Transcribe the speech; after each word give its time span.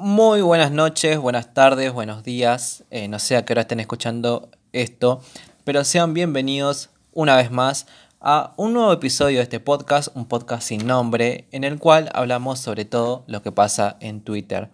Muy 0.00 0.42
buenas 0.42 0.70
noches, 0.70 1.18
buenas 1.18 1.52
tardes, 1.54 1.92
buenos 1.92 2.22
días. 2.22 2.84
Eh, 2.92 3.08
no 3.08 3.18
sé 3.18 3.36
a 3.36 3.44
qué 3.44 3.52
hora 3.52 3.62
estén 3.62 3.80
escuchando 3.80 4.48
esto, 4.72 5.20
pero 5.64 5.82
sean 5.82 6.14
bienvenidos 6.14 6.90
una 7.14 7.34
vez 7.34 7.50
más 7.50 7.88
a 8.20 8.54
un 8.56 8.74
nuevo 8.74 8.92
episodio 8.92 9.38
de 9.38 9.42
este 9.42 9.58
podcast, 9.58 10.14
un 10.14 10.26
podcast 10.26 10.62
sin 10.68 10.86
nombre, 10.86 11.48
en 11.50 11.64
el 11.64 11.80
cual 11.80 12.10
hablamos 12.14 12.60
sobre 12.60 12.84
todo 12.84 13.24
lo 13.26 13.42
que 13.42 13.50
pasa 13.50 13.96
en 13.98 14.20
Twitter. 14.20 14.70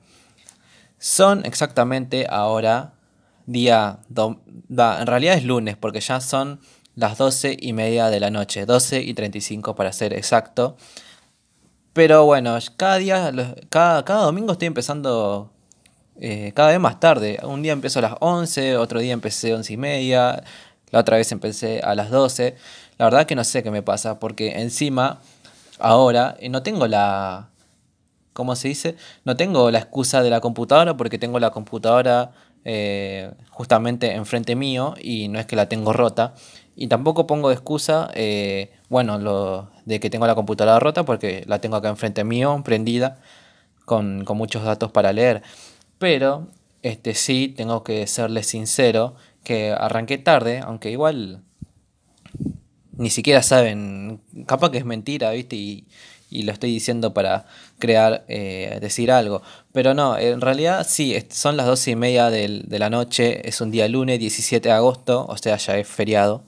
Son 0.98 1.46
exactamente 1.46 2.26
ahora 2.28 2.92
día, 3.46 4.00
en 4.14 5.06
realidad 5.06 5.36
es 5.38 5.44
lunes, 5.44 5.78
porque 5.78 6.00
ya 6.00 6.20
son 6.20 6.60
las 6.96 7.16
12 7.16 7.56
y 7.58 7.72
media 7.72 8.10
de 8.10 8.20
la 8.20 8.28
noche, 8.28 8.66
12 8.66 9.00
y 9.00 9.14
35 9.14 9.74
para 9.74 9.90
ser 9.90 10.12
exacto. 10.12 10.76
Pero 11.94 12.24
bueno, 12.24 12.58
cada 12.76 12.96
día, 12.96 13.32
cada, 13.70 14.04
cada 14.04 14.24
domingo 14.24 14.52
estoy 14.52 14.66
empezando 14.66 15.52
eh, 16.20 16.52
cada 16.54 16.70
vez 16.70 16.80
más 16.80 16.98
tarde. 16.98 17.38
Un 17.44 17.62
día 17.62 17.72
empiezo 17.72 18.00
a 18.00 18.02
las 18.02 18.14
11, 18.18 18.76
otro 18.78 18.98
día 18.98 19.12
empecé 19.12 19.52
a 19.52 19.56
11 19.56 19.72
y 19.72 19.76
media, 19.76 20.42
la 20.90 20.98
otra 20.98 21.16
vez 21.16 21.30
empecé 21.30 21.80
a 21.80 21.94
las 21.94 22.10
12. 22.10 22.56
La 22.98 23.06
verdad 23.06 23.26
que 23.26 23.36
no 23.36 23.44
sé 23.44 23.62
qué 23.62 23.70
me 23.70 23.82
pasa, 23.82 24.18
porque 24.18 24.60
encima, 24.60 25.20
ahora, 25.78 26.36
eh, 26.40 26.48
no 26.48 26.62
tengo 26.64 26.88
la... 26.88 27.50
¿Cómo 28.32 28.56
se 28.56 28.66
dice? 28.66 28.96
No 29.24 29.36
tengo 29.36 29.70
la 29.70 29.78
excusa 29.78 30.20
de 30.20 30.30
la 30.30 30.40
computadora 30.40 30.96
porque 30.96 31.18
tengo 31.18 31.38
la 31.38 31.50
computadora 31.50 32.32
eh, 32.64 33.30
justamente 33.50 34.12
enfrente 34.14 34.56
mío 34.56 34.94
y 35.00 35.28
no 35.28 35.38
es 35.38 35.46
que 35.46 35.54
la 35.54 35.68
tengo 35.68 35.92
rota. 35.92 36.34
Y 36.76 36.88
tampoco 36.88 37.26
pongo 37.26 37.48
de 37.48 37.54
excusa, 37.54 38.10
eh, 38.14 38.72
bueno, 38.88 39.18
lo 39.18 39.70
de 39.84 40.00
que 40.00 40.10
tengo 40.10 40.26
la 40.26 40.34
computadora 40.34 40.80
rota 40.80 41.04
porque 41.04 41.44
la 41.46 41.60
tengo 41.60 41.76
acá 41.76 41.88
enfrente 41.88 42.24
mío, 42.24 42.60
prendida, 42.64 43.20
con, 43.84 44.24
muchos 44.34 44.64
datos 44.64 44.90
para 44.90 45.12
leer. 45.12 45.42
Pero 45.98 46.48
este, 46.82 47.14
sí 47.14 47.48
tengo 47.56 47.84
que 47.84 48.06
serle 48.06 48.42
sincero 48.42 49.14
que 49.44 49.72
arranqué 49.72 50.18
tarde, 50.18 50.60
aunque 50.60 50.90
igual 50.90 51.42
ni 52.96 53.10
siquiera 53.10 53.42
saben, 53.42 54.20
capaz 54.46 54.70
que 54.70 54.78
es 54.78 54.84
mentira, 54.84 55.30
¿viste? 55.30 55.56
Y, 55.56 55.86
y 56.34 56.42
lo 56.42 56.52
estoy 56.52 56.72
diciendo 56.72 57.14
para 57.14 57.46
crear, 57.78 58.24
eh, 58.28 58.78
decir 58.80 59.12
algo. 59.12 59.42
Pero 59.72 59.94
no, 59.94 60.18
en 60.18 60.40
realidad 60.40 60.84
sí, 60.88 61.16
son 61.30 61.56
las 61.56 61.66
doce 61.66 61.92
y 61.92 61.96
media 61.96 62.30
de 62.30 62.78
la 62.78 62.90
noche, 62.90 63.48
es 63.48 63.60
un 63.60 63.70
día 63.70 63.86
lunes 63.88 64.18
17 64.18 64.68
de 64.68 64.74
agosto, 64.74 65.26
o 65.28 65.36
sea, 65.36 65.56
ya 65.56 65.78
es 65.78 65.86
feriado. 65.86 66.42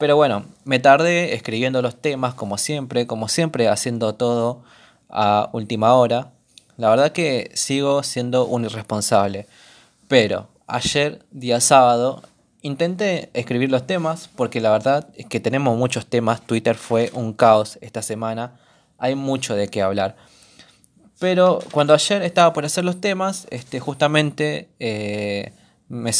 Pero 0.00 0.16
bueno, 0.16 0.46
me 0.64 0.78
tardé 0.78 1.34
escribiendo 1.34 1.82
los 1.82 1.94
temas 1.94 2.32
como 2.32 2.56
siempre, 2.56 3.06
como 3.06 3.28
siempre 3.28 3.68
haciendo 3.68 4.14
todo 4.14 4.62
a 5.10 5.50
última 5.52 5.92
hora. 5.92 6.32
La 6.78 6.88
verdad 6.88 7.12
que 7.12 7.50
sigo 7.52 8.02
siendo 8.02 8.46
un 8.46 8.64
irresponsable. 8.64 9.46
Pero 10.08 10.48
ayer, 10.66 11.22
día 11.32 11.60
sábado, 11.60 12.22
intenté 12.62 13.28
escribir 13.34 13.70
los 13.70 13.86
temas 13.86 14.30
porque 14.34 14.62
la 14.62 14.70
verdad 14.70 15.06
es 15.16 15.26
que 15.26 15.38
tenemos 15.38 15.76
muchos 15.76 16.06
temas. 16.06 16.40
Twitter 16.46 16.76
fue 16.76 17.10
un 17.12 17.34
caos 17.34 17.76
esta 17.82 18.00
semana. 18.00 18.58
Hay 18.96 19.14
mucho 19.16 19.54
de 19.54 19.68
qué 19.68 19.82
hablar. 19.82 20.16
Pero 21.18 21.58
cuando 21.72 21.92
ayer 21.92 22.22
estaba 22.22 22.54
por 22.54 22.64
hacer 22.64 22.86
los 22.86 23.02
temas, 23.02 23.46
este, 23.50 23.80
justamente 23.80 24.70
eh, 24.78 25.52
me, 25.88 26.12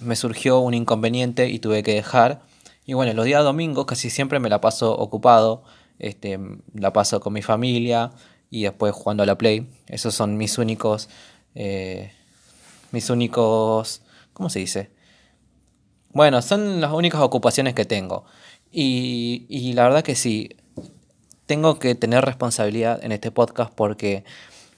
me 0.00 0.16
surgió 0.16 0.60
un 0.60 0.72
inconveniente 0.72 1.50
y 1.50 1.58
tuve 1.58 1.82
que 1.82 1.92
dejar 1.92 2.48
y 2.84 2.94
bueno, 2.94 3.12
los 3.14 3.24
días 3.24 3.44
domingos 3.44 3.86
casi 3.86 4.10
siempre 4.10 4.40
me 4.40 4.48
la 4.48 4.60
paso 4.60 4.96
ocupado, 4.96 5.62
este, 5.98 6.38
la 6.74 6.92
paso 6.92 7.20
con 7.20 7.32
mi 7.32 7.42
familia 7.42 8.12
y 8.50 8.62
después 8.62 8.92
jugando 8.94 9.22
a 9.22 9.26
la 9.26 9.38
Play. 9.38 9.68
Esos 9.86 10.14
son 10.14 10.36
mis 10.36 10.58
únicos, 10.58 11.08
eh, 11.54 12.12
mis 12.90 13.10
únicos, 13.10 14.02
¿cómo 14.32 14.50
se 14.50 14.58
dice? 14.58 14.90
Bueno, 16.12 16.42
son 16.42 16.80
las 16.80 16.92
únicas 16.92 17.20
ocupaciones 17.20 17.74
que 17.74 17.84
tengo. 17.84 18.24
Y, 18.72 19.46
y 19.48 19.72
la 19.74 19.84
verdad 19.84 20.02
que 20.02 20.14
sí, 20.14 20.56
tengo 21.46 21.80
que 21.80 21.96
tener 21.96 22.24
responsabilidad 22.24 23.02
en 23.02 23.10
este 23.10 23.32
podcast 23.32 23.72
porque 23.74 24.22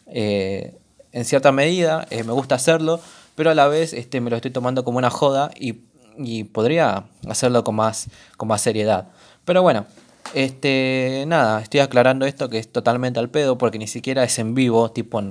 eh, 0.07 0.79
en 1.13 1.25
cierta 1.27 1.53
medida 1.53 2.07
eh, 2.09 2.25
me 2.25 2.33
gusta 2.33 2.55
hacerlo, 2.55 2.99
pero 3.35 3.51
a 3.51 3.55
la 3.55 3.69
vez 3.69 3.93
este, 3.93 4.23
me 4.23 4.31
lo 4.31 4.37
estoy 4.37 4.51
tomando 4.51 4.83
como 4.83 4.99
una 4.99 5.11
joda 5.11 5.51
y 5.55 5.81
y 6.19 6.45
podría 6.45 7.05
hacerlo 7.29 7.65
con 7.65 7.77
más, 7.77 8.09
con 8.37 8.49
más 8.49 8.61
seriedad. 8.61 9.09
Pero 9.45 9.63
bueno, 9.63 9.87
este, 10.35 11.25
nada, 11.27 11.61
estoy 11.61 11.81
aclarando 11.81 12.27
esto 12.27 12.49
que 12.49 12.59
es 12.59 12.71
totalmente 12.71 13.21
al 13.21 13.29
pedo 13.29 13.59
porque 13.59 13.79
ni 13.79 13.87
siquiera 13.87 14.25
es 14.25 14.39
en 14.39 14.55
vivo, 14.55 14.91
tipo, 14.91 15.23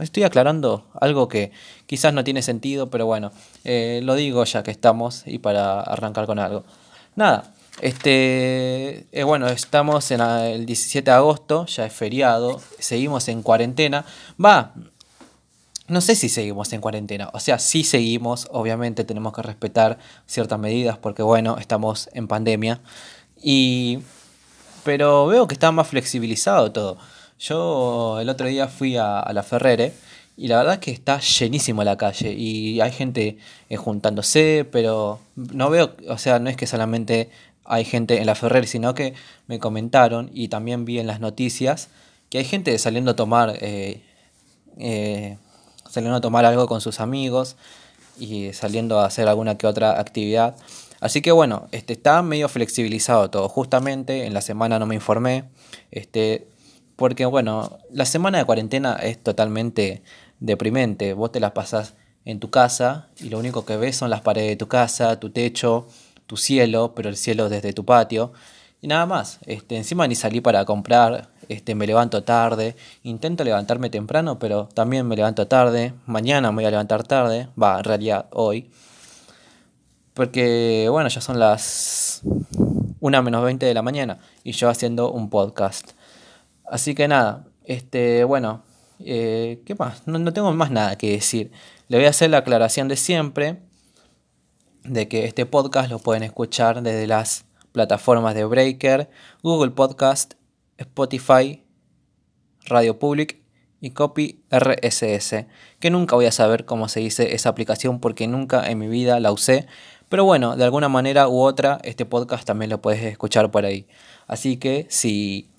estoy 0.00 0.22
aclarando 0.22 0.86
algo 1.00 1.28
que 1.28 1.50
quizás 1.86 2.14
no 2.14 2.24
tiene 2.24 2.42
sentido, 2.42 2.90
pero 2.90 3.06
bueno, 3.06 3.32
eh, 3.64 4.00
lo 4.04 4.14
digo 4.14 4.44
ya 4.44 4.62
que 4.62 4.70
estamos 4.70 5.24
y 5.26 5.38
para 5.38 5.80
arrancar 5.80 6.26
con 6.26 6.38
algo. 6.38 6.64
Nada, 7.16 7.52
este, 7.80 9.06
eh, 9.10 9.24
bueno, 9.24 9.48
estamos 9.48 10.10
en 10.10 10.20
el 10.20 10.66
17 10.66 11.10
de 11.10 11.16
agosto, 11.16 11.66
ya 11.66 11.86
es 11.86 11.92
feriado, 11.92 12.60
seguimos 12.78 13.28
en 13.28 13.42
cuarentena. 13.42 14.04
Va, 14.42 14.72
no 15.88 16.00
sé 16.00 16.14
si 16.14 16.28
seguimos 16.28 16.72
en 16.72 16.80
cuarentena. 16.80 17.30
O 17.32 17.40
sea, 17.40 17.58
sí 17.58 17.84
seguimos, 17.84 18.48
obviamente 18.50 19.04
tenemos 19.04 19.32
que 19.32 19.42
respetar 19.42 19.98
ciertas 20.26 20.58
medidas 20.58 20.98
porque, 20.98 21.22
bueno, 21.22 21.56
estamos 21.58 22.08
en 22.12 22.28
pandemia. 22.28 22.80
Y... 23.40 24.00
Pero 24.84 25.26
veo 25.26 25.46
que 25.46 25.54
está 25.54 25.72
más 25.72 25.88
flexibilizado 25.88 26.70
todo. 26.70 26.98
Yo 27.38 28.20
el 28.20 28.28
otro 28.28 28.46
día 28.46 28.68
fui 28.68 28.96
a, 28.96 29.24
la 29.32 29.42
Ferrere 29.42 29.94
y 30.36 30.48
la 30.48 30.58
verdad 30.58 30.74
es 30.74 30.80
que 30.80 30.90
está 30.90 31.20
llenísimo 31.20 31.84
la 31.84 31.96
calle 31.96 32.32
y 32.32 32.80
hay 32.80 32.92
gente 32.92 33.38
eh, 33.70 33.76
juntándose, 33.76 34.66
pero 34.70 35.20
no 35.36 35.70
veo, 35.70 35.96
o 36.08 36.18
sea, 36.18 36.38
no 36.38 36.50
es 36.50 36.56
que 36.56 36.66
solamente 36.66 37.30
hay 37.64 37.84
gente 37.84 38.18
en 38.18 38.26
la 38.26 38.34
Ferrere, 38.34 38.66
sino 38.66 38.94
que 38.94 39.14
me 39.46 39.58
comentaron 39.58 40.30
y 40.34 40.48
también 40.48 40.84
vi 40.84 40.98
en 40.98 41.06
las 41.06 41.20
noticias 41.20 41.88
que 42.28 42.38
hay 42.38 42.44
gente 42.44 42.76
saliendo 42.78 43.12
a 43.12 43.16
tomar 43.16 43.56
eh, 43.60 44.02
eh, 44.78 45.38
saliendo 45.94 46.18
a 46.18 46.20
tomar 46.20 46.44
algo 46.44 46.66
con 46.66 46.80
sus 46.80 47.00
amigos 47.00 47.56
y 48.18 48.52
saliendo 48.52 49.00
a 49.00 49.06
hacer 49.06 49.28
alguna 49.28 49.56
que 49.56 49.66
otra 49.66 49.98
actividad. 49.98 50.56
Así 51.00 51.22
que 51.22 51.32
bueno, 51.32 51.68
este, 51.72 51.92
está 51.94 52.22
medio 52.22 52.48
flexibilizado 52.48 53.30
todo. 53.30 53.48
Justamente 53.48 54.26
en 54.26 54.34
la 54.34 54.40
semana 54.40 54.78
no 54.78 54.86
me 54.86 54.94
informé, 54.94 55.44
este, 55.90 56.48
porque 56.96 57.26
bueno, 57.26 57.78
la 57.90 58.04
semana 58.04 58.38
de 58.38 58.44
cuarentena 58.44 58.94
es 58.94 59.22
totalmente 59.22 60.02
deprimente. 60.40 61.14
Vos 61.14 61.32
te 61.32 61.40
las 61.40 61.52
pasás 61.52 61.94
en 62.24 62.40
tu 62.40 62.50
casa 62.50 63.08
y 63.20 63.28
lo 63.28 63.38
único 63.38 63.64
que 63.64 63.76
ves 63.76 63.96
son 63.96 64.10
las 64.10 64.22
paredes 64.22 64.50
de 64.50 64.56
tu 64.56 64.68
casa, 64.68 65.20
tu 65.20 65.30
techo, 65.30 65.86
tu 66.26 66.36
cielo, 66.36 66.94
pero 66.94 67.08
el 67.08 67.16
cielo 67.16 67.48
desde 67.48 67.72
tu 67.72 67.84
patio. 67.84 68.32
Y 68.84 68.86
nada 68.86 69.06
más, 69.06 69.38
este, 69.46 69.78
encima 69.78 70.06
ni 70.06 70.14
salí 70.14 70.42
para 70.42 70.66
comprar, 70.66 71.30
este, 71.48 71.74
me 71.74 71.86
levanto 71.86 72.22
tarde, 72.22 72.76
intento 73.02 73.42
levantarme 73.42 73.88
temprano, 73.88 74.38
pero 74.38 74.68
también 74.74 75.08
me 75.08 75.16
levanto 75.16 75.48
tarde, 75.48 75.94
mañana 76.04 76.52
me 76.52 76.56
voy 76.56 76.64
a 76.66 76.70
levantar 76.70 77.02
tarde, 77.02 77.48
va, 77.60 77.78
en 77.78 77.84
realidad 77.84 78.26
hoy, 78.30 78.70
porque 80.12 80.88
bueno, 80.90 81.08
ya 81.08 81.22
son 81.22 81.38
las 81.38 82.20
1 83.00 83.22
menos 83.22 83.42
20 83.42 83.64
de 83.64 83.72
la 83.72 83.80
mañana 83.80 84.18
y 84.42 84.52
yo 84.52 84.68
haciendo 84.68 85.10
un 85.10 85.30
podcast. 85.30 85.92
Así 86.70 86.94
que 86.94 87.08
nada, 87.08 87.46
este, 87.64 88.24
bueno, 88.24 88.64
eh, 88.98 89.62
¿qué 89.64 89.74
más? 89.76 90.06
No, 90.06 90.18
no 90.18 90.30
tengo 90.34 90.52
más 90.52 90.70
nada 90.70 90.98
que 90.98 91.10
decir. 91.12 91.52
Le 91.88 91.96
voy 91.96 92.04
a 92.04 92.10
hacer 92.10 92.28
la 92.28 92.36
aclaración 92.36 92.88
de 92.88 92.96
siempre, 92.96 93.62
de 94.82 95.08
que 95.08 95.24
este 95.24 95.46
podcast 95.46 95.88
lo 95.88 96.00
pueden 96.00 96.22
escuchar 96.22 96.82
desde 96.82 97.06
las 97.06 97.46
plataformas 97.74 98.36
de 98.36 98.44
Breaker, 98.44 99.10
Google 99.42 99.72
Podcast, 99.72 100.34
Spotify, 100.78 101.64
Radio 102.66 103.00
Public 103.00 103.42
y 103.80 103.90
Copy 103.90 104.44
RSS, 104.48 105.46
que 105.80 105.90
nunca 105.90 106.14
voy 106.14 106.26
a 106.26 106.32
saber 106.32 106.66
cómo 106.66 106.88
se 106.88 107.00
dice 107.00 107.34
esa 107.34 107.48
aplicación 107.48 107.98
porque 107.98 108.28
nunca 108.28 108.70
en 108.70 108.78
mi 108.78 108.86
vida 108.86 109.18
la 109.18 109.32
usé, 109.32 109.66
pero 110.08 110.24
bueno, 110.24 110.54
de 110.54 110.62
alguna 110.62 110.88
manera 110.88 111.26
u 111.26 111.40
otra 111.40 111.80
este 111.82 112.06
podcast 112.06 112.46
también 112.46 112.70
lo 112.70 112.80
puedes 112.80 113.02
escuchar 113.02 113.50
por 113.50 113.64
ahí. 113.64 113.88
Así 114.28 114.56
que 114.56 114.86
si 114.88 115.50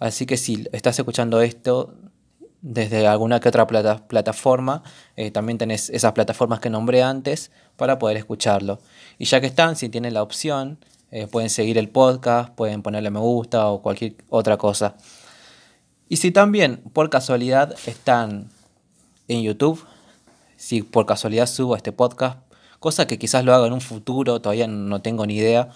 así 0.00 0.26
que 0.26 0.36
si 0.36 0.66
estás 0.72 0.98
escuchando 0.98 1.42
esto 1.42 1.94
desde 2.60 3.06
alguna 3.06 3.38
que 3.38 3.48
otra 3.48 3.68
plataforma, 3.68 4.82
eh, 5.14 5.30
también 5.30 5.58
tenés 5.58 5.90
esas 5.90 6.12
plataformas 6.12 6.58
que 6.58 6.70
nombré 6.70 7.04
antes 7.04 7.52
para 7.76 8.00
poder 8.00 8.16
escucharlo. 8.16 8.80
Y 9.16 9.26
ya 9.26 9.40
que 9.40 9.46
están, 9.46 9.76
si 9.76 9.88
tienen 9.88 10.14
la 10.14 10.24
opción, 10.24 10.78
eh, 11.10 11.26
pueden 11.26 11.50
seguir 11.50 11.78
el 11.78 11.88
podcast, 11.88 12.54
pueden 12.54 12.82
ponerle 12.82 13.10
me 13.10 13.20
gusta 13.20 13.68
o 13.68 13.82
cualquier 13.82 14.14
otra 14.28 14.56
cosa. 14.56 14.96
Y 16.08 16.16
si 16.16 16.30
también 16.30 16.82
por 16.92 17.10
casualidad 17.10 17.74
están 17.86 18.50
en 19.28 19.42
YouTube, 19.42 19.84
si 20.56 20.82
por 20.82 21.06
casualidad 21.06 21.46
subo 21.46 21.76
este 21.76 21.92
podcast, 21.92 22.38
cosa 22.80 23.06
que 23.06 23.18
quizás 23.18 23.44
lo 23.44 23.54
haga 23.54 23.66
en 23.66 23.72
un 23.72 23.80
futuro, 23.80 24.40
todavía 24.40 24.66
no 24.66 25.02
tengo 25.02 25.26
ni 25.26 25.36
idea, 25.36 25.70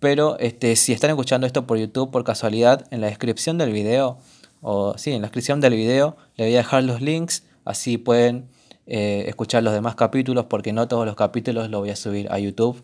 pero 0.00 0.38
este, 0.38 0.76
si 0.76 0.92
están 0.92 1.10
escuchando 1.10 1.46
esto 1.46 1.66
por 1.66 1.78
YouTube 1.78 2.10
por 2.10 2.24
casualidad, 2.24 2.86
en 2.90 3.00
la 3.00 3.06
descripción 3.08 3.58
del 3.58 3.72
video, 3.72 4.18
o 4.60 4.96
sí, 4.96 5.12
en 5.12 5.20
la 5.22 5.28
descripción 5.28 5.60
del 5.60 5.74
video 5.74 6.16
le 6.36 6.44
voy 6.44 6.54
a 6.54 6.58
dejar 6.58 6.84
los 6.84 7.00
links, 7.00 7.44
así 7.64 7.98
pueden 7.98 8.48
eh, 8.86 9.24
escuchar 9.28 9.62
los 9.62 9.72
demás 9.72 9.94
capítulos, 9.94 10.46
porque 10.46 10.72
no 10.72 10.88
todos 10.88 11.06
los 11.06 11.16
capítulos 11.16 11.70
los 11.70 11.80
voy 11.80 11.90
a 11.90 11.96
subir 11.96 12.30
a 12.30 12.38
YouTube. 12.38 12.82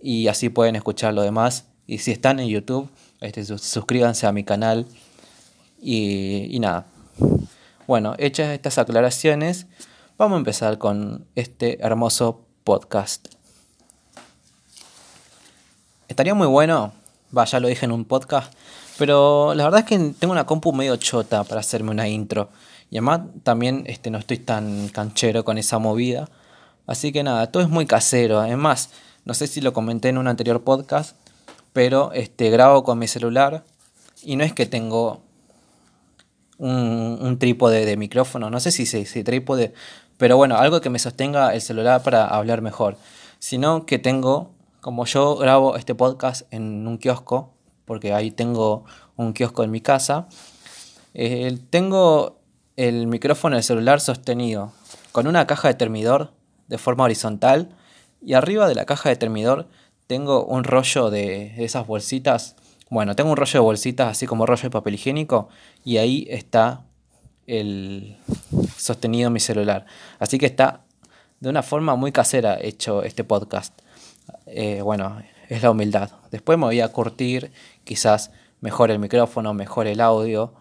Y 0.00 0.28
así 0.28 0.48
pueden 0.48 0.76
escuchar 0.76 1.14
lo 1.14 1.22
demás. 1.22 1.66
Y 1.86 1.98
si 1.98 2.12
están 2.12 2.40
en 2.40 2.48
YouTube, 2.48 2.88
este, 3.20 3.44
suscríbanse 3.44 4.26
a 4.26 4.32
mi 4.32 4.44
canal. 4.44 4.86
Y, 5.80 6.48
y 6.54 6.60
nada. 6.60 6.86
Bueno, 7.86 8.14
hechas 8.18 8.48
estas 8.48 8.78
aclaraciones, 8.78 9.66
vamos 10.18 10.34
a 10.34 10.38
empezar 10.38 10.76
con 10.78 11.24
este 11.36 11.80
hermoso 11.84 12.44
podcast. 12.64 13.28
Estaría 16.08 16.34
muy 16.34 16.48
bueno, 16.48 16.92
va, 17.36 17.44
ya 17.44 17.60
lo 17.60 17.68
dije 17.68 17.84
en 17.84 17.92
un 17.92 18.04
podcast, 18.04 18.52
pero 18.98 19.54
la 19.54 19.64
verdad 19.64 19.80
es 19.80 19.86
que 19.86 19.98
tengo 20.18 20.32
una 20.32 20.46
compu 20.46 20.72
medio 20.72 20.96
chota 20.96 21.44
para 21.44 21.60
hacerme 21.60 21.92
una 21.92 22.08
intro. 22.08 22.50
Y 22.90 22.96
además 22.96 23.20
también 23.44 23.84
este, 23.86 24.10
no 24.10 24.18
estoy 24.18 24.38
tan 24.38 24.88
canchero 24.88 25.44
con 25.44 25.56
esa 25.58 25.78
movida. 25.78 26.28
Así 26.88 27.12
que 27.12 27.22
nada, 27.22 27.52
todo 27.52 27.62
es 27.62 27.68
muy 27.68 27.86
casero. 27.86 28.40
Además, 28.40 28.90
no 29.26 29.34
sé 29.34 29.48
si 29.48 29.60
lo 29.60 29.72
comenté 29.72 30.08
en 30.08 30.18
un 30.18 30.28
anterior 30.28 30.62
podcast, 30.62 31.16
pero 31.72 32.12
este, 32.12 32.48
grabo 32.48 32.84
con 32.84 32.98
mi 32.98 33.08
celular. 33.08 33.64
Y 34.22 34.36
no 34.36 34.44
es 34.44 34.52
que 34.52 34.66
tengo 34.66 35.20
un, 36.58 37.36
trípode 37.38 37.84
de 37.84 37.96
micrófono, 37.96 38.50
no 38.50 38.60
sé 38.60 38.70
si 38.70 38.86
se 38.86 39.24
trípode, 39.24 39.74
pero 40.16 40.36
bueno, 40.36 40.56
algo 40.56 40.80
que 40.80 40.90
me 40.90 41.00
sostenga 41.00 41.52
el 41.54 41.60
celular 41.60 42.04
para 42.04 42.24
hablar 42.24 42.62
mejor. 42.62 42.96
Sino 43.40 43.84
que 43.84 43.98
tengo, 43.98 44.52
como 44.80 45.04
yo 45.06 45.36
grabo 45.36 45.76
este 45.76 45.96
podcast 45.96 46.46
en 46.52 46.86
un 46.86 46.96
kiosco, 46.96 47.52
porque 47.84 48.14
ahí 48.14 48.30
tengo 48.30 48.84
un 49.16 49.32
kiosco 49.32 49.64
en 49.64 49.72
mi 49.72 49.80
casa, 49.80 50.28
eh, 51.14 51.58
tengo 51.70 52.38
el 52.76 53.08
micrófono 53.08 53.56
del 53.56 53.64
celular 53.64 54.00
sostenido 54.00 54.72
con 55.10 55.26
una 55.26 55.48
caja 55.48 55.66
de 55.66 55.74
termidor 55.74 56.32
de 56.68 56.78
forma 56.78 57.04
horizontal 57.04 57.74
y 58.22 58.34
arriba 58.34 58.68
de 58.68 58.74
la 58.74 58.84
caja 58.84 59.08
de 59.08 59.16
termidor 59.16 59.68
tengo 60.06 60.44
un 60.44 60.64
rollo 60.64 61.10
de 61.10 61.54
esas 61.64 61.86
bolsitas. 61.86 62.56
Bueno, 62.90 63.16
tengo 63.16 63.30
un 63.30 63.36
rollo 63.36 63.52
de 63.52 63.58
bolsitas 63.64 64.08
así 64.08 64.26
como 64.26 64.46
rollo 64.46 64.62
de 64.62 64.70
papel 64.70 64.94
higiénico 64.94 65.48
y 65.84 65.96
ahí 65.96 66.26
está 66.30 66.84
el 67.46 68.16
sostenido 68.76 69.30
mi 69.30 69.40
celular. 69.40 69.86
Así 70.18 70.38
que 70.38 70.46
está 70.46 70.84
de 71.40 71.48
una 71.48 71.62
forma 71.62 71.96
muy 71.96 72.12
casera 72.12 72.58
hecho 72.60 73.02
este 73.02 73.24
podcast. 73.24 73.78
Eh, 74.46 74.80
bueno, 74.82 75.20
es 75.48 75.62
la 75.62 75.70
humildad. 75.70 76.10
Después 76.30 76.58
me 76.58 76.64
voy 76.64 76.80
a 76.80 76.88
curtir, 76.88 77.52
quizás 77.84 78.30
mejor 78.60 78.90
el 78.90 78.98
micrófono, 78.98 79.54
mejor 79.54 79.86
el 79.86 80.00
audio 80.00 80.54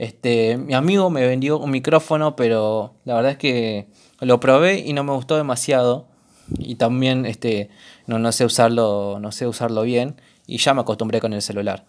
este, 0.00 0.56
mi 0.56 0.72
amigo 0.72 1.10
me 1.10 1.26
vendió 1.26 1.58
un 1.58 1.70
micrófono, 1.70 2.34
pero 2.34 2.94
la 3.04 3.16
verdad 3.16 3.32
es 3.32 3.36
que 3.36 3.86
lo 4.20 4.40
probé 4.40 4.78
y 4.78 4.94
no 4.94 5.04
me 5.04 5.12
gustó 5.12 5.36
demasiado. 5.36 6.08
Y 6.58 6.76
también 6.76 7.26
este, 7.26 7.70
no, 8.06 8.18
no, 8.18 8.32
sé 8.32 8.44
usarlo, 8.44 9.18
no 9.20 9.32
sé 9.32 9.46
usarlo 9.46 9.82
bien 9.82 10.16
y 10.46 10.58
ya 10.58 10.74
me 10.74 10.80
acostumbré 10.80 11.20
con 11.20 11.32
el 11.32 11.42
celular. 11.42 11.84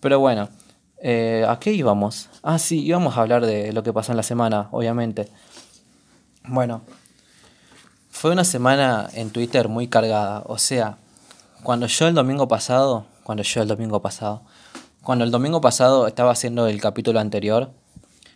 Pero 0.00 0.20
bueno, 0.20 0.48
eh, 0.98 1.44
¿a 1.48 1.58
qué 1.58 1.72
íbamos? 1.72 2.28
Ah, 2.42 2.58
sí, 2.58 2.84
íbamos 2.84 3.16
a 3.16 3.22
hablar 3.22 3.46
de 3.46 3.72
lo 3.72 3.82
que 3.82 3.92
pasó 3.92 4.12
en 4.12 4.16
la 4.16 4.22
semana, 4.22 4.68
obviamente. 4.70 5.28
Bueno, 6.44 6.82
fue 8.10 8.32
una 8.32 8.44
semana 8.44 9.08
en 9.14 9.30
Twitter 9.30 9.68
muy 9.68 9.88
cargada. 9.88 10.42
O 10.46 10.58
sea, 10.58 10.98
cuando 11.62 11.86
yo 11.86 12.06
el 12.06 12.14
domingo 12.14 12.48
pasado, 12.48 13.06
cuando 13.24 13.42
yo 13.42 13.62
el 13.62 13.68
domingo 13.68 14.00
pasado, 14.00 14.42
cuando 15.02 15.24
el 15.24 15.30
domingo 15.30 15.60
pasado 15.60 16.06
estaba 16.06 16.32
haciendo 16.32 16.66
el 16.66 16.80
capítulo 16.80 17.20
anterior, 17.20 17.70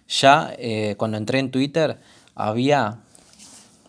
ya 0.09 0.53
eh, 0.59 0.97
cuando 0.99 1.17
entré 1.17 1.39
en 1.39 1.51
Twitter 1.51 2.01
había 2.35 2.99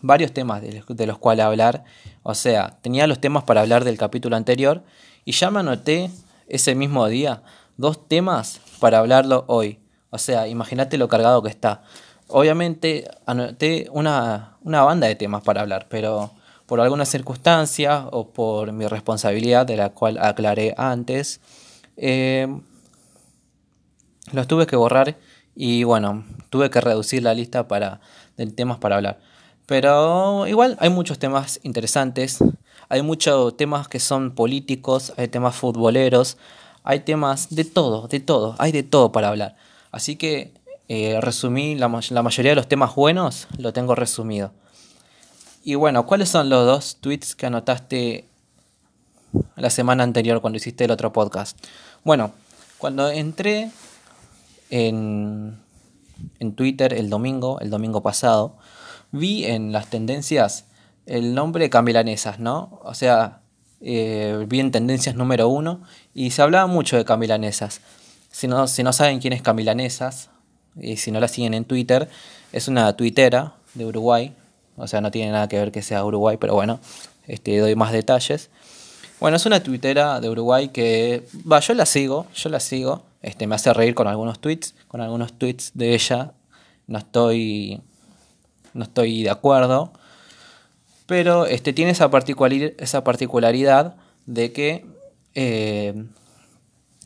varios 0.02 0.32
temas 0.32 0.60
de, 0.60 1.06
los 1.06 1.18
cuales 1.18 1.46
hablar. 1.46 1.84
O 2.22 2.34
sea, 2.34 2.78
tenía 2.82 3.06
los 3.06 3.20
temas 3.20 3.44
para 3.44 3.62
hablar 3.62 3.84
del 3.84 3.96
capítulo 3.96 4.36
anterior 4.36 4.82
y 5.24 5.32
ya 5.32 5.50
me 5.50 5.60
anoté 5.60 6.10
ese 6.48 6.74
mismo 6.74 7.06
día 7.08 7.42
dos 7.76 8.08
temas 8.08 8.60
para 8.80 8.98
hablarlo 8.98 9.44
hoy. 9.46 9.78
O 10.10 10.18
sea, 10.18 10.46
imagínate 10.48 10.98
lo 10.98 11.08
cargado 11.08 11.42
que 11.42 11.48
está. 11.48 11.82
Obviamente 12.28 13.10
anoté 13.26 13.88
una, 13.92 14.56
banda 14.62 15.06
de 15.06 15.14
temas 15.16 15.42
para 15.42 15.62
hablar, 15.62 15.86
pero 15.88 16.32
por 16.66 16.80
alguna 16.80 17.04
circunstancia 17.04 18.06
o 18.10 18.28
por 18.28 18.72
mi 18.72 18.86
responsabilidad, 18.86 19.66
de 19.66 19.76
la 19.76 19.90
cual 19.90 20.18
aclaré 20.18 20.74
antes, 20.76 21.40
eh, 21.96 22.48
los 24.32 24.46
tuve 24.46 24.66
que 24.66 24.76
borrar 24.76 25.16
y 25.54 25.84
bueno, 25.84 26.24
tuve 26.50 26.70
que 26.70 26.80
reducir 26.80 27.22
la 27.22 27.34
lista 27.34 27.68
para, 27.68 28.00
de 28.36 28.46
temas 28.46 28.78
para 28.78 28.96
hablar. 28.96 29.20
Pero 29.66 30.46
igual 30.46 30.76
hay 30.80 30.90
muchos 30.90 31.18
temas 31.18 31.60
interesantes, 31.62 32.38
hay 32.88 33.02
muchos 33.02 33.56
temas 33.56 33.88
que 33.88 34.00
son 34.00 34.34
políticos, 34.34 35.12
hay 35.16 35.28
temas 35.28 35.54
futboleros, 35.54 36.36
hay 36.84 37.00
temas 37.00 37.54
de 37.54 37.64
todo, 37.64 38.08
de 38.08 38.20
todo, 38.20 38.56
hay 38.58 38.72
de 38.72 38.82
todo 38.82 39.12
para 39.12 39.28
hablar. 39.28 39.56
Así 39.92 40.16
que 40.16 40.52
eh, 40.88 41.20
resumí 41.20 41.74
la, 41.76 41.88
la 42.10 42.22
mayoría 42.22 42.52
de 42.52 42.56
los 42.56 42.68
temas 42.68 42.94
buenos, 42.94 43.46
lo 43.58 43.72
tengo 43.72 43.94
resumido. 43.94 44.52
Y 45.64 45.76
bueno, 45.76 46.06
¿cuáles 46.06 46.28
son 46.28 46.48
los 46.48 46.66
dos 46.66 46.96
tweets 47.00 47.36
que 47.36 47.46
anotaste 47.46 48.28
la 49.56 49.70
semana 49.70 50.02
anterior 50.02 50.40
cuando 50.40 50.56
hiciste 50.56 50.84
el 50.84 50.90
otro 50.90 51.12
podcast? 51.12 51.56
Bueno, 52.04 52.32
cuando 52.78 53.08
entré 53.10 53.70
en, 54.70 55.56
Twitter 56.56 56.92
el 56.94 57.08
domingo, 57.08 57.60
el 57.60 57.70
domingo 57.70 58.02
pasado, 58.02 58.56
vi 59.12 59.44
en 59.44 59.72
las 59.72 59.88
tendencias 59.88 60.66
el 61.06 61.34
nombre 61.34 61.70
Camilanesas, 61.70 62.38
¿no? 62.38 62.80
O 62.82 62.94
sea, 62.94 63.40
eh, 63.80 64.44
vi 64.48 64.60
en 64.60 64.70
tendencias 64.70 65.14
número 65.14 65.48
uno 65.48 65.82
y 66.14 66.30
se 66.30 66.42
hablaba 66.42 66.66
mucho 66.66 66.96
de 66.96 67.04
Camilanesas. 67.04 67.80
Si 68.30 68.48
no, 68.48 68.66
si 68.66 68.82
no 68.82 68.92
saben 68.92 69.20
quién 69.20 69.32
es 69.32 69.42
Camilanesas, 69.42 70.30
y 70.80 70.96
si 70.96 71.10
no 71.10 71.20
la 71.20 71.28
siguen 71.28 71.54
en 71.54 71.64
Twitter, 71.64 72.08
es 72.52 72.68
una 72.68 72.96
tuitera 72.96 73.54
de 73.74 73.86
Uruguay. 73.86 74.34
O 74.76 74.86
sea, 74.86 75.00
no 75.00 75.10
tiene 75.10 75.32
nada 75.32 75.48
que 75.48 75.58
ver 75.58 75.72
que 75.72 75.82
sea 75.82 76.04
Uruguay, 76.04 76.38
pero 76.40 76.54
bueno, 76.54 76.80
este, 77.26 77.58
doy 77.58 77.74
más 77.74 77.92
detalles. 77.92 78.50
Bueno, 79.20 79.36
es 79.36 79.46
una 79.46 79.62
tuitera 79.62 80.20
de 80.20 80.30
Uruguay 80.30 80.68
que, 80.68 81.26
va, 81.50 81.60
yo 81.60 81.74
la 81.74 81.86
sigo, 81.86 82.26
yo 82.34 82.48
la 82.48 82.60
sigo. 82.60 83.02
Este, 83.20 83.46
me 83.46 83.54
hace 83.54 83.72
reír 83.72 83.94
con 83.94 84.08
algunos 84.08 84.40
tweets, 84.40 84.74
con 84.88 85.00
algunos 85.00 85.34
tweets 85.34 85.72
de 85.74 85.94
ella. 85.94 86.32
No 86.86 86.98
estoy, 86.98 87.80
no 88.74 88.84
estoy 88.84 89.22
de 89.22 89.30
acuerdo. 89.30 89.92
Pero 91.06 91.46
este, 91.46 91.72
tiene 91.72 91.90
esa, 91.90 92.10
esa 92.78 93.04
particularidad 93.04 93.96
de 94.26 94.52
que 94.52 94.86
eh, 95.34 96.04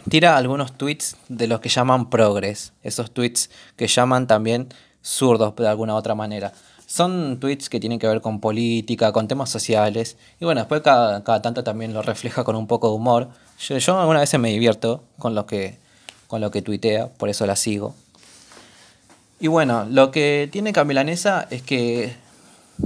tira 0.09 0.37
algunos 0.37 0.77
tweets 0.77 1.17
de 1.29 1.47
los 1.47 1.61
que 1.61 1.69
llaman 1.69 2.11
progres. 2.11 2.73
Esos 2.83 3.11
tweets 3.11 3.51
que 3.77 3.87
llaman 3.87 4.27
también 4.27 4.69
zurdos 5.03 5.55
de 5.57 5.69
alguna 5.69 5.95
otra 5.95 6.15
manera. 6.15 6.53
Son 6.87 7.41
tweets 7.41 7.69
que 7.69 7.81
tienen 7.81 7.99
que 7.99 8.07
ver 8.07 8.21
con 8.21 8.41
política, 8.41 9.13
con 9.13 9.27
temas 9.27 9.51
sociales. 9.51 10.17
Y 10.41 10.45
bueno, 10.45 10.61
después 10.61 10.83
cada, 10.83 11.23
tanto 11.43 11.65
también 11.65 11.93
lo 11.93 12.03
refleja 12.03 12.45
con 12.45 12.55
un 12.55 12.67
poco 12.67 12.91
de 12.91 12.95
humor. 12.95 13.29
Yo, 13.59 13.79
yo 13.79 13.99
algunas 13.99 14.23
veces 14.23 14.39
me 14.39 14.51
divierto 14.51 15.03
con 15.19 15.35
lo 15.35 15.47
que 15.47 15.85
con 16.27 16.41
lo 16.41 16.51
que 16.51 16.63
tuitea, 16.63 17.09
por 17.09 17.29
eso 17.29 17.47
la 17.47 17.57
sigo. 17.57 17.95
Y 19.39 19.49
bueno, 19.49 19.87
lo 19.91 20.11
que 20.11 20.49
tiene 20.51 20.73
Camilanesa 20.73 21.47
es 21.51 21.63
que. 21.63 22.15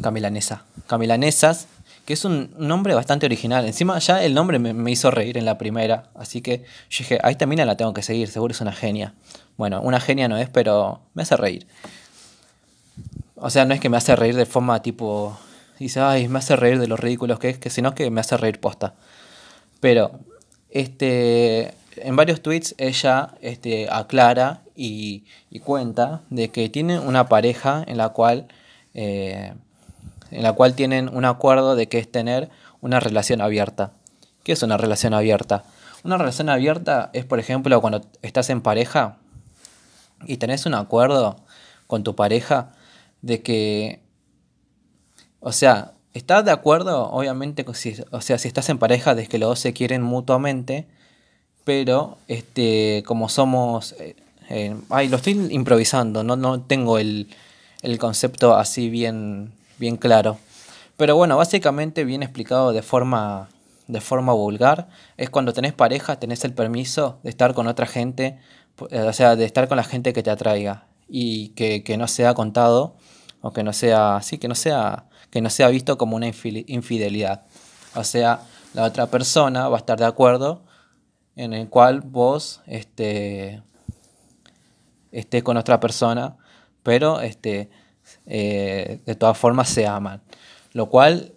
Camilanesa. 0.02 0.64
Camilanesas, 0.86 1.68
que 2.04 2.14
es 2.14 2.24
un 2.24 2.52
nombre 2.58 2.94
bastante 2.94 3.26
original. 3.26 3.64
Encima 3.66 3.98
ya 3.98 4.22
el 4.24 4.34
nombre 4.34 4.58
me, 4.58 4.90
hizo 4.90 5.10
reír 5.10 5.38
en 5.38 5.44
la 5.44 5.58
primera, 5.58 6.10
así 6.14 6.40
que 6.40 6.64
yo 6.90 6.98
dije, 6.98 7.18
a 7.22 7.30
esta 7.30 7.46
la 7.46 7.76
tengo 7.76 7.94
que 7.94 8.02
seguir, 8.02 8.28
seguro 8.28 8.52
es 8.52 8.60
una 8.60 8.72
genia. 8.72 9.14
Bueno, 9.56 9.80
una 9.82 10.00
genia 10.00 10.26
no 10.26 10.36
es, 10.36 10.48
pero 10.48 11.00
me 11.14 11.22
hace 11.22 11.36
reír. 11.36 11.66
O 13.36 13.50
sea, 13.50 13.64
no 13.64 13.74
es 13.74 13.80
que 13.80 13.88
me 13.88 13.96
hace 13.96 14.16
reír 14.16 14.34
de 14.36 14.46
forma 14.46 14.82
tipo. 14.82 15.38
Dice, 15.78 16.00
ay, 16.00 16.28
me 16.28 16.40
hace 16.40 16.56
reír 16.56 16.78
de 16.78 16.86
lo 16.88 16.96
ridículos 16.96 17.38
que 17.38 17.50
es, 17.50 17.58
que 17.58 17.70
sino 17.70 17.94
que 17.94 18.10
me 18.10 18.20
hace 18.20 18.36
reír 18.36 18.60
posta. 18.60 18.94
Pero, 19.80 20.20
este 20.70 21.74
en 21.96 22.16
varios 22.16 22.40
tweets 22.40 22.74
ella 22.78 23.34
este, 23.40 23.88
aclara 23.90 24.62
y, 24.76 25.24
cuenta 25.64 26.22
de 26.30 26.48
que 26.50 26.68
tiene 26.68 26.98
una 26.98 27.28
pareja 27.28 27.84
en 27.86 27.98
la 27.98 28.10
cual 28.10 28.48
eh, 28.94 29.52
en 30.30 30.42
la 30.42 30.52
cual 30.52 30.74
tienen 30.74 31.08
un 31.08 31.24
acuerdo 31.24 31.74
de 31.74 31.88
que 31.88 31.98
es 31.98 32.10
tener 32.10 32.50
una 32.80 33.00
relación 33.00 33.40
abierta. 33.40 33.92
¿Qué 34.44 34.52
es 34.52 34.62
una 34.62 34.76
relación 34.76 35.12
abierta? 35.12 35.64
Una 36.04 36.16
relación 36.16 36.48
abierta 36.48 37.10
es, 37.12 37.24
por 37.24 37.38
ejemplo, 37.40 37.80
cuando 37.80 38.02
estás 38.22 38.48
en 38.50 38.62
pareja 38.62 39.18
y 40.26 40.36
tenés 40.36 40.66
un 40.66 40.74
acuerdo 40.74 41.36
con 41.86 42.04
tu 42.04 42.14
pareja 42.14 42.72
de 43.22 43.42
que, 43.42 44.00
o 45.40 45.52
sea, 45.52 45.92
estás 46.14 46.44
de 46.44 46.52
acuerdo, 46.52 47.10
obviamente, 47.10 47.66
o 48.10 48.20
sea, 48.20 48.38
si 48.38 48.48
estás 48.48 48.68
en 48.68 48.78
pareja 48.78 49.14
de 49.14 49.26
que 49.26 49.38
los 49.38 49.50
dos 49.50 49.60
se 49.60 49.72
quieren 49.72 50.02
mutuamente, 50.02 50.86
pero 51.70 52.18
este, 52.26 53.04
como 53.06 53.28
somos, 53.28 53.94
eh, 54.00 54.16
Eh, 54.52 54.74
ay, 54.88 55.06
lo 55.08 55.18
estoy 55.18 55.34
improvisando, 55.50 56.24
no, 56.24 56.34
no 56.34 56.60
tengo 56.62 56.98
el, 56.98 57.28
el 57.82 57.98
concepto 57.98 58.56
así 58.56 58.90
bien, 58.90 59.52
bien 59.78 59.96
claro. 59.96 60.38
Pero 60.96 61.14
bueno, 61.14 61.36
básicamente 61.36 62.04
bien 62.04 62.24
explicado 62.24 62.72
de 62.72 62.82
forma, 62.82 63.48
de 63.86 64.00
forma 64.00 64.32
vulgar, 64.32 64.88
es 65.16 65.30
cuando 65.30 65.52
tenés 65.52 65.72
pareja, 65.72 66.18
tenés 66.18 66.44
el 66.44 66.52
permiso 66.52 67.20
de 67.22 67.30
estar 67.30 67.54
con 67.54 67.68
otra 67.68 67.86
gente, 67.86 68.40
eh, 68.90 69.02
o 69.02 69.12
sea, 69.12 69.36
de 69.36 69.44
estar 69.44 69.68
con 69.68 69.76
la 69.76 69.84
gente 69.84 70.12
que 70.12 70.24
te 70.24 70.30
atraiga 70.30 70.86
y 71.08 71.50
que, 71.50 71.84
que 71.84 71.96
no 71.96 72.08
sea 72.08 72.34
contado 72.34 72.96
o 73.42 73.52
que 73.52 73.62
no 73.62 73.72
sea, 73.72 74.18
sí, 74.22 74.38
que 74.38 74.48
no 74.48 74.56
sea, 74.56 75.04
que 75.30 75.40
no 75.40 75.50
sea 75.50 75.68
visto 75.68 75.96
como 75.96 76.16
una 76.16 76.26
infidelidad. 76.26 77.42
O 77.94 78.02
sea, 78.02 78.40
la 78.74 78.82
otra 78.82 79.06
persona 79.06 79.68
va 79.68 79.76
a 79.76 79.82
estar 79.84 79.98
de 79.98 80.06
acuerdo 80.06 80.68
en 81.40 81.54
el 81.54 81.70
cual 81.70 82.02
vos 82.02 82.60
este, 82.66 83.62
estés 85.10 85.42
con 85.42 85.56
otra 85.56 85.80
persona, 85.80 86.36
pero 86.82 87.22
este, 87.22 87.70
eh, 88.26 89.00
de 89.06 89.14
todas 89.14 89.38
formas 89.38 89.70
se 89.70 89.86
aman. 89.86 90.20
Lo 90.72 90.90
cual 90.90 91.32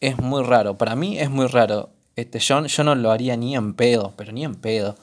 es 0.00 0.18
muy 0.18 0.42
raro, 0.42 0.78
para 0.78 0.96
mí 0.96 1.18
es 1.18 1.28
muy 1.28 1.46
raro. 1.46 1.90
Este, 2.16 2.38
yo, 2.38 2.64
yo 2.64 2.84
no 2.84 2.94
lo 2.94 3.10
haría 3.10 3.36
ni 3.36 3.54
en 3.54 3.74
pedo, 3.74 4.14
pero 4.16 4.32
ni 4.32 4.42
en 4.42 4.54
pedo. 4.54 4.96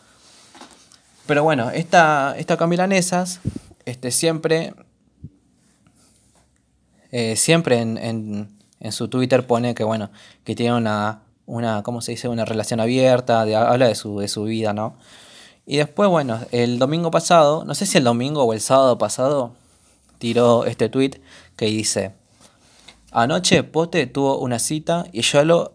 Pero 1.28 1.44
bueno, 1.44 1.70
esta, 1.70 2.34
esta 2.36 2.58
Camilanesas 2.58 3.42
este, 3.86 4.10
siempre, 4.10 4.74
eh, 7.12 7.36
siempre 7.36 7.82
en, 7.82 8.00
en, 8.00 8.50
en, 8.80 8.92
su 8.92 9.10
Twitter 9.10 9.46
pone 9.46 9.76
que, 9.76 9.84
bueno, 9.84 10.10
que 10.44 10.56
tiene 10.56 10.76
una, 10.76 11.22
una 11.50 11.82
¿cómo 11.84 12.02
se 12.02 12.12
dice? 12.12 12.30
Una 12.30 12.46
relación 12.46 12.80
abierta, 12.80 13.44
de, 13.44 13.56
habla 13.56 13.88
de 13.88 13.96
su, 13.96 14.20
de 14.20 14.28
su 14.28 14.44
vida, 14.44 14.72
¿no? 14.72 14.96
Y 15.66 15.78
después, 15.78 16.10
bueno, 16.10 16.40
el 16.52 16.80
domingo 16.80 17.12
pasado, 17.12 17.66
no 17.66 17.76
sé 17.76 17.86
si 17.86 17.98
el 17.98 18.04
domingo 18.04 18.44
o 18.44 18.54
el 18.54 18.62
sábado 18.62 18.98
pasado, 18.98 19.54
tiró 20.20 20.66
este 20.66 20.90
tweet 20.90 21.22
que 21.56 21.66
dice, 21.66 22.14
anoche 23.12 23.64
Pote 23.64 24.08
tuvo 24.08 24.40
una 24.40 24.60
cita 24.60 25.06
y 25.12 25.22
yo 25.22 25.44
lo... 25.44 25.74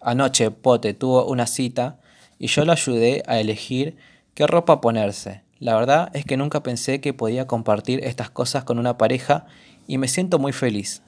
Anoche 0.00 0.50
Pote 0.50 0.94
tuvo 0.94 1.26
una 1.26 1.46
cita 1.46 1.98
y 2.38 2.46
yo 2.48 2.64
lo 2.64 2.72
ayudé 2.72 3.22
a 3.26 3.38
elegir 3.38 3.96
qué 4.34 4.46
ropa 4.46 4.80
ponerse. 4.80 5.42
La 5.58 5.74
verdad 5.74 6.10
es 6.14 6.24
que 6.24 6.36
nunca 6.36 6.62
pensé 6.62 7.00
que 7.00 7.12
podía 7.12 7.46
compartir 7.46 8.02
estas 8.04 8.30
cosas 8.30 8.64
con 8.64 8.78
una 8.78 8.96
pareja 8.96 9.46
y 9.86 9.98
me 9.98 10.08
siento 10.08 10.38
muy 10.38 10.52
feliz. 10.52 11.02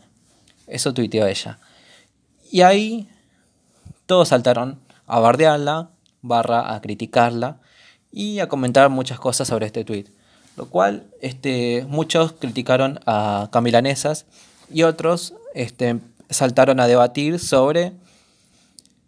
Eso 0.66 0.92
tuiteó 0.92 1.26
ella. 1.26 1.58
Y 2.52 2.60
ahí 2.60 3.08
todos 4.04 4.28
saltaron 4.28 4.78
a 5.06 5.18
bardearla, 5.20 5.88
barra 6.20 6.74
a 6.74 6.82
criticarla 6.82 7.56
y 8.12 8.40
a 8.40 8.48
comentar 8.50 8.90
muchas 8.90 9.18
cosas 9.18 9.48
sobre 9.48 9.64
este 9.64 9.86
tweet. 9.86 10.04
Lo 10.58 10.66
cual 10.66 11.06
este, 11.22 11.86
muchos 11.88 12.34
criticaron 12.34 13.00
a 13.06 13.48
Camilanesas 13.50 14.26
y 14.70 14.82
otros 14.82 15.32
este, 15.54 15.98
saltaron 16.28 16.78
a 16.78 16.86
debatir 16.86 17.38
sobre 17.38 17.94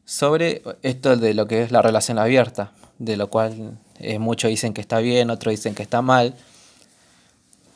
sobre 0.07 0.63
esto 0.83 1.15
de 1.15 1.35
lo 1.35 1.47
que 1.47 1.63
es 1.63 1.71
la 1.71 1.83
relación 1.83 2.19
abierta, 2.19 2.73
de 2.99 3.19
lo 3.19 3.29
cual 3.29 3.79
eh, 3.99 4.19
muchos 4.19 4.49
dicen 4.49 4.73
que 4.73 4.81
está 4.81 5.01
bien, 5.01 5.29
otros 5.29 5.53
dicen 5.53 5.75
que 5.75 5.83
está 5.83 6.01
mal. 6.01 6.35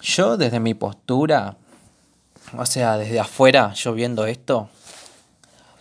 Yo 0.00 0.38
desde 0.38 0.60
mi 0.60 0.72
postura, 0.72 1.56
o 2.56 2.64
sea, 2.64 2.96
desde 2.96 3.20
afuera, 3.20 3.74
yo 3.74 3.92
viendo 3.92 4.24
esto, 4.24 4.70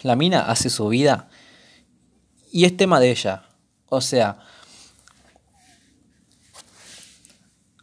la 0.02 0.16
mina 0.16 0.42
hace 0.42 0.70
su 0.70 0.88
vida 0.88 1.30
y 2.52 2.66
es 2.66 2.76
tema 2.76 3.00
de 3.00 3.12
ella. 3.12 3.44
O 3.90 4.02
sea, 4.02 4.40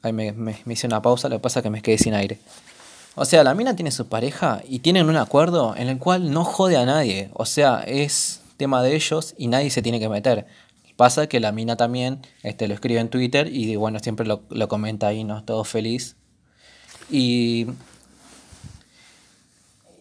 ahí 0.02 0.12
me, 0.12 0.33
me, 0.33 0.56
hice 0.66 0.87
una 0.87 1.02
pausa, 1.02 1.28
lo 1.28 1.37
que 1.37 1.42
pasa 1.42 1.61
es 1.61 1.62
que 1.62 1.71
me 1.71 1.83
quedé 1.83 1.99
sin 1.99 2.14
aire. 2.14 2.38
O 3.14 3.25
sea, 3.25 3.44
la 3.44 3.54
mina 3.54 3.76
tiene 3.76 3.90
su 3.90 4.09
pareja 4.09 4.62
y 4.68 4.80
tienen 4.80 5.09
un 5.09 5.16
acuerdo 5.16 5.76
en 5.76 5.88
el 5.88 5.99
cual 5.99 6.33
no 6.33 6.44
jode 6.44 6.76
a 6.76 6.85
nadie. 6.85 7.30
O 7.35 7.47
sea, 7.47 7.85
es 7.87 8.42
tema 8.56 8.83
de 8.83 8.97
ellos 8.97 9.35
y 9.38 9.47
nadie 9.47 9.71
se 9.71 9.83
tiene 9.83 10.00
que 10.00 10.09
meter. 10.09 10.47
Pasa 10.97 11.28
que 11.28 11.40
la 11.40 11.52
mina 11.52 11.76
también 11.76 12.21
este, 12.42 12.68
lo 12.68 12.75
escribe 12.75 13.00
en 13.00 13.09
Twitter 13.09 13.49
y 13.52 13.76
bueno, 13.76 13.99
siempre 13.99 14.26
lo, 14.26 14.42
lo 14.50 14.68
comenta 14.68 15.09
ahí, 15.09 15.25
¿no? 15.25 15.44
Todo 15.44 15.64
feliz. 15.64 16.16
Y, 17.11 17.66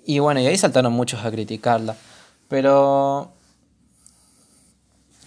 y 0.06 0.20
bueno, 0.20 0.40
y 0.40 0.48
ahí 0.48 0.58
saltaron 0.58 0.94
muchos 0.94 1.24
a 1.26 1.32
criticarla. 1.32 1.96
Pero, 2.48 3.32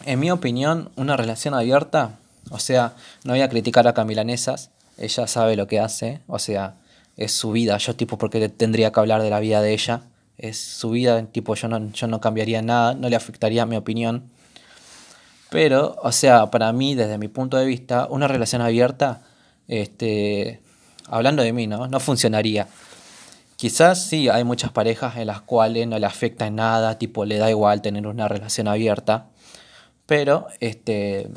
en 0.04 0.20
mi 0.20 0.30
opinión, 0.30 0.90
una 0.96 1.16
relación 1.16 1.54
abierta, 1.54 2.18
o 2.50 2.58
sea, 2.58 2.94
no 3.24 3.32
voy 3.32 3.42
a 3.42 3.48
criticar 3.48 3.88
a 3.88 3.94
Camilanesas, 3.94 4.70
ella 4.98 5.26
sabe 5.26 5.56
lo 5.56 5.66
que 5.66 5.80
hace, 5.80 6.20
o 6.26 6.38
sea, 6.38 6.76
es 7.16 7.32
su 7.32 7.52
vida, 7.52 7.76
yo 7.78 7.96
tipo, 7.96 8.18
porque 8.18 8.48
tendría 8.48 8.92
que 8.92 9.00
hablar 9.00 9.22
de 9.22 9.30
la 9.30 9.40
vida 9.40 9.60
de 9.60 9.72
ella? 9.72 10.02
es 10.38 10.58
su 10.58 10.90
vida, 10.90 11.24
tipo 11.26 11.54
yo 11.54 11.68
no, 11.68 11.90
yo 11.92 12.06
no 12.06 12.20
cambiaría 12.20 12.62
nada, 12.62 12.94
no 12.94 13.08
le 13.08 13.16
afectaría 13.16 13.66
mi 13.66 13.76
opinión. 13.76 14.30
Pero, 15.50 15.96
o 16.02 16.12
sea, 16.12 16.50
para 16.50 16.72
mí, 16.72 16.94
desde 16.94 17.18
mi 17.18 17.28
punto 17.28 17.56
de 17.56 17.66
vista, 17.66 18.06
una 18.10 18.28
relación 18.28 18.62
abierta, 18.62 19.22
este, 19.68 20.60
hablando 21.08 21.42
de 21.42 21.52
mí, 21.52 21.66
¿no? 21.66 21.86
No 21.86 22.00
funcionaría. 22.00 22.68
Quizás 23.56 24.04
sí, 24.04 24.28
hay 24.28 24.44
muchas 24.44 24.70
parejas 24.70 25.16
en 25.16 25.28
las 25.28 25.40
cuales 25.40 25.86
no 25.86 25.98
le 25.98 26.06
afecta 26.06 26.46
en 26.46 26.56
nada, 26.56 26.98
tipo 26.98 27.24
le 27.24 27.38
da 27.38 27.50
igual 27.50 27.82
tener 27.82 28.06
una 28.06 28.28
relación 28.28 28.68
abierta. 28.68 29.26
Pero, 30.06 30.46
este, 30.60 31.28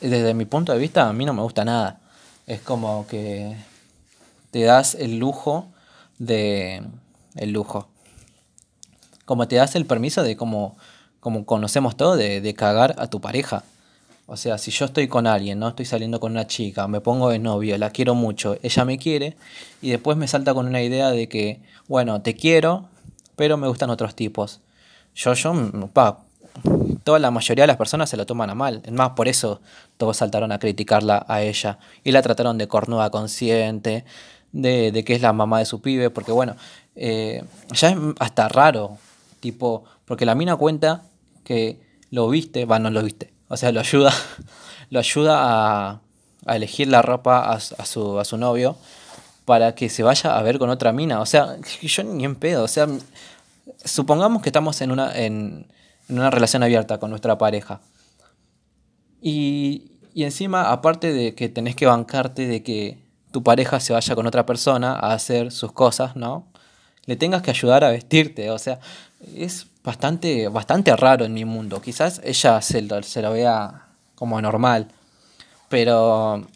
desde 0.00 0.34
mi 0.34 0.44
punto 0.44 0.72
de 0.72 0.78
vista, 0.78 1.08
a 1.08 1.12
mí 1.12 1.24
no 1.24 1.32
me 1.32 1.42
gusta 1.42 1.64
nada. 1.64 2.00
Es 2.46 2.60
como 2.60 3.06
que 3.06 3.56
te 4.50 4.62
das 4.62 4.94
el 4.94 5.18
lujo 5.18 5.68
de... 6.18 6.82
El 7.36 7.52
lujo 7.52 7.88
como 9.28 9.46
te 9.46 9.56
das 9.56 9.74
el 9.76 9.84
permiso 9.84 10.22
de 10.22 10.38
como, 10.38 10.78
como 11.20 11.44
conocemos 11.44 11.98
todo, 11.98 12.16
de, 12.16 12.40
de 12.40 12.54
cagar 12.54 12.94
a 12.96 13.08
tu 13.08 13.20
pareja. 13.20 13.62
O 14.28 14.36
sea, 14.36 14.58
si 14.58 14.70
yo 14.70 14.84
estoy 14.84 15.08
con 15.08 15.26
alguien, 15.26 15.58
no 15.58 15.68
estoy 15.68 15.86
saliendo 15.86 16.20
con 16.20 16.32
una 16.32 16.46
chica, 16.46 16.86
me 16.86 17.00
pongo 17.00 17.30
de 17.30 17.38
novio, 17.38 17.76
la 17.78 17.90
quiero 17.90 18.14
mucho, 18.14 18.56
ella 18.62 18.84
me 18.84 18.98
quiere, 18.98 19.36
y 19.82 19.90
después 19.90 20.16
me 20.16 20.28
salta 20.28 20.54
con 20.54 20.66
una 20.66 20.82
idea 20.82 21.10
de 21.10 21.28
que, 21.28 21.60
bueno, 21.88 22.20
te 22.22 22.34
quiero, 22.34 22.88
pero 23.36 23.56
me 23.56 23.66
gustan 23.66 23.90
otros 23.90 24.14
tipos. 24.14 24.60
Yo, 25.14 25.32
yo, 25.32 25.54
pa, 25.92 26.20
toda 27.04 27.18
la 27.18 27.30
mayoría 27.30 27.64
de 27.64 27.68
las 27.68 27.78
personas 27.78 28.10
se 28.10 28.16
lo 28.16 28.26
toman 28.26 28.50
a 28.50 28.54
mal. 28.54 28.82
Es 28.84 28.92
más, 28.92 29.10
por 29.10 29.28
eso 29.28 29.60
todos 29.96 30.18
saltaron 30.18 30.52
a 30.52 30.58
criticarla 30.58 31.24
a 31.26 31.42
ella. 31.42 31.78
Y 32.04 32.12
la 32.12 32.22
trataron 32.22 32.58
de 32.58 32.68
cornuda 32.68 33.10
consciente, 33.10 34.04
de, 34.52 34.92
de 34.92 35.04
que 35.04 35.14
es 35.14 35.22
la 35.22 35.32
mamá 35.32 35.58
de 35.58 35.64
su 35.64 35.80
pibe, 35.80 36.10
porque 36.10 36.32
bueno, 36.32 36.54
eh, 36.96 37.42
ya 37.72 37.90
es 37.90 37.96
hasta 38.18 38.48
raro 38.48 38.98
Tipo, 39.40 39.84
porque 40.04 40.26
la 40.26 40.34
mina 40.34 40.56
cuenta 40.56 41.02
que 41.44 41.80
lo 42.10 42.28
viste, 42.28 42.64
va, 42.64 42.78
no 42.78 42.90
lo 42.90 43.02
viste. 43.02 43.32
O 43.48 43.56
sea, 43.56 43.72
lo 43.72 43.80
ayuda, 43.80 44.12
lo 44.90 44.98
ayuda 44.98 45.38
a, 45.40 46.00
a 46.46 46.56
elegir 46.56 46.88
la 46.88 47.02
ropa 47.02 47.50
a, 47.50 47.60
su, 47.60 48.18
a 48.18 48.24
su 48.24 48.36
novio 48.36 48.76
para 49.44 49.74
que 49.74 49.88
se 49.88 50.02
vaya 50.02 50.36
a 50.36 50.42
ver 50.42 50.58
con 50.58 50.70
otra 50.70 50.92
mina. 50.92 51.20
O 51.20 51.26
sea, 51.26 51.56
yo 51.82 52.04
ni 52.04 52.24
en 52.24 52.36
pedo. 52.36 52.64
O 52.64 52.68
sea, 52.68 52.86
supongamos 53.84 54.42
que 54.42 54.48
estamos 54.48 54.80
en 54.80 54.90
una, 54.90 55.16
en 55.16 55.66
una 56.08 56.30
relación 56.30 56.62
abierta 56.62 56.98
con 56.98 57.10
nuestra 57.10 57.38
pareja. 57.38 57.80
Y, 59.20 59.92
y 60.14 60.24
encima, 60.24 60.70
aparte 60.70 61.12
de 61.12 61.34
que 61.34 61.48
tenés 61.48 61.76
que 61.76 61.86
bancarte 61.86 62.46
de 62.46 62.62
que 62.62 62.98
tu 63.30 63.42
pareja 63.42 63.80
se 63.80 63.92
vaya 63.92 64.14
con 64.14 64.26
otra 64.26 64.46
persona 64.46 64.94
a 64.94 65.12
hacer 65.12 65.52
sus 65.52 65.72
cosas, 65.72 66.16
¿no? 66.16 66.46
Le 67.04 67.16
tengas 67.16 67.42
que 67.42 67.50
ayudar 67.50 67.84
a 67.84 67.90
vestirte. 67.90 68.50
O 68.50 68.58
sea, 68.58 68.80
es 69.34 69.66
bastante, 69.84 70.48
bastante 70.48 70.94
raro 70.96 71.24
en 71.24 71.34
mi 71.34 71.44
mundo. 71.44 71.80
Quizás 71.80 72.20
ella 72.24 72.60
se 72.62 72.82
lo, 72.82 73.02
se 73.02 73.22
lo 73.22 73.32
vea 73.32 73.88
como 74.14 74.40
normal, 74.40 74.88
pero, 75.68 76.46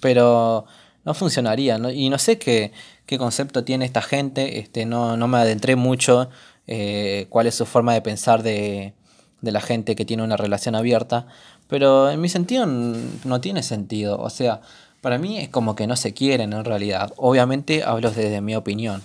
pero 0.00 0.66
no 1.04 1.14
funcionaría. 1.14 1.78
Y 1.92 2.08
no 2.08 2.18
sé 2.18 2.38
qué, 2.38 2.72
qué, 3.06 3.18
concepto 3.18 3.64
tiene 3.64 3.84
esta 3.84 4.02
gente, 4.02 4.58
este, 4.58 4.86
no, 4.86 5.16
no 5.16 5.28
me 5.28 5.38
adentré 5.38 5.76
mucho 5.76 6.28
eh, 6.66 7.26
cuál 7.30 7.46
es 7.46 7.54
su 7.54 7.66
forma 7.66 7.94
de 7.94 8.02
pensar 8.02 8.42
de, 8.42 8.94
de 9.40 9.52
la 9.52 9.60
gente 9.60 9.96
que 9.96 10.04
tiene 10.04 10.22
una 10.22 10.36
relación 10.36 10.74
abierta, 10.74 11.26
pero 11.68 12.10
en 12.10 12.20
mi 12.20 12.28
sentido 12.28 12.66
no 12.66 13.40
tiene 13.40 13.62
sentido. 13.62 14.18
O 14.18 14.30
sea, 14.30 14.60
para 15.00 15.18
mí 15.18 15.38
es 15.38 15.48
como 15.48 15.76
que 15.76 15.86
no 15.86 15.96
se 15.96 16.14
quieren 16.14 16.52
en 16.52 16.64
realidad. 16.64 17.12
Obviamente 17.16 17.82
hablo 17.84 18.10
desde 18.10 18.40
mi 18.40 18.54
opinión. 18.56 19.02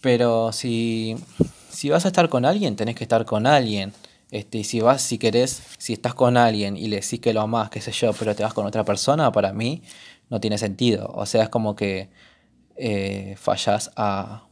Pero 0.00 0.52
si, 0.52 1.16
si 1.70 1.90
vas 1.90 2.04
a 2.04 2.08
estar 2.08 2.28
con 2.28 2.44
alguien, 2.44 2.76
tenés 2.76 2.94
que 2.94 3.04
estar 3.04 3.24
con 3.24 3.46
alguien. 3.46 3.92
Este, 4.30 4.58
y 4.58 4.64
si 4.64 4.80
vas, 4.80 5.02
si 5.02 5.18
querés, 5.18 5.62
si 5.78 5.94
estás 5.94 6.14
con 6.14 6.36
alguien 6.36 6.76
y 6.76 6.88
le 6.88 6.96
decís 6.96 7.20
que 7.20 7.32
lo 7.32 7.40
amás, 7.40 7.70
qué 7.70 7.80
sé 7.80 7.92
yo, 7.92 8.12
pero 8.12 8.34
te 8.36 8.42
vas 8.42 8.52
con 8.52 8.66
otra 8.66 8.84
persona, 8.84 9.32
para 9.32 9.52
mí 9.52 9.82
no 10.28 10.40
tiene 10.40 10.58
sentido. 10.58 11.10
O 11.14 11.26
sea, 11.26 11.44
es 11.44 11.48
como 11.48 11.74
que 11.74 12.10
eh, 12.76 13.34
fallas 13.38 13.90
a. 13.96 14.44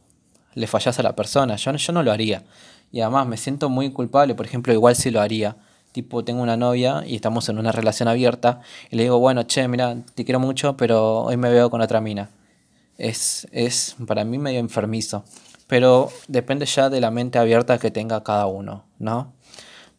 le 0.53 0.67
fallas 0.67 0.99
a 0.99 1.03
la 1.03 1.15
persona. 1.15 1.55
Yo, 1.55 1.71
yo 1.73 1.93
no 1.93 2.03
lo 2.03 2.11
haría. 2.11 2.43
Y 2.91 3.01
además 3.01 3.27
me 3.27 3.37
siento 3.37 3.69
muy 3.69 3.91
culpable, 3.91 4.35
por 4.35 4.45
ejemplo, 4.45 4.73
igual 4.73 4.95
si 4.95 5.11
lo 5.11 5.21
haría. 5.21 5.57
tipo 5.91 6.23
tengo 6.23 6.41
una 6.41 6.57
novia 6.57 7.03
y 7.05 7.15
estamos 7.15 7.49
en 7.49 7.59
una 7.59 7.71
relación 7.71 8.07
abierta 8.09 8.61
y 8.91 8.95
le 8.97 9.03
digo, 9.03 9.19
bueno, 9.19 9.43
che, 9.43 9.67
mira, 9.67 9.97
te 10.15 10.25
quiero 10.25 10.39
mucho, 10.39 10.77
pero 10.77 11.23
hoy 11.23 11.37
me 11.37 11.49
veo 11.49 11.69
con 11.69 11.81
otra 11.81 12.01
mina. 12.01 12.29
Es, 12.97 13.47
es 13.51 13.95
para 14.07 14.23
mí 14.23 14.37
medio 14.37 14.59
enfermizo, 14.59 15.23
pero 15.67 16.11
depende 16.27 16.65
ya 16.65 16.89
de 16.89 17.01
la 17.01 17.11
mente 17.11 17.37
abierta 17.37 17.77
que 17.77 17.91
tenga 17.91 18.23
cada 18.23 18.47
uno, 18.47 18.85
¿no? 18.99 19.33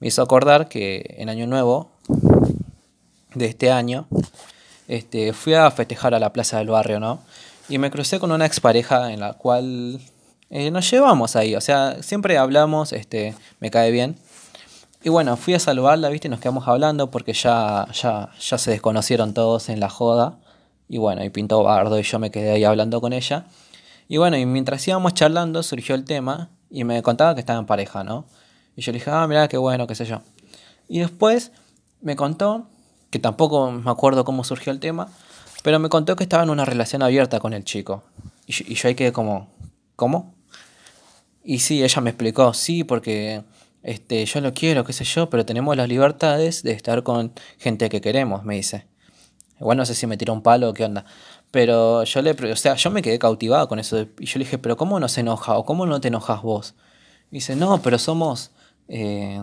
Me 0.01 0.09
hizo 0.09 0.23
acordar 0.23 0.69
que 0.69 1.17
en 1.19 1.29
Año 1.29 1.47
Nuevo 1.47 1.91
de 3.35 3.47
este 3.47 3.71
año, 3.71 4.07
este, 4.87 5.33
fui 5.33 5.55
a 5.55 5.71
festejar 5.71 6.15
a 6.15 6.19
la 6.19 6.33
plaza 6.33 6.59
del 6.59 6.69
barrio, 6.69 7.01
¿no? 7.01 7.21
Y 7.69 7.79
me 7.79 7.91
crucé 7.91 8.19
con 8.19 8.33
una 8.33 8.47
expareja 8.47 9.13
en 9.13 9.21
la 9.21 9.35
cual 9.35 10.01
eh, 10.51 10.71
nos 10.71 10.91
llevamos 10.91 11.37
ahí, 11.37 11.55
o 11.55 11.61
sea, 11.61 12.03
siempre 12.03 12.39
hablamos, 12.39 12.93
este, 12.93 13.35
me 13.61 13.71
cae 13.71 13.91
bien. 13.91 14.17
Y 15.03 15.11
bueno, 15.11 15.37
fui 15.37 15.55
a 15.55 15.61
saludarla, 15.61 16.09
¿viste? 16.09 16.29
Nos 16.29 16.41
quedamos 16.41 16.67
hablando 16.67 17.11
porque 17.11 17.33
ya, 17.33 17.87
ya, 17.93 18.31
ya 18.41 18.59
se 18.59 18.71
desconocieron 18.71 19.33
todos 19.33 19.69
en 19.69 19.79
la 19.79 19.89
joda. 19.89 20.39
Y 20.89 20.99
bueno, 20.99 21.25
y 21.25 21.31
pintó 21.31 21.63
bardo 21.63 21.99
y 21.99 22.03
yo 22.03 22.19
me 22.19 22.31
quedé 22.31 22.53
ahí 22.53 22.65
hablando 22.65 23.01
con 23.01 23.13
ella. 23.13 23.47
Y 24.09 24.17
bueno, 24.17 24.37
y 24.37 24.47
mientras 24.47 24.87
íbamos 24.89 25.15
charlando 25.15 25.63
surgió 25.63 25.95
el 25.95 26.05
tema 26.05 26.51
y 26.71 26.85
me 26.85 27.03
contaba 27.03 27.35
que 27.35 27.41
estaba 27.41 27.59
en 27.59 27.67
pareja, 27.67 28.05
¿no? 28.05 28.25
Y 28.75 28.83
yo 28.83 28.93
le 28.93 28.99
dije, 28.99 29.11
ah, 29.11 29.27
mira, 29.27 29.49
qué 29.49 29.59
bueno, 29.59 29.87
qué 29.87 29.95
sé 29.95 30.07
yo. 30.07 30.21
Y 30.89 31.01
después 31.01 31.53
me 32.01 32.17
contó, 32.17 32.69
que 33.11 33.19
tampoco 33.19 33.71
me 33.71 33.91
acuerdo 33.91 34.25
cómo 34.25 34.45
surgió 34.45 34.73
el 34.73 34.81
tema, 34.81 35.09
pero 35.63 35.79
me 35.79 35.89
contó 35.89 36.17
que 36.17 36.25
estaba 36.25 36.43
en 36.43 36.51
una 36.51 36.65
relación 36.65 37.03
abierta 37.03 37.41
con 37.41 37.53
el 37.53 37.65
chico. 37.65 38.03
Y 38.47 38.53
yo, 38.53 38.65
y 38.67 38.75
yo 38.75 38.89
ahí 38.89 38.95
quedé 38.95 39.13
como, 39.13 39.49
¿cómo? 39.97 40.35
Y 41.45 41.59
sí, 41.59 41.83
ella 41.83 42.01
me 42.01 42.11
explicó, 42.11 42.55
sí, 42.55 42.85
porque 42.85 43.43
este, 43.83 44.25
yo 44.27 44.41
lo 44.41 44.55
quiero, 44.55 44.85
qué 44.85 44.93
sé 44.93 45.05
yo, 45.05 45.31
pero 45.31 45.45
tenemos 45.47 45.77
las 45.77 45.89
libertades 45.89 46.63
de 46.63 46.73
estar 46.73 47.03
con 47.03 47.33
gente 47.59 47.89
que 47.89 48.01
queremos, 48.01 48.45
me 48.45 48.57
dice. 48.57 48.87
Igual 49.61 49.77
no 49.77 49.87
sé 49.87 49.95
si 49.95 50.07
me 50.07 50.17
tiró 50.17 50.33
un 50.33 50.43
palo 50.43 50.71
o 50.71 50.75
qué 50.75 50.85
onda. 50.85 51.05
Pero 51.51 52.05
yo 52.05 52.23
le, 52.23 52.33
o 52.33 52.57
sea, 52.57 52.75
yo 52.75 52.91
me 52.91 53.03
quedé 53.03 53.19
cautivado 53.19 53.69
con 53.69 53.79
eso. 53.79 54.07
Y 54.19 54.27
yo 54.27 54.39
le 54.39 54.45
dije, 54.45 54.59
pero 54.59 54.77
¿cómo 54.77 55.01
no 55.01 55.09
se 55.09 55.21
enoja? 55.21 55.57
¿O 55.57 55.65
cómo 55.65 55.87
no 55.87 56.01
te 56.01 56.09
enojas 56.09 56.43
vos? 56.43 56.75
Y 57.31 57.37
dice, 57.37 57.57
no, 57.57 57.81
pero 57.83 57.99
somos, 57.99 58.51
eh, 58.89 59.41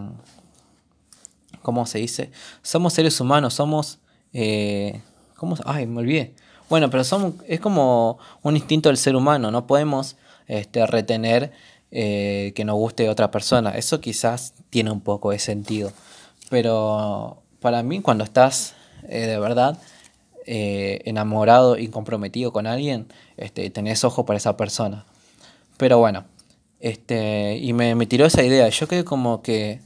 ¿cómo 1.61 1.85
se 1.85 1.99
dice? 1.99 2.31
Somos 2.61 2.93
seres 2.93 3.19
humanos, 3.19 3.53
somos, 3.53 3.99
eh, 4.33 5.01
¿cómo? 5.35 5.57
Ay, 5.65 5.87
me 5.87 5.99
olvidé. 5.99 6.35
Bueno, 6.69 6.89
pero 6.89 7.03
somos, 7.03 7.33
es 7.47 7.59
como 7.59 8.17
un 8.41 8.55
instinto 8.55 8.89
del 8.89 8.97
ser 8.97 9.15
humano, 9.15 9.51
no 9.51 9.67
podemos 9.67 10.15
este, 10.47 10.85
retener 10.87 11.51
eh, 11.91 12.53
que 12.55 12.65
nos 12.65 12.75
guste 12.75 13.09
otra 13.09 13.31
persona. 13.31 13.71
Eso 13.71 14.01
quizás 14.01 14.53
tiene 14.69 14.91
un 14.91 15.01
poco 15.01 15.31
de 15.31 15.39
sentido. 15.39 15.91
Pero 16.49 17.43
para 17.59 17.83
mí 17.83 18.01
cuando 18.01 18.23
estás 18.23 18.75
eh, 19.07 19.27
de 19.27 19.39
verdad 19.39 19.77
eh, 20.45 21.01
enamorado 21.05 21.77
y 21.77 21.87
comprometido 21.87 22.53
con 22.53 22.67
alguien, 22.67 23.07
este, 23.37 23.69
tenés 23.69 24.03
ojo 24.03 24.25
para 24.25 24.37
esa 24.37 24.57
persona. 24.57 25.05
Pero 25.77 25.97
bueno, 25.99 26.25
este, 26.79 27.57
y 27.57 27.73
me, 27.73 27.95
me 27.95 28.05
tiró 28.05 28.25
esa 28.25 28.43
idea. 28.43 28.69
Yo 28.69 28.87
quedé 28.87 29.03
como 29.03 29.41
que, 29.41 29.81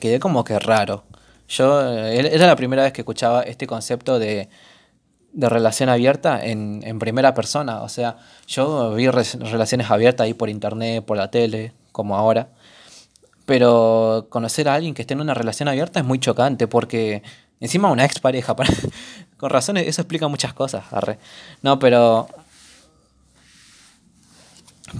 quedé 0.00 0.20
como 0.20 0.44
que 0.44 0.58
raro. 0.58 1.04
Yo, 1.48 1.80
era 1.82 2.46
la 2.46 2.56
primera 2.56 2.82
vez 2.84 2.92
que 2.92 3.00
escuchaba 3.00 3.42
este 3.42 3.66
concepto 3.66 4.18
de 4.18 4.48
de 5.32 5.48
relación 5.48 5.88
abierta 5.88 6.44
en, 6.44 6.80
en, 6.84 6.98
primera 6.98 7.34
persona. 7.34 7.82
O 7.82 7.88
sea, 7.88 8.16
yo 8.46 8.94
vi 8.94 9.08
relaciones 9.08 9.90
abiertas 9.90 10.24
ahí 10.24 10.34
por 10.34 10.48
internet, 10.48 11.04
por 11.04 11.16
la 11.16 11.30
tele, 11.30 11.72
como 11.92 12.16
ahora. 12.16 12.48
Pero 13.46 14.26
conocer 14.30 14.68
a 14.68 14.74
alguien 14.74 14.94
que 14.94 15.02
esté 15.02 15.14
en 15.14 15.20
una 15.20 15.34
relación 15.34 15.68
abierta 15.68 16.00
es 16.00 16.06
muy 16.06 16.18
chocante 16.18 16.68
porque 16.68 17.22
encima 17.60 17.90
una 17.90 18.04
expareja, 18.04 18.56
con 19.36 19.50
razones, 19.50 19.86
eso 19.86 20.02
explica 20.02 20.28
muchas 20.28 20.54
cosas. 20.54 20.84
Arre. 20.92 21.18
No, 21.62 21.78
pero... 21.78 22.28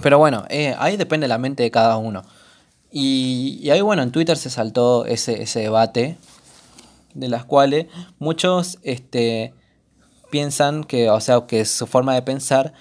Pero 0.01 0.17
bueno, 0.17 0.45
eh, 0.49 0.73
ahí 0.79 0.95
depende 0.95 1.27
la 1.27 1.37
mente 1.37 1.63
de 1.63 1.71
cada 1.71 1.97
uno. 1.97 2.23
Y, 2.91 3.59
y 3.61 3.71
ahí 3.71 3.81
bueno, 3.81 4.03
en 4.03 4.11
Twitter 4.11 4.37
se 4.37 4.49
saltó 4.49 5.05
ese, 5.05 5.41
ese 5.41 5.59
debate 5.59 6.17
de 7.13 7.27
las 7.27 7.45
cuales 7.45 7.87
muchos 8.19 8.79
este, 8.83 9.53
piensan 10.29 10.83
que, 10.83 11.09
o 11.09 11.19
sea, 11.19 11.45
que 11.47 11.65
su 11.65 11.87
forma 11.87 12.13
de 12.13 12.21
pensar 12.21 12.73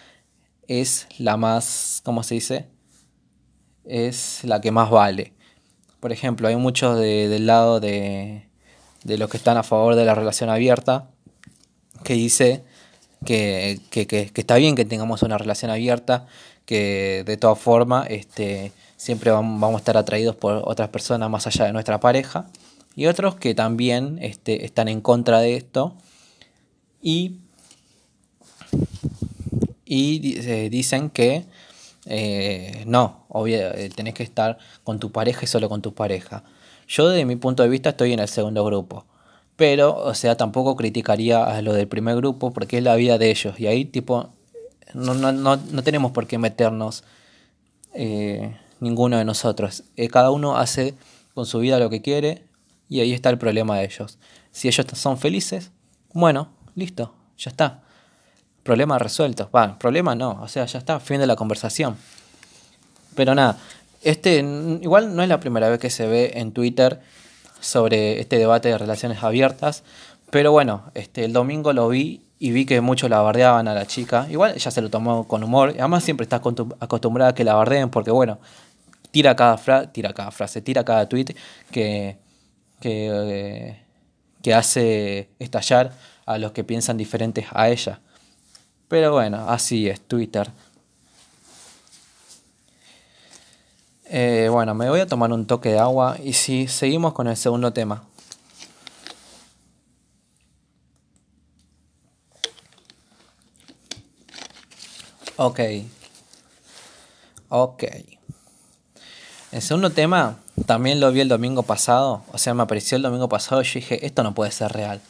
es 0.68 1.08
la 1.18 1.36
más, 1.36 2.00
¿cómo 2.04 2.22
se 2.22 2.34
dice? 2.34 2.68
Es 3.84 4.44
la 4.44 4.60
que 4.60 4.70
más 4.70 4.90
vale. 4.90 5.34
Por 5.98 6.12
ejemplo, 6.12 6.48
hay 6.48 6.56
muchos 6.56 6.98
del 6.98 7.46
lado 7.46 7.80
de, 7.80 8.49
de 9.04 9.18
los 9.18 9.30
que 9.30 9.36
están 9.36 9.56
a 9.56 9.62
favor 9.62 9.94
de 9.94 10.04
la 10.04 10.14
relación 10.14 10.50
abierta 10.50 11.08
que 12.04 12.14
dice 12.14 12.64
que, 13.24 13.80
que, 13.90 14.06
que, 14.06 14.30
está 14.34 14.56
bien 14.56 14.74
que 14.74 14.84
tengamos 14.84 15.22
una 15.22 15.38
relación 15.38 15.70
abierta, 15.70 16.26
que 16.64 17.22
de 17.26 17.36
todas 17.36 17.58
formas 17.58 18.06
este, 18.10 18.72
siempre 18.96 19.30
vamos 19.30 19.74
a 19.74 19.78
estar 19.78 19.96
atraídos 19.96 20.36
por 20.36 20.62
otras 20.64 20.88
personas 20.88 21.28
más 21.30 21.46
allá 21.46 21.66
de 21.66 21.72
nuestra 21.72 22.00
pareja. 22.00 22.46
Y 22.96 23.06
otros 23.06 23.36
que 23.36 23.54
también 23.54 24.18
este, 24.20 24.64
están 24.64 24.88
en 24.88 25.00
contra 25.00 25.40
de 25.40 25.56
esto 25.56 25.94
y, 27.00 27.36
y 29.84 30.38
eh, 30.38 30.68
dicen 30.70 31.10
que 31.10 31.44
eh, 32.06 32.84
no, 32.86 33.24
obvio, 33.28 33.72
eh, 33.74 33.90
tenés 33.94 34.14
que 34.14 34.22
estar 34.22 34.58
con 34.84 34.98
tu 34.98 35.12
pareja 35.12 35.40
y 35.44 35.46
solo 35.46 35.68
con 35.68 35.82
tu 35.82 35.94
pareja. 35.94 36.42
Yo 36.90 37.08
desde 37.08 37.24
mi 37.24 37.36
punto 37.36 37.62
de 37.62 37.68
vista 37.68 37.90
estoy 37.90 38.12
en 38.12 38.18
el 38.18 38.28
segundo 38.28 38.64
grupo. 38.64 39.06
Pero, 39.54 39.96
o 39.96 40.14
sea, 40.14 40.36
tampoco 40.36 40.74
criticaría 40.74 41.44
a 41.44 41.62
lo 41.62 41.72
del 41.72 41.86
primer 41.86 42.16
grupo 42.16 42.52
porque 42.52 42.78
es 42.78 42.84
la 42.84 42.96
vida 42.96 43.16
de 43.16 43.30
ellos. 43.30 43.60
Y 43.60 43.68
ahí, 43.68 43.84
tipo, 43.84 44.30
no, 44.94 45.14
no, 45.14 45.30
no, 45.30 45.56
no 45.56 45.82
tenemos 45.84 46.10
por 46.10 46.26
qué 46.26 46.38
meternos 46.38 47.04
ninguno 48.80 49.18
de 49.18 49.24
nosotros. 49.24 49.84
cada 50.10 50.30
uno 50.30 50.56
hace 50.56 50.94
con 51.34 51.46
su 51.46 51.60
vida 51.60 51.78
lo 51.78 51.90
que 51.90 52.02
quiere 52.02 52.44
y 52.88 53.00
ahí 53.00 53.12
está 53.12 53.30
el 53.30 53.38
problema 53.38 53.78
de 53.78 53.84
ellos. 53.84 54.18
Si 54.50 54.66
ellos 54.66 54.86
son 54.94 55.16
felices, 55.16 55.70
bueno, 56.12 56.48
Listo, 56.74 57.14
ya 57.36 57.50
está. 57.50 57.82
Problema 58.62 58.98
resuelto. 58.98 59.50
Va, 59.54 59.78
problema 59.78 60.14
no, 60.14 60.40
o 60.42 60.48
sea, 60.48 60.66
ya 60.66 60.78
está, 60.78 61.00
fin 61.00 61.20
de 61.20 61.26
la 61.26 61.36
conversación. 61.36 61.96
Pero 63.14 63.34
nada, 63.34 63.58
este 64.02 64.38
igual 64.80 65.14
no 65.14 65.22
es 65.22 65.28
la 65.28 65.40
primera 65.40 65.68
vez 65.68 65.78
que 65.78 65.90
se 65.90 66.06
ve 66.06 66.32
en 66.36 66.52
Twitter 66.52 67.00
sobre 67.60 68.20
este 68.20 68.38
debate 68.38 68.68
de 68.68 68.78
relaciones 68.78 69.22
abiertas, 69.22 69.84
pero 70.30 70.52
bueno, 70.52 70.90
este 70.94 71.24
el 71.24 71.32
domingo 71.32 71.72
lo 71.72 71.88
vi 71.88 72.22
y 72.38 72.52
vi 72.52 72.64
que 72.64 72.80
muchos 72.80 73.10
la 73.10 73.20
bardeaban 73.20 73.68
a 73.68 73.74
la 73.74 73.86
chica. 73.86 74.26
Igual 74.30 74.54
ella 74.54 74.70
se 74.70 74.80
lo 74.80 74.88
tomó 74.88 75.28
con 75.28 75.44
humor, 75.44 75.74
además 75.78 76.04
siempre 76.04 76.24
está 76.24 76.36
acostumbrada 76.36 77.30
a 77.30 77.34
que 77.34 77.44
la 77.44 77.54
bardeen 77.54 77.90
porque 77.90 78.10
bueno, 78.10 78.38
tira 79.10 79.36
cada 79.36 79.58
frase, 79.58 79.88
tira 79.88 80.12
cada 80.14 80.30
frase, 80.30 80.62
tira 80.62 80.84
cada 80.84 81.08
tweet 81.08 81.34
que 81.70 82.16
que, 82.80 83.76
que 84.42 84.54
hace 84.54 85.28
estallar 85.38 85.92
a 86.26 86.38
los 86.38 86.52
que 86.52 86.64
piensan 86.64 86.96
diferentes 86.96 87.46
a 87.52 87.68
ella. 87.68 88.00
Pero 88.88 89.12
bueno, 89.12 89.48
así 89.48 89.88
es 89.88 90.00
Twitter. 90.00 90.50
Eh, 94.12 94.48
bueno, 94.50 94.74
me 94.74 94.90
voy 94.90 94.98
a 94.98 95.06
tomar 95.06 95.32
un 95.32 95.46
toque 95.46 95.68
de 95.68 95.78
agua 95.78 96.16
y 96.20 96.32
si 96.32 96.66
seguimos 96.66 97.12
con 97.12 97.28
el 97.28 97.36
segundo 97.36 97.72
tema. 97.72 98.02
Ok. 105.36 105.60
Ok. 107.50 107.84
El 109.52 109.62
segundo 109.62 109.90
tema 109.90 110.38
también 110.66 110.98
lo 110.98 111.12
vi 111.12 111.20
el 111.20 111.28
domingo 111.28 111.62
pasado. 111.62 112.24
O 112.32 112.38
sea, 112.38 112.52
me 112.52 112.64
apareció 112.64 112.96
el 112.96 113.02
domingo 113.02 113.28
pasado 113.28 113.62
y 113.62 113.64
yo 113.64 113.74
dije, 113.74 114.04
esto 114.04 114.24
no 114.24 114.34
puede 114.34 114.50
ser 114.50 114.72
real. 114.72 115.00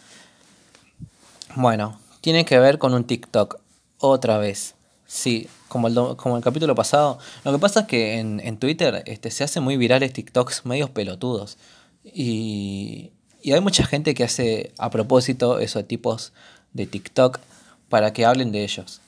Bueno, 1.57 1.99
tiene 2.21 2.45
que 2.45 2.59
ver 2.59 2.79
con 2.79 2.93
un 2.93 3.05
TikTok. 3.05 3.61
Otra 3.99 4.37
vez. 4.37 4.75
Sí, 5.13 5.49
como 5.67 5.89
el, 5.89 5.95
como 6.17 6.37
el 6.37 6.43
capítulo 6.43 6.77
pasado. 6.77 7.19
Lo 7.45 7.51
que 7.51 7.59
pasa 7.59 7.81
es 7.81 7.87
que 7.87 8.21
en, 8.21 8.57
Twitter 8.59 9.03
este, 9.07 9.33
se 9.33 9.43
hacen 9.43 9.65
muy 9.65 9.77
virales 9.77 10.13
TikToks 10.13 10.65
medios 10.67 10.89
pelotudos. 10.91 11.59
Y, 12.05 13.11
y 13.43 13.51
hay 13.51 13.61
mucha 13.61 13.85
gente 13.85 14.15
que 14.15 14.23
hace 14.23 14.73
a 14.79 14.89
propósito 14.91 15.59
esos 15.59 15.85
tipos 15.89 16.33
de 16.75 16.87
TikTok 16.87 17.41
para 17.89 18.13
que 18.13 18.25
hablen 18.25 18.53
de 18.53 18.63
ellos. 18.63 19.01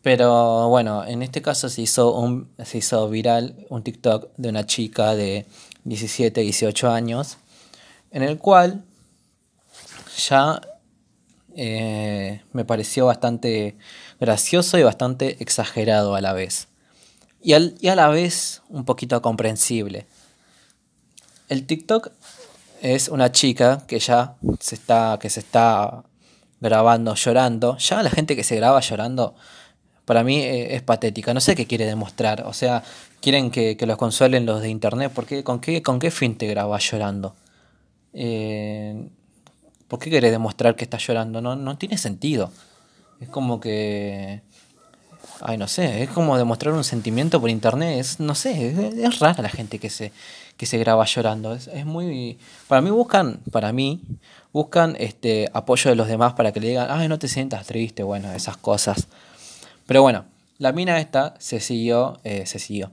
Pero 0.00 0.70
bueno, 0.70 1.04
en 1.04 1.22
este 1.22 1.42
caso 1.42 1.68
se 1.68 1.82
hizo, 1.82 2.14
un, 2.14 2.48
se 2.64 2.78
hizo 2.78 3.06
viral 3.10 3.66
un 3.68 3.82
TikTok 3.82 4.30
de 4.38 4.48
una 4.48 4.64
chica 4.64 5.14
de 5.14 5.44
17, 5.84 6.40
18 6.40 6.90
años, 6.90 7.36
en 8.10 8.22
el 8.22 8.38
cual 8.38 8.84
ya 10.16 10.62
eh, 11.56 12.40
me 12.54 12.64
pareció 12.64 13.04
bastante 13.04 13.76
gracioso 14.20 14.78
y 14.78 14.82
bastante 14.82 15.42
exagerado 15.42 16.14
a 16.14 16.20
la 16.20 16.32
vez. 16.32 16.68
Y, 17.42 17.54
y, 17.54 17.88
a 17.88 17.96
la 17.96 18.08
vez 18.08 18.62
un 18.68 18.84
poquito 18.84 19.20
comprensible. 19.22 20.06
El 21.48 21.66
TikTok 21.66 22.12
es 22.82 23.08
una 23.08 23.32
chica 23.32 23.82
que 23.86 23.98
ya 23.98 24.36
se 24.60 24.74
está, 24.74 25.18
que 25.20 25.30
se 25.30 25.40
está 25.40 26.04
grabando 26.60 27.14
llorando. 27.14 27.76
Ya 27.78 28.02
la 28.02 28.10
gente 28.10 28.36
que 28.36 28.44
se 28.44 28.56
graba 28.56 28.80
llorando, 28.80 29.34
para 30.04 30.22
mí 30.22 30.38
eh, 30.38 30.74
es 30.74 30.82
patética. 30.82 31.34
No 31.34 31.40
sé 31.40 31.54
qué 31.56 31.66
quiere 31.66 31.86
demostrar. 31.86 32.44
O 32.46 32.52
sea, 32.52 32.82
quieren 33.20 33.50
que, 33.50 33.76
los 33.80 33.96
consuelen 33.96 34.46
los 34.46 34.60
de 34.60 34.68
internet. 34.68 35.12
¿Por 35.12 35.26
con, 35.42 35.60
qué, 35.60 35.82
¿Con 35.82 35.98
qué 35.98 36.10
fin 36.10 36.36
te 36.36 36.46
grabas 36.46 36.90
llorando? 36.90 37.34
Eh, 38.12 39.08
¿Por 39.88 39.98
qué 39.98 40.10
querés 40.10 40.30
demostrar 40.30 40.76
que 40.76 40.84
estás 40.84 41.06
llorando? 41.06 41.40
No, 41.40 41.56
no 41.56 41.78
tiene 41.78 41.98
sentido. 41.98 42.52
Es 43.20 43.28
como 43.28 43.60
que 43.60 44.42
Ay, 45.42 45.56
no 45.56 45.68
sé, 45.68 46.02
es 46.02 46.10
como 46.10 46.36
demostrar 46.36 46.74
un 46.74 46.84
sentimiento 46.84 47.40
por 47.40 47.48
internet. 47.48 47.98
Es, 47.98 48.20
no 48.20 48.34
sé, 48.34 48.92
es, 49.02 49.18
rara 49.18 49.42
la 49.42 49.48
gente 49.48 49.78
que 49.78 49.88
se, 49.88 50.12
que 50.56 50.66
se 50.66 50.78
graba 50.78 51.04
llorando. 51.06 51.54
Es, 51.54 51.68
es, 51.68 51.86
muy. 51.86 52.38
Para 52.68 52.82
mí 52.82 52.90
buscan, 52.90 53.40
para 53.50 53.72
mí, 53.72 54.02
buscan 54.52 54.96
este 54.98 55.48
apoyo 55.54 55.90
de 55.90 55.96
los 55.96 56.08
demás 56.08 56.34
para 56.34 56.52
que 56.52 56.60
le 56.60 56.68
digan, 56.68 56.88
ay, 56.90 57.08
no 57.08 57.18
te 57.18 57.28
sientas 57.28 57.66
triste, 57.66 58.02
bueno, 58.02 58.32
esas 58.32 58.58
cosas. 58.58 59.08
Pero 59.86 60.02
bueno, 60.02 60.26
la 60.58 60.72
mina 60.72 61.00
esta 61.00 61.34
se 61.38 61.60
siguió, 61.60 62.20
eh, 62.24 62.44
se 62.46 62.58
siguió. 62.58 62.90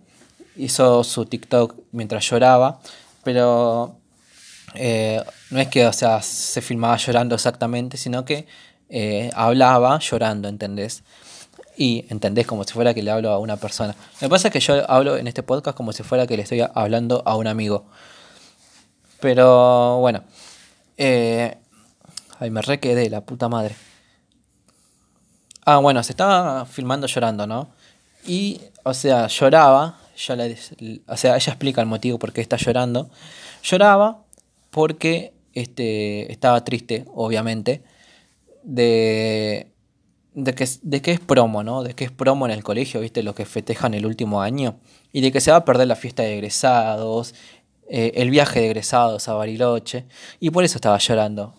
Hizo 0.56 1.04
su 1.04 1.26
TikTok 1.26 1.76
mientras 1.92 2.28
lloraba, 2.30 2.80
pero 3.24 3.98
eh, 4.74 5.22
no 5.52 5.60
es 5.60 5.68
que, 5.68 5.86
o 5.86 5.94
sea, 5.94 6.22
se 6.22 6.62
filmaba 6.62 6.96
llorando 6.98 7.36
exactamente, 7.36 7.98
sino 7.98 8.24
que 8.24 8.48
eh, 8.90 9.32
hablaba 9.36 10.00
llorando, 10.00 10.48
¿entendés? 10.48 11.04
y 11.78 12.06
entendés 12.10 12.48
como 12.48 12.64
si 12.64 12.74
fuera 12.74 12.94
que 12.94 13.04
le 13.04 13.12
hablo 13.12 13.32
a 13.32 13.38
una 13.38 13.56
persona. 13.56 13.96
Lo 14.16 14.28
que 14.28 14.30
pasa 14.30 14.48
es 14.48 14.54
que 14.54 14.60
yo 14.60 14.90
hablo 14.90 15.16
en 15.18 15.28
este 15.28 15.44
podcast 15.44 15.78
como 15.78 15.94
si 15.94 16.02
fuera 16.02 16.26
que 16.26 16.36
le 16.36 16.44
estoy 16.44 16.64
hablando 16.74 17.22
a 17.26 17.36
un 17.36 17.48
amigo. 17.48 17.86
Pero 19.20 20.00
bueno. 20.00 20.24
Eh, 20.98 21.56
ay, 22.40 22.50
me 22.50 22.64
re 22.64 22.80
quedé, 22.80 23.10
la 23.10 23.22
puta 23.22 23.48
madre. 23.48 23.76
Ah, 25.66 25.78
bueno, 25.78 26.02
se 26.02 26.14
estaba 26.14 26.66
filmando 26.66 27.06
llorando, 27.06 27.46
¿no? 27.46 27.70
Y, 28.26 28.60
o 28.84 28.94
sea, 28.94 29.28
lloraba. 29.28 30.00
Yo 30.16 30.34
o 31.08 31.18
sea, 31.18 31.36
ella 31.36 31.52
explica 31.52 31.82
el 31.82 31.88
motivo 31.88 32.18
por 32.18 32.34
qué 32.34 32.42
está 32.42 32.58
llorando. 32.58 33.12
Lloraba 33.62 34.24
porque 34.72 35.34
este, 35.54 36.32
estaba 36.32 36.64
triste, 36.64 37.06
obviamente, 37.14 37.84
de 38.68 39.72
de 40.38 40.54
que, 40.54 40.70
de 40.84 41.02
que 41.02 41.12
es 41.14 41.20
promo, 41.20 41.64
¿no? 41.64 41.82
De 41.82 41.96
que 41.96 42.06
es 42.06 42.12
promo 42.12 42.46
en 42.46 42.52
el 42.52 42.64
colegio, 42.64 43.02
¿viste? 43.02 43.24
Lo 43.24 43.34
que 43.34 43.44
festejan 43.44 43.96
el 43.96 44.06
último 44.06 44.40
año. 44.40 44.76
Y 45.12 45.22
de 45.22 45.32
que 45.32 45.42
se 45.42 45.50
va 45.50 45.58
a 45.58 45.66
perder 45.66 45.88
la 45.88 45.96
fiesta 45.96 46.22
de 46.22 46.36
egresados, 46.36 47.34
eh, 47.90 48.12
el 48.14 48.30
viaje 48.30 48.60
de 48.60 48.68
egresados 48.68 49.28
a 49.28 49.34
Bariloche. 49.34 50.06
Y 50.40 50.52
por 50.52 50.64
eso 50.64 50.78
estaba 50.78 51.00
llorando. 51.00 51.56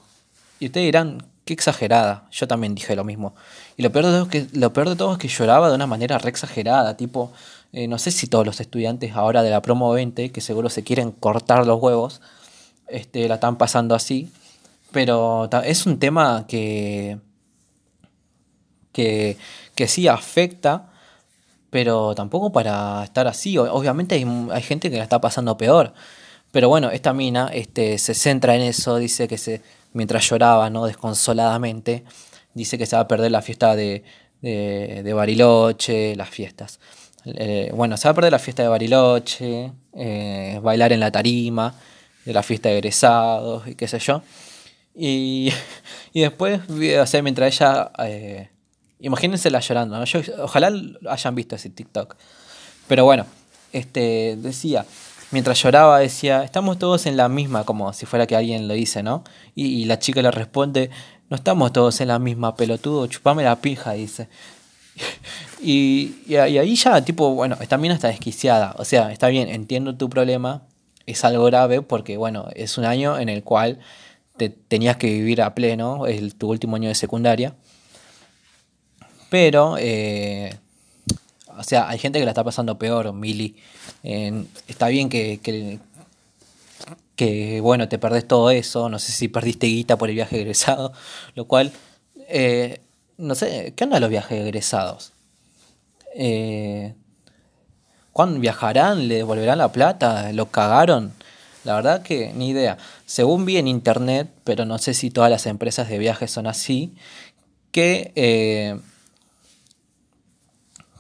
Y 0.61 0.67
ustedes 0.67 0.87
dirán, 0.87 1.27
qué 1.45 1.55
exagerada. 1.55 2.29
Yo 2.31 2.47
también 2.47 2.77
dije 2.77 2.95
lo 2.95 3.03
mismo. 3.03 3.35
Y 3.77 3.83
lo 3.83 3.91
peor 3.91 4.07
de 4.07 4.13
todo 4.13 4.23
es 4.23 4.29
que, 4.29 4.47
lo 4.57 4.73
peor 4.73 4.89
de 4.89 4.95
todo 4.95 5.13
es 5.13 5.19
que 5.19 5.27
lloraba 5.27 5.71
de 5.71 5.75
una 5.75 5.89
manera 5.89 6.17
re 6.19 6.31
exagerada. 6.31 6.97
Tipo, 6.97 7.33
eh, 7.73 7.89
no 7.89 7.99
sé 7.99 8.13
si 8.13 8.29
todos 8.29 8.47
los 8.47 8.61
estudiantes 8.61 9.17
ahora 9.17 9.43
de 9.43 9.51
la 9.51 9.61
promo 9.61 9.91
20, 9.91 10.31
que 10.31 10.41
seguro 10.41 10.71
se 10.71 10.85
quieren 10.85 11.11
cortar 11.11 11.67
los 11.67 11.83
huevos, 11.83 12.21
este, 12.87 13.27
la 13.27 13.35
están 13.35 13.59
pasando 13.59 13.97
así. 13.97 14.31
Pero 14.91 15.49
es 15.65 15.87
un 15.87 15.99
tema 15.99 16.47
que 16.49 17.19
que, 18.99 19.37
que 19.77 19.87
sí 19.87 20.09
afecta, 20.09 20.91
pero 21.71 22.17
tampoco 22.17 22.51
para 22.51 23.05
estar 23.05 23.29
así. 23.29 23.57
Obviamente 23.57 24.17
hay, 24.17 24.63
gente 24.63 24.91
que 24.91 24.97
la 24.97 25.05
está 25.05 25.21
pasando 25.21 25.57
peor. 25.57 25.95
Pero 26.51 26.69
bueno, 26.69 26.91
esta 26.91 27.13
mina 27.13 27.49
este, 27.53 27.99
se 27.99 28.15
centra 28.15 28.57
en 28.57 28.63
eso, 28.63 28.97
dice 28.97 29.29
que 29.29 29.39
se, 29.39 29.63
mientras 29.93 30.29
lloraba, 30.29 30.69
¿no? 30.71 30.87
Desconsoladamente, 30.87 32.05
dice 32.55 32.77
que 32.77 32.87
se 32.87 32.97
va 32.97 33.03
a 33.03 33.09
perder 33.09 33.31
la 33.31 33.43
fiesta 33.43 33.77
de, 33.77 34.03
de, 34.41 35.13
Bariloche, 35.13 36.17
las 36.17 36.31
fiestas. 36.31 36.81
Eh, 37.25 37.71
bueno, 37.75 37.97
se 37.97 38.09
va 38.09 38.13
a 38.13 38.15
perder 38.15 38.33
la 38.33 38.39
fiesta 38.41 38.63
de 38.65 38.69
Bariloche, 38.69 39.73
eh, 39.95 40.59
bailar 40.61 40.93
en 40.93 41.01
la 41.01 41.13
tarima, 41.13 41.73
de 42.25 42.33
la 42.33 42.43
fiesta 42.43 42.71
de 42.71 42.79
egresados 42.79 43.69
y 43.69 43.77
qué 43.77 43.87
sé 43.87 44.01
yo. 44.01 44.23
Y, 44.99 45.53
y 46.13 46.21
después, 46.21 46.61
o 46.69 47.07
sea, 47.07 47.23
mientras 47.23 47.55
ella 47.55 47.93
eh, 48.01 48.51
Imagínensela 49.01 49.61
llorando, 49.61 49.97
¿no? 49.97 50.05
ojalá 50.43 50.73
hayan 51.09 51.35
visto 51.35 51.55
ese 51.55 51.71
TikTok. 51.71 52.17
Pero 52.89 53.05
bueno, 53.05 53.27
este, 53.73 54.37
decía, 54.37 54.85
mientras 55.31 55.63
lloraba 55.63 56.01
decía, 56.01 56.43
estamos 56.43 56.79
todos 56.79 57.07
en 57.07 57.17
la 57.17 57.29
misma, 57.29 57.65
como 57.65 57.93
si 57.93 58.07
fuera 58.07 58.27
que 58.27 58.35
alguien 58.35 58.67
lo 58.67 58.75
dice, 58.75 59.05
¿no? 59.05 59.23
Y, 59.55 59.85
la 59.85 60.01
chica 60.01 60.21
le 60.21 60.33
responde, 60.33 60.91
no 61.31 61.37
estamos 61.37 61.73
todos 61.73 62.01
en 62.01 62.09
la 62.09 62.19
misma, 62.19 62.57
pelotudo, 62.57 63.07
chupame 63.07 63.45
la 63.45 63.61
pija, 63.61 63.93
dice. 63.93 64.29
y, 65.63 66.17
y, 66.27 66.35
ahí 66.35 66.75
ya, 66.75 67.01
tipo, 67.05 67.35
bueno, 67.35 67.57
esta 67.61 67.79
mina 67.79 67.95
está 67.95 68.09
desquiciada. 68.09 68.75
O 68.79 68.85
sea, 68.85 69.13
está 69.13 69.29
bien, 69.29 69.49
entiendo 69.49 69.95
tu 69.95 70.11
problema, 70.11 70.63
es 71.07 71.25
algo 71.25 71.45
grave 71.45 71.83
porque, 71.83 72.17
bueno, 72.17 72.49
es 72.57 72.79
un 72.79 72.85
año 72.85 73.17
en 73.17 73.29
el 73.29 73.45
cual 73.45 73.79
te 74.39 74.49
tenías 74.49 74.97
que 74.97 75.09
vivir 75.09 75.43
a 75.43 75.55
pleno, 75.55 76.07
es 76.07 76.37
tu 76.37 76.49
último 76.51 76.77
año 76.77 76.89
de 76.89 76.95
secundaria. 76.95 77.55
Pero, 79.29 79.77
eh, 79.79 80.57
o 81.59 81.63
sea, 81.63 81.89
hay 81.89 81.99
gente 81.99 82.19
que 82.19 82.25
la 82.25 82.31
está 82.31 82.45
pasando 82.45 82.79
peor, 82.79 83.13
Mili. 83.13 83.57
está 84.03 84.89
bien 84.89 85.09
que, 85.09 85.41
que, 87.17 87.61
bueno, 87.61 87.89
te 87.89 87.99
perdés 87.99 88.27
todo 88.27 88.51
eso. 88.51 88.89
No 88.89 88.99
sé 88.99 89.13
si 89.13 89.29
perdiste 89.29 89.67
guita 89.67 89.99
por 89.99 90.09
el 90.09 90.15
viaje 90.15 90.41
egresado. 90.41 90.93
Lo 91.35 91.47
cual, 91.47 91.73
eh, 92.29 92.81
no 93.19 93.35
sé, 93.35 93.75
¿qué 93.77 93.85
onda 93.85 94.01
los 94.01 94.11
viajes 94.11 94.41
egresados? 94.41 95.13
Eh, 96.15 96.95
¿Cuándo 98.13 98.41
viajarán? 98.41 99.09
¿Le 99.09 99.17
devolverán 99.17 99.59
la 99.59 99.71
plata? 99.71 100.33
¿Lo 100.33 100.51
cagaron? 100.51 101.13
La 101.69 101.75
verdad 101.75 102.03
que 102.03 102.33
ni 102.33 102.49
idea. 102.49 102.79
Según 103.05 103.45
vi 103.45 103.59
en 103.59 103.69
internet, 103.69 104.31
pero 104.43 104.65
no 104.65 104.79
sé 104.79 104.95
si 104.95 105.11
todas 105.11 105.31
las 105.31 105.45
empresas 105.45 105.91
de 105.91 105.99
viajes 105.99 106.31
son 106.31 106.47
así, 106.47 106.95
que 107.73 108.11
eh, 108.17 108.81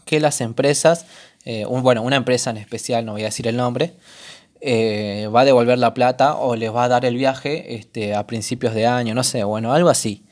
que 0.04 0.20
las 0.20 0.42
empresas, 0.42 1.06
eh, 1.46 1.64
bueno, 1.64 2.02
una 2.02 2.16
empresa 2.16 2.50
en 2.50 2.58
especial, 2.58 3.06
no 3.06 3.12
voy 3.12 3.22
a 3.22 3.32
decir 3.32 3.46
el 3.46 3.56
nombre, 3.56 3.94
eh, 4.60 5.30
va 5.34 5.40
a 5.40 5.44
devolver 5.46 5.78
la 5.78 5.94
plata 5.94 6.36
o 6.36 6.54
les 6.54 6.70
va 6.70 6.84
a 6.84 6.88
dar 6.88 7.06
el 7.06 7.16
viaje 7.16 7.76
este, 7.76 8.14
a 8.14 8.26
principios 8.26 8.74
de 8.74 8.86
año, 8.86 9.14
no 9.14 9.24
sé, 9.24 9.44
bueno, 9.44 9.72
algo 9.72 9.88
así. 9.88 10.22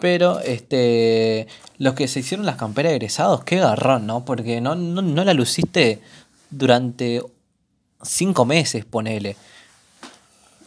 Pero 0.00 0.40
este, 0.40 1.48
los 1.76 1.92
que 1.92 2.08
se 2.08 2.20
hicieron 2.20 2.46
las 2.46 2.56
camperas 2.56 2.92
egresados, 2.92 3.44
qué 3.44 3.58
garrón, 3.58 4.06
¿no? 4.06 4.24
Porque 4.24 4.62
no, 4.62 4.74
no, 4.74 5.22
la 5.22 5.34
luciste 5.34 6.00
durante 6.48 7.20
cinco 8.04 8.44
meses, 8.44 8.84
ponele. 8.84 9.36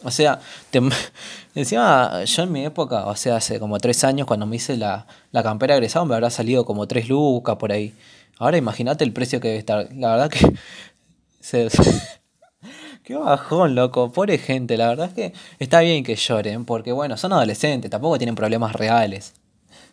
O 0.04 0.10
sea, 0.10 0.40
encima 1.54 2.24
yo 2.24 2.42
en 2.42 2.52
mi 2.52 2.64
época, 2.64 3.06
o 3.06 3.16
sea, 3.16 3.36
hace 3.36 3.58
como 3.58 3.78
tres 3.78 4.04
años 4.04 4.26
cuando 4.26 4.46
me 4.46 4.56
hice 4.56 4.76
la, 4.76 5.06
la 5.32 5.42
campera 5.42 5.74
egresado 5.74 6.04
me 6.04 6.14
habrá 6.14 6.30
salido 6.30 6.64
como 6.64 6.86
tres 6.86 7.08
lucas 7.08 7.56
por 7.56 7.72
ahí. 7.72 7.94
Ahora 8.38 8.56
imagínate 8.56 9.04
el 9.04 9.12
precio 9.12 9.40
que 9.40 9.48
debe 9.48 9.58
estar. 9.58 9.88
La 9.94 10.10
verdad 10.10 10.30
que... 10.30 10.38
Qué 13.04 13.16
bajón, 13.16 13.74
loco. 13.74 14.12
Pobre 14.12 14.38
gente. 14.38 14.76
La 14.76 14.88
verdad 14.88 15.06
es 15.08 15.14
que 15.14 15.32
está 15.58 15.80
bien 15.80 16.04
que 16.04 16.16
lloren, 16.16 16.64
porque 16.64 16.92
bueno, 16.92 17.16
son 17.16 17.32
adolescentes, 17.32 17.90
tampoco 17.90 18.18
tienen 18.18 18.34
problemas 18.34 18.74
reales. 18.74 19.34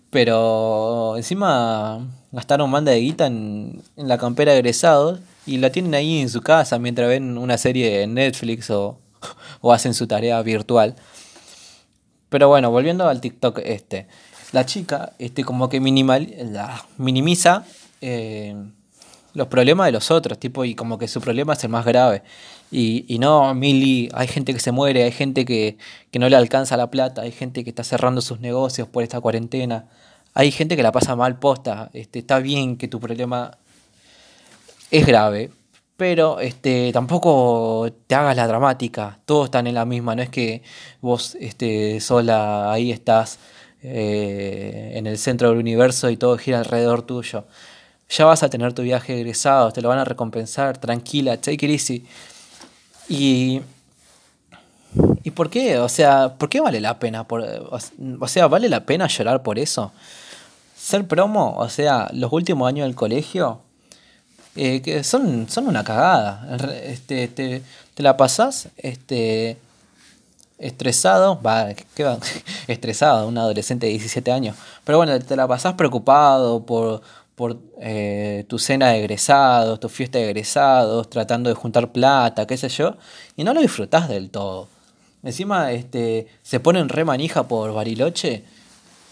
Pero 0.10 1.16
encima 1.18 2.00
gastaron 2.32 2.70
manda 2.70 2.92
de 2.92 3.00
guita 3.00 3.26
en, 3.28 3.82
en 3.98 4.08
la 4.08 4.18
campera 4.18 4.54
egresado 4.54 5.20
y 5.46 5.58
la 5.58 5.72
tienen 5.72 5.94
ahí 5.94 6.22
en 6.22 6.30
su 6.30 6.42
casa 6.42 6.80
mientras 6.80 7.08
ven 7.08 7.38
una 7.38 7.58
serie 7.58 8.04
en 8.04 8.16
Netflix 8.16 8.70
o, 8.70 9.00
o 9.62 9.74
hacen 9.74 9.94
su 9.94 10.08
tarea 10.08 10.42
virtual. 10.42 10.96
Pero 12.30 12.48
bueno, 12.48 12.72
volviendo 12.72 13.08
al 13.08 13.22
TikTok 13.22 13.60
este. 13.64 14.08
La 14.52 14.66
chica 14.66 15.14
este, 15.20 15.44
como 15.44 15.70
que 15.70 15.80
minimal, 15.80 16.34
la, 16.52 16.86
minimiza 16.98 17.66
eh, 18.02 18.56
los 19.34 19.48
problemas 19.48 19.88
de 19.88 19.92
los 19.92 20.12
otros, 20.12 20.40
tipo, 20.40 20.64
y 20.66 20.76
como 20.76 20.98
que 20.98 21.08
su 21.08 21.20
problema 21.22 21.54
es 21.54 21.64
el 21.64 21.70
más 21.70 21.86
grave. 21.86 22.24
Y, 22.72 23.06
y 23.08 23.20
no, 23.20 23.54
Mili, 23.54 24.10
hay 24.14 24.28
gente 24.28 24.54
que 24.54 24.60
se 24.60 24.72
muere, 24.72 25.04
hay 25.04 25.12
gente 25.12 25.46
que, 25.46 25.78
que 26.10 26.20
no 26.20 26.30
le 26.30 26.36
alcanza 26.36 26.78
la 26.78 26.90
plata, 26.90 27.22
hay 27.22 27.32
gente 27.32 27.64
que 27.64 27.70
está 27.70 27.84
cerrando 27.84 28.22
sus 28.22 28.40
negocios 28.40 28.88
por 28.88 29.04
esta 29.04 29.20
cuarentena, 29.20 29.90
hay 30.34 30.52
gente 30.52 30.76
que 30.76 30.84
la 30.84 30.92
pasa 30.92 31.16
mal 31.16 31.38
posta. 31.38 31.90
Este, 31.94 32.20
está 32.20 32.40
bien 32.40 32.78
que 32.78 32.88
tu 32.88 33.00
problema 33.00 33.58
es 34.98 35.06
grave, 35.06 35.52
pero 35.98 36.40
este, 36.40 36.92
tampoco 36.94 37.88
te 38.08 38.16
hagas 38.16 38.36
la 38.36 38.48
dramática, 38.48 39.20
todos 39.26 39.46
están 39.46 39.68
en 39.68 39.76
la 39.76 39.86
misma, 39.86 40.16
no 40.16 40.22
es 40.22 40.30
que 40.30 40.62
vos 41.02 41.36
este, 41.40 42.00
sola 42.00 42.72
ahí 42.72 42.92
estás 42.92 43.40
eh, 43.84 44.94
en 44.96 45.08
el 45.08 45.18
centro 45.18 45.50
del 45.50 45.58
universo 45.58 46.10
y 46.10 46.18
todo 46.18 46.38
gira 46.38 46.60
alrededor 46.60 47.02
tuyo. 47.02 47.46
Ya 48.10 48.26
vas 48.26 48.44
a 48.44 48.50
tener 48.50 48.74
tu 48.74 48.84
viaje 48.84 49.16
egresado, 49.20 49.72
te 49.72 49.82
lo 49.82 49.90
van 49.90 50.00
a 50.00 50.06
recompensar, 50.06 50.78
tranquila, 50.78 51.38
take 51.38 51.66
it 51.66 51.72
easy. 51.72 52.06
Y, 53.10 53.62
¿Y 55.24 55.32
por 55.32 55.50
qué? 55.50 55.80
O 55.80 55.90
sea, 55.90 56.38
¿por 56.38 56.50
qué 56.50 56.62
vale 56.62 56.80
la 56.80 57.00
pena? 57.00 57.28
Por, 57.28 57.42
o 57.42 58.28
sea, 58.28 58.48
¿vale 58.48 58.70
la 58.70 58.86
pena 58.86 59.08
llorar 59.08 59.44
por 59.44 59.60
eso? 59.60 59.92
Ser 60.78 61.08
promo, 61.08 61.56
o 61.58 61.68
sea, 61.70 62.10
los 62.14 62.32
últimos 62.32 62.68
años 62.68 62.86
del 62.86 62.96
colegio, 62.96 63.62
eh, 64.56 64.82
que 64.82 65.04
son, 65.04 65.50
son 65.50 65.68
una 65.68 65.84
cagada. 65.84 66.58
Este, 66.84 67.28
te, 67.28 67.62
la 67.98 68.16
pasás 68.18 68.70
este, 68.78 69.58
estresado, 70.58 71.42
va, 71.42 71.74
¿qué 71.74 72.04
va? 72.04 72.18
estresado, 72.68 73.28
un 73.28 73.38
adolescente 73.38 73.88
de 73.88 73.92
17 73.94 74.32
años. 74.32 74.56
Pero 74.84 74.98
bueno, 74.98 75.20
te 75.20 75.36
la 75.36 75.48
pasás 75.48 75.74
preocupado 75.74 76.66
por, 76.66 77.02
por 77.36 77.58
eh, 77.82 78.46
tu 78.48 78.58
cena 78.58 78.90
de 78.90 79.00
egresados, 79.00 79.80
tu 79.80 79.90
fiesta 79.90 80.20
de 80.20 80.26
egresados, 80.26 81.10
tratando 81.10 81.50
de 81.50 81.56
juntar 81.56 81.92
plata, 81.92 82.48
qué 82.48 82.58
sé 82.58 82.70
yo, 82.70 82.96
y 83.36 83.44
no 83.44 83.54
lo 83.54 83.62
disfrutás 83.62 84.08
del 84.08 84.30
todo. 84.30 84.70
Encima 85.24 85.72
este, 85.72 86.28
se 86.44 86.60
ponen 86.60 86.88
re 86.88 87.04
manija 87.04 87.48
por 87.48 87.74
Bariloche 87.74 88.44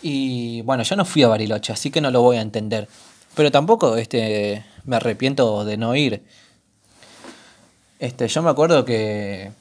y 0.02 0.62
bueno, 0.62 0.84
yo 0.84 0.96
no 0.96 1.06
fui 1.06 1.24
a 1.24 1.28
Bariloche, 1.28 1.74
así 1.74 1.90
que 1.90 2.02
no 2.02 2.12
lo 2.12 2.22
voy 2.22 2.38
a 2.38 2.42
entender. 2.42 2.88
Pero 3.36 3.52
tampoco 3.52 3.98
este, 3.98 4.64
me 4.86 4.96
arrepiento 4.96 5.66
de 5.66 5.78
no 5.78 5.96
ir. 5.96 6.24
Este, 8.00 8.28
yo 8.28 8.42
me 8.42 8.50
acuerdo 8.50 8.86
que 8.86 9.52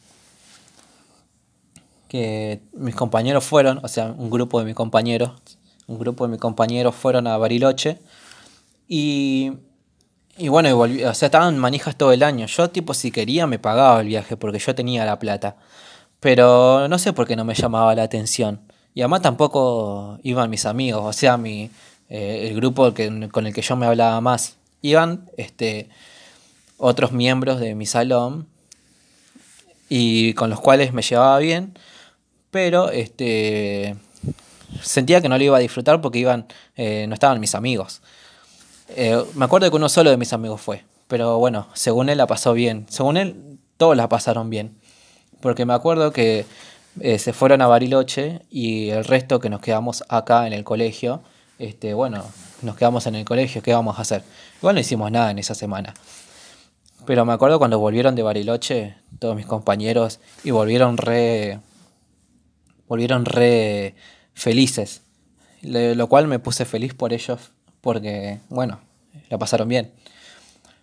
que 2.13 2.61
mis 2.75 2.95
compañeros 2.95 3.43
fueron, 3.43 3.81
o 3.83 3.89
sea, 3.89 4.15
un 4.19 4.29
grupo 4.29 4.59
de 4.59 4.67
mis 4.67 4.75
compañeros, 4.75 5.31
un 5.87 5.99
grupo 5.99 6.27
de 6.27 6.33
mis 6.33 6.41
compañeros 6.41 6.95
fueron 6.95 7.27
a 7.27 7.39
Bariloche 7.39 8.01
y, 8.87 9.53
y 10.37 10.49
bueno, 10.49 10.79
o 10.79 11.15
sea, 11.15 11.29
estaban 11.29 11.57
manijas 11.57 11.97
todo 11.97 12.13
el 12.13 12.23
año. 12.23 12.45
Yo 12.45 12.69
tipo 12.69 12.93
si 12.93 13.11
quería 13.11 13.47
me 13.47 13.59
pagaba 13.59 14.03
el 14.03 14.09
viaje 14.09 14.37
porque 14.37 14.59
yo 14.59 14.75
tenía 14.75 15.07
la 15.07 15.19
plata, 15.19 15.57
pero 16.21 16.87
no 16.87 16.99
sé 16.99 17.15
por 17.15 17.27
qué 17.27 17.35
no 17.35 17.47
me 17.47 17.55
llamaba 17.55 17.95
la 17.95 18.03
atención. 18.03 18.61
Y 18.93 19.01
además 19.01 19.23
tampoco 19.23 20.19
iban 20.23 20.51
mis 20.51 20.67
amigos, 20.67 21.03
o 21.03 21.15
sea, 21.15 21.39
mi, 21.39 21.71
eh, 22.11 22.49
el 22.51 22.57
grupo 22.57 22.93
que, 22.93 23.31
con 23.31 23.47
el 23.47 23.55
que 23.55 23.63
yo 23.63 23.75
me 23.75 23.87
hablaba 23.87 24.21
más. 24.21 24.59
Iban 24.83 25.31
este, 25.37 25.89
otros 26.77 27.13
miembros 27.13 27.61
de 27.61 27.75
mi 27.75 27.87
salón 27.87 28.47
y 29.89 30.35
con 30.35 30.51
los 30.51 30.61
cuales 30.61 30.93
me 30.93 31.03
llevaba 31.03 31.39
bien 31.39 31.79
pero 32.53 32.91
este, 32.91 33.97
sentía 34.83 35.23
que 35.23 35.29
no 35.31 35.39
lo 35.39 35.43
iba 35.43 35.57
a 35.57 35.61
disfrutar 35.61 36.03
porque 36.03 36.19
iban, 36.19 36.47
eh, 36.77 37.07
no 37.09 37.15
estaban 37.15 37.41
mis 37.41 37.57
amigos. 37.57 38.03
Eh, 38.91 39.25
me 39.35 39.47
acuerdo 39.47 39.71
que 39.71 39.77
uno 39.77 39.89
solo 39.89 40.11
de 40.11 40.19
mis 40.19 40.35
amigos 40.35 40.61
fue, 40.61 40.85
pero 41.09 41.39
bueno, 41.39 41.67
según 41.73 42.11
él 42.11 42.19
la 42.19 42.27
pasó 42.27 42.53
bien. 42.53 42.85
Según 42.91 43.17
él, 43.17 43.59
todos 43.79 43.97
la 43.97 44.11
pasaron 44.11 44.51
bien. 44.51 44.77
Porque 45.41 45.65
me 45.65 45.73
acuerdo 45.73 46.13
que 46.13 46.45
eh, 47.01 47.19
se 47.19 47.33
fueron 47.33 47.63
a 47.63 47.69
Bariloche 47.69 48.43
y 48.51 48.91
el 48.91 49.05
resto 49.05 49.41
que 49.41 49.49
nos 49.49 49.63
quedamos 49.63 50.05
acá 50.11 50.47
en 50.47 50.53
el 50.53 50.63
colegio, 50.63 51.23
este, 51.59 51.95
bueno, 51.95 52.23
nos 52.61 52.77
quedamos 52.77 53.07
en 53.07 53.15
el 53.15 53.25
colegio, 53.25 53.63
¿qué 53.63 53.73
vamos 53.73 53.99
a 53.99 54.03
hacer? 54.03 54.23
Igual 54.63 54.77
no 54.77 54.81
hicimos 54.81 55.11
nada 55.11 55.33
en 55.33 55.41
esa 55.41 55.57
semana. 55.57 55.93
Pero 57.05 57.25
me 57.25 57.33
acuerdo 57.33 57.59
cuando 57.59 57.81
volvieron 57.81 58.15
de 58.15 58.23
Bariloche, 58.23 58.95
todos 59.19 59.35
mis 59.35 59.45
compañeros, 59.45 60.21
y 60.45 60.53
volvieron 60.53 60.97
re 60.97 61.59
volvieron 62.87 63.25
re 63.25 63.97
felices. 64.35 65.03
lo 65.63 66.07
cual 66.07 66.29
me 66.29 66.39
puse 66.39 66.65
feliz 66.65 66.95
por 66.95 67.13
ellos 67.13 67.51
porque, 67.81 68.39
bueno, 68.49 68.79
la 69.31 69.39
pasaron 69.39 69.67
bien. 69.67 69.91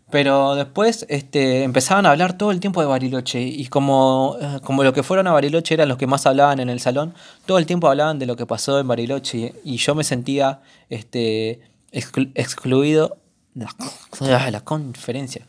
Pero 0.09 0.55
después 0.55 1.05
este, 1.07 1.63
empezaban 1.63 2.05
a 2.05 2.11
hablar 2.11 2.37
todo 2.37 2.51
el 2.51 2.59
tiempo 2.59 2.81
de 2.81 2.87
Bariloche 2.87 3.41
y 3.41 3.67
como, 3.67 4.37
eh, 4.41 4.59
como 4.63 4.83
lo 4.83 4.91
que 4.91 5.03
fueron 5.03 5.27
a 5.27 5.31
Bariloche 5.31 5.75
eran 5.75 5.87
los 5.87 5.97
que 5.97 6.07
más 6.07 6.25
hablaban 6.25 6.59
en 6.59 6.69
el 6.69 6.79
salón, 6.79 7.13
todo 7.45 7.59
el 7.59 7.65
tiempo 7.65 7.87
hablaban 7.87 8.17
de 8.19 8.25
lo 8.25 8.35
que 8.35 8.45
pasó 8.45 8.79
en 8.79 8.87
Bariloche 8.87 9.53
y, 9.63 9.77
yo 9.77 9.95
me 9.95 10.03
sentía 10.03 10.61
este, 10.89 11.61
excluido. 11.91 13.17
la 14.51 14.61
conferencia. 14.61 15.45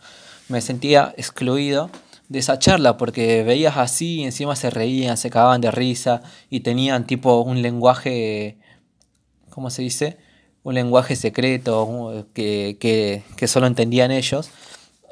Me 0.48 0.60
sentía 0.60 1.14
excluido 1.16 1.90
de 2.28 2.38
esa 2.38 2.58
charla 2.58 2.96
porque 2.96 3.42
veías 3.42 3.76
así 3.76 4.20
y 4.20 4.24
encima 4.24 4.56
se 4.56 4.70
reían, 4.70 5.16
se 5.16 5.30
cagaban 5.30 5.60
de 5.60 5.70
risa 5.70 6.22
y 6.48 6.60
tenían 6.60 7.06
tipo 7.06 7.40
un 7.40 7.62
lenguaje, 7.62 8.58
¿cómo 9.50 9.70
se 9.70 9.82
dice? 9.82 10.18
Un 10.62 10.74
lenguaje 10.74 11.16
secreto 11.16 12.26
que, 12.34 12.76
que, 12.80 13.22
que 13.36 13.48
solo 13.48 13.66
entendían 13.66 14.10
ellos. 14.10 14.50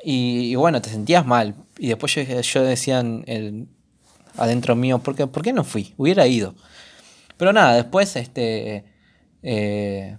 Y, 0.04 0.54
bueno, 0.54 0.80
te 0.80 0.90
sentías 0.90 1.26
mal. 1.26 1.54
Y 1.78 1.88
después 1.88 2.14
yo, 2.14 2.22
yo 2.22 2.62
decía 2.62 3.02
adentro 4.37 4.76
mío, 4.76 5.00
¿por 5.00 5.16
qué, 5.16 5.26
¿por 5.26 5.42
qué 5.42 5.52
no 5.52 5.64
fui? 5.64 5.94
Hubiera 5.96 6.26
ido. 6.26 6.54
Pero 7.37 7.52
nada, 7.52 7.74
después, 7.74 8.14
este, 8.16 8.84
eh, 9.42 10.16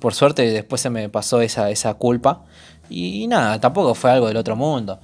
por 0.00 0.14
suerte, 0.14 0.50
después 0.50 0.80
se 0.80 0.90
me 0.90 1.08
pasó 1.08 1.40
esa, 1.40 1.70
esa 1.70 1.94
culpa. 1.94 2.44
Y 2.88 3.26
nada, 3.28 3.60
tampoco 3.60 3.94
fue 3.94 4.10
algo 4.10 4.26
del 4.26 4.36
otro 4.36 4.56
mundo. 4.56 5.00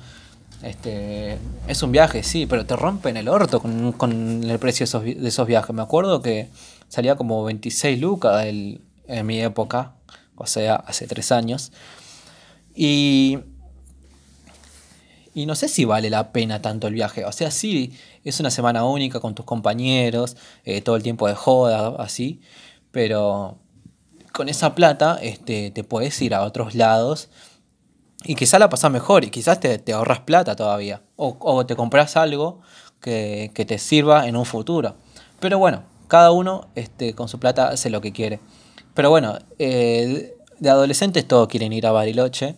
Este, 0.63 1.39
es 1.69 1.83
un 1.83 1.93
viaje, 1.93 2.23
sí, 2.23 2.47
pero 2.47 2.67
te 2.67 2.75
rompen 2.75 3.17
el 3.17 3.29
orto 3.29 3.61
con, 3.61 4.43
el 4.45 4.59
precio 4.59 4.87
de 4.87 5.29
esos, 5.29 5.47
viajes. 5.47 5.75
Me 5.75 5.83
acuerdo 5.83 6.23
que 6.23 6.49
salía 6.89 7.15
como 7.17 7.45
26 7.45 8.01
lucas 8.01 8.45
en 8.47 9.27
mi 9.27 9.41
época, 9.41 9.95
o 10.35 10.47
sea, 10.47 10.77
hace 10.77 11.07
tres 11.07 11.31
años. 11.31 11.73
Y, 12.75 13.39
y 15.35 15.47
no 15.47 15.55
sé 15.55 15.69
si 15.69 15.85
vale 15.85 16.11
la 16.11 16.33
pena 16.33 16.63
tanto 16.63 16.87
el 16.87 16.95
viaje. 16.95 17.25
O 17.25 17.33
sea, 17.33 17.51
sí, 17.51 17.93
es 18.25 18.41
una 18.41 18.51
semana 18.51 18.85
única 18.85 19.21
con 19.21 19.35
tus 19.35 19.45
compañeros, 19.45 20.37
eh, 20.65 20.81
todo 20.81 20.97
el 20.97 21.03
tiempo 21.03 21.29
de 21.29 21.35
joda, 21.35 21.95
así. 21.99 22.41
Pero 22.91 23.59
con 24.37 24.51
esa 24.51 24.75
plata 24.75 25.19
este, 25.23 25.71
te 25.71 25.83
puedes 25.83 26.21
ir 26.21 26.35
a 26.35 26.43
otros 26.43 26.75
lados 26.75 27.31
y 28.23 28.35
quizás 28.35 28.61
la 28.61 28.69
pasás 28.69 28.91
mejor 28.91 29.25
y 29.25 29.31
quizás 29.31 29.61
te, 29.61 29.93
ahorras 29.93 30.21
plata 30.21 30.55
todavía. 30.55 31.01
O, 31.17 31.65
te 31.65 31.75
compras 31.75 32.19
algo 32.19 32.61
que, 33.01 33.51
te 33.55 33.79
sirva 33.79 34.29
en 34.29 34.37
un 34.37 34.45
futuro. 34.45 34.97
Pero 35.41 35.59
bueno, 35.59 35.85
cada 36.07 36.33
uno 36.33 36.69
este, 36.75 37.15
con 37.15 37.29
su 37.29 37.41
plata 37.41 37.69
hace 37.69 37.89
lo 37.89 38.03
que 38.03 38.13
quiere. 38.13 38.41
Pero 38.93 39.09
bueno, 39.09 39.39
eh, 39.59 40.37
de 40.59 40.69
adolescentes 40.69 41.27
todos 41.27 41.49
quieren 41.49 41.73
ir 41.73 41.87
a 41.87 41.93
Bariloche. 41.93 42.57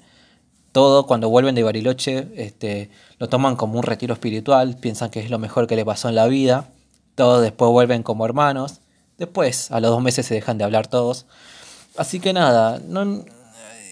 Todos 0.73 1.07
cuando 1.07 1.29
vuelven 1.29 1.55
de 1.55 1.63
Bariloche 1.63 2.29
este, 2.35 2.91
lo 3.19 3.29
toman 3.29 3.55
como 3.55 3.79
un 3.79 3.85
retiro 3.85 4.15
espiritual, 4.15 4.77
piensan 4.79 5.11
que 5.11 5.21
es 5.21 5.31
lo 5.31 5.39
mejor 5.39 5.69
que 5.69 5.77
le 5.77 5.85
pasó 5.85 6.09
en 6.09 6.17
la 6.17 6.27
vida. 6.27 6.71
Todos 7.15 7.41
después 7.41 7.71
vuelven 7.71 8.03
como 8.03 8.25
hermanos. 8.25 8.81
Después, 9.17 9.71
a 9.71 9.81
los 9.81 9.91
dos 9.91 10.03
meses 10.03 10.27
se 10.27 10.35
dejan 10.35 10.59
de 10.59 10.65
hablar 10.65 10.89
todos. 10.89 11.27
Así 11.99 12.21
que 12.21 12.33
nada, 12.33 12.81
no, 12.87 13.25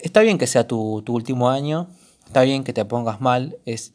está 0.00 0.20
bien 0.20 0.38
que 0.38 0.46
sea 0.46 0.68
tu, 0.68 1.02
último 1.08 1.50
año, 1.50 1.88
está 2.24 2.42
bien 2.42 2.62
que 2.62 2.72
te 2.72 2.84
pongas 2.84 3.20
mal, 3.20 3.56
es, 3.66 3.94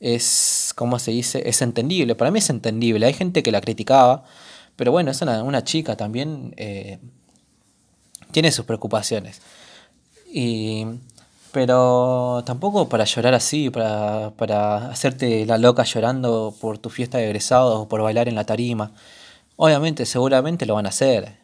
es, 0.00 0.72
¿cómo 0.74 0.98
se 0.98 1.10
dice? 1.10 1.46
Es 1.46 1.60
entendible, 1.60 2.14
para 2.14 2.30
mí 2.30 2.38
es 2.38 2.48
entendible, 2.48 3.04
hay 3.04 3.12
gente 3.12 3.42
que 3.42 3.52
la 3.52 3.60
criticaba, 3.60 4.24
pero 4.76 4.92
bueno, 4.92 5.10
es 5.10 5.20
una, 5.20 5.62
chica 5.62 5.94
también, 5.94 6.54
eh, 6.56 6.98
tiene 8.32 8.50
sus 8.50 8.64
preocupaciones. 8.64 9.42
Y, 10.32 10.86
pero 11.52 12.42
tampoco 12.46 12.88
para 12.88 13.04
llorar 13.04 13.34
así, 13.34 13.68
para, 13.68 14.30
para 14.38 14.90
hacerte 14.90 15.44
la 15.44 15.58
loca 15.58 15.82
llorando 15.84 16.54
por 16.58 16.78
tu 16.78 16.88
fiesta 16.88 17.18
de 17.18 17.26
egresados 17.26 17.78
o 17.78 17.88
por 17.88 18.00
bailar 18.00 18.26
en 18.26 18.36
la 18.36 18.44
tarima. 18.44 18.92
Obviamente, 19.56 20.06
seguramente 20.06 20.64
lo 20.64 20.76
van 20.76 20.86
a 20.86 20.88
hacer. 20.88 21.39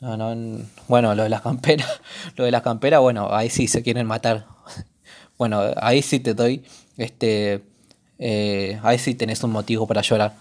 No, 0.00 0.16
no, 0.16 0.62
bueno, 0.88 1.14
lo 1.14 1.22
de 1.22 1.28
las 1.28 1.40
camperas, 1.40 2.00
lo 2.36 2.44
de 2.44 2.50
las 2.50 2.62
camperas, 2.62 3.00
bueno, 3.00 3.34
ahí 3.34 3.50
sí 3.50 3.66
se 3.68 3.82
quieren 3.82 4.06
matar. 4.06 4.46
Bueno, 5.38 5.60
ahí 5.76 6.00
sí 6.00 6.18
te 6.18 6.32
doy, 6.32 6.64
este, 6.96 7.62
eh, 8.18 8.80
ahí 8.82 8.98
sí 8.98 9.14
tenés 9.14 9.44
un 9.44 9.50
motivo 9.50 9.86
para 9.86 10.00
llorar. 10.00 10.32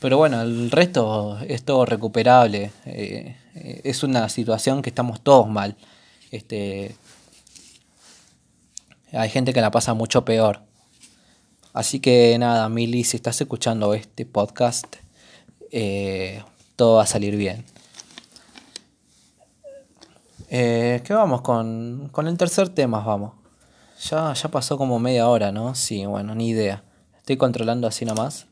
Pero 0.00 0.16
bueno, 0.16 0.40
el 0.40 0.72
resto 0.72 1.38
es 1.46 1.62
todo 1.62 1.86
recuperable. 1.86 2.72
Eh, 2.84 3.36
es 3.84 4.02
una 4.02 4.28
situación 4.28 4.82
que 4.82 4.90
estamos 4.90 5.20
todos 5.20 5.48
mal. 5.48 5.76
Este, 6.32 6.96
hay 9.12 9.28
gente 9.28 9.52
que 9.52 9.60
la 9.60 9.70
pasa 9.70 9.94
mucho 9.94 10.24
peor. 10.24 10.62
Así 11.72 12.00
que 12.00 12.36
nada, 12.38 12.68
Mili, 12.68 13.04
si 13.04 13.16
estás 13.16 13.40
escuchando 13.40 13.94
este 13.94 14.26
podcast, 14.26 14.96
eh, 15.70 16.42
todo 16.76 16.96
va 16.96 17.04
a 17.04 17.06
salir 17.06 17.36
bien. 17.36 17.64
Eh, 20.52 21.00
¿Qué 21.04 21.14
vamos 21.14 21.42
con, 21.42 22.08
con 22.10 22.26
el 22.26 22.36
tercer 22.36 22.70
tema? 22.70 22.98
Vamos. 22.98 23.34
Ya, 24.10 24.34
ya 24.34 24.50
pasó 24.50 24.76
como 24.76 24.98
media 24.98 25.28
hora, 25.28 25.52
¿no? 25.52 25.76
Sí, 25.76 26.04
bueno, 26.06 26.34
ni 26.34 26.48
idea. 26.48 26.82
Estoy 27.18 27.36
controlando 27.36 27.86
así 27.86 28.04
nomás. 28.04 28.46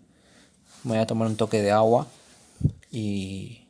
Voy 0.85 0.99
a 0.99 1.09
tomar 1.09 1.27
un 1.27 1.35
toque 1.37 1.61
de 1.61 1.73
agua. 1.73 2.07
Y. 2.93 3.67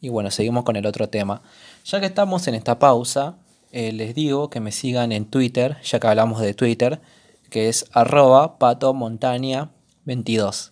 Y 0.00 0.08
bueno, 0.08 0.30
seguimos 0.30 0.64
con 0.64 0.76
el 0.76 0.86
otro 0.86 1.10
tema. 1.10 1.42
Ya 1.84 2.00
que 2.00 2.06
estamos 2.06 2.48
en 2.48 2.54
esta 2.54 2.78
pausa, 2.78 3.36
eh, 3.70 3.92
les 3.92 4.14
digo 4.14 4.48
que 4.48 4.60
me 4.60 4.72
sigan 4.72 5.12
en 5.12 5.26
Twitter, 5.26 5.76
ya 5.82 6.00
que 6.00 6.06
hablamos 6.06 6.40
de 6.40 6.54
Twitter, 6.54 7.02
que 7.50 7.68
es 7.68 7.84
arroba 7.92 8.58
patomontaña22. 8.58 10.70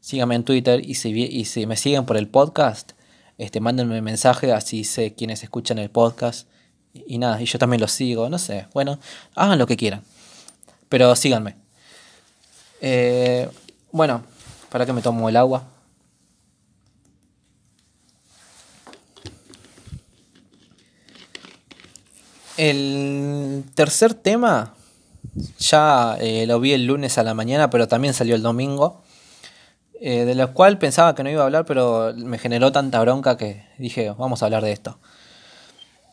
Síganme 0.00 0.34
en 0.34 0.44
Twitter 0.44 0.84
y 0.84 0.96
si, 0.96 1.18
y 1.18 1.46
si 1.46 1.66
me 1.66 1.76
siguen 1.76 2.04
por 2.04 2.18
el 2.18 2.28
podcast, 2.28 2.92
este, 3.38 3.60
mándenme 3.60 4.02
mensaje, 4.02 4.52
así 4.52 4.84
sé 4.84 5.14
quiénes 5.14 5.42
escuchan 5.44 5.78
el 5.78 5.90
podcast. 5.90 6.48
Y, 6.92 7.18
nada, 7.18 7.40
y 7.40 7.44
yo 7.44 7.58
también 7.58 7.80
los 7.80 7.92
sigo, 7.92 8.28
no 8.28 8.38
sé. 8.38 8.66
Bueno, 8.74 8.98
hagan 9.34 9.58
lo 9.58 9.66
que 9.66 9.76
quieran. 9.76 10.02
Pero 10.88 11.14
síganme. 11.14 11.56
Eh, 12.80 13.48
bueno, 13.92 14.24
para 14.68 14.84
que 14.84 14.92
me 14.92 15.02
tomo 15.02 15.28
el 15.28 15.36
agua. 15.36 15.64
El 22.56 23.62
tercer 23.76 24.14
tema 24.14 24.74
ya 25.60 26.16
eh, 26.20 26.44
lo 26.48 26.58
vi 26.58 26.72
el 26.72 26.86
lunes 26.86 27.18
a 27.18 27.22
la 27.22 27.34
mañana, 27.34 27.70
pero 27.70 27.86
también 27.86 28.14
salió 28.14 28.34
el 28.34 28.42
domingo. 28.42 29.02
Eh, 30.00 30.24
de 30.24 30.34
lo 30.34 30.54
cual 30.54 30.78
pensaba 30.78 31.14
que 31.14 31.22
no 31.22 31.30
iba 31.30 31.42
a 31.42 31.46
hablar, 31.46 31.64
pero 31.64 32.12
me 32.14 32.38
generó 32.38 32.70
tanta 32.70 33.00
bronca 33.00 33.36
que 33.36 33.66
dije, 33.78 34.10
vamos 34.10 34.42
a 34.42 34.46
hablar 34.46 34.62
de 34.62 34.72
esto. 34.72 34.98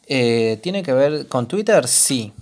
Eh, 0.07 0.59
¿Tiene 0.63 0.83
que 0.83 0.93
ver 0.93 1.27
con 1.27 1.47
Twitter? 1.47 1.87
Sí. 1.87 2.33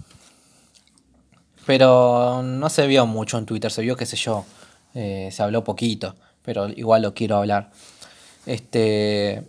Pero 1.66 2.42
no 2.44 2.70
se 2.70 2.88
vio 2.88 3.06
mucho 3.06 3.38
en 3.38 3.46
Twitter, 3.46 3.72
se 3.72 3.82
vio, 3.82 3.96
qué 3.96 4.06
sé 4.06 4.18
yo, 4.18 4.46
se 4.94 5.36
habló 5.40 5.64
poquito, 5.64 6.16
pero 6.44 6.68
igual 6.70 7.02
lo 7.02 7.14
quiero 7.14 7.38
hablar. 7.38 7.72
Este. 8.46 9.44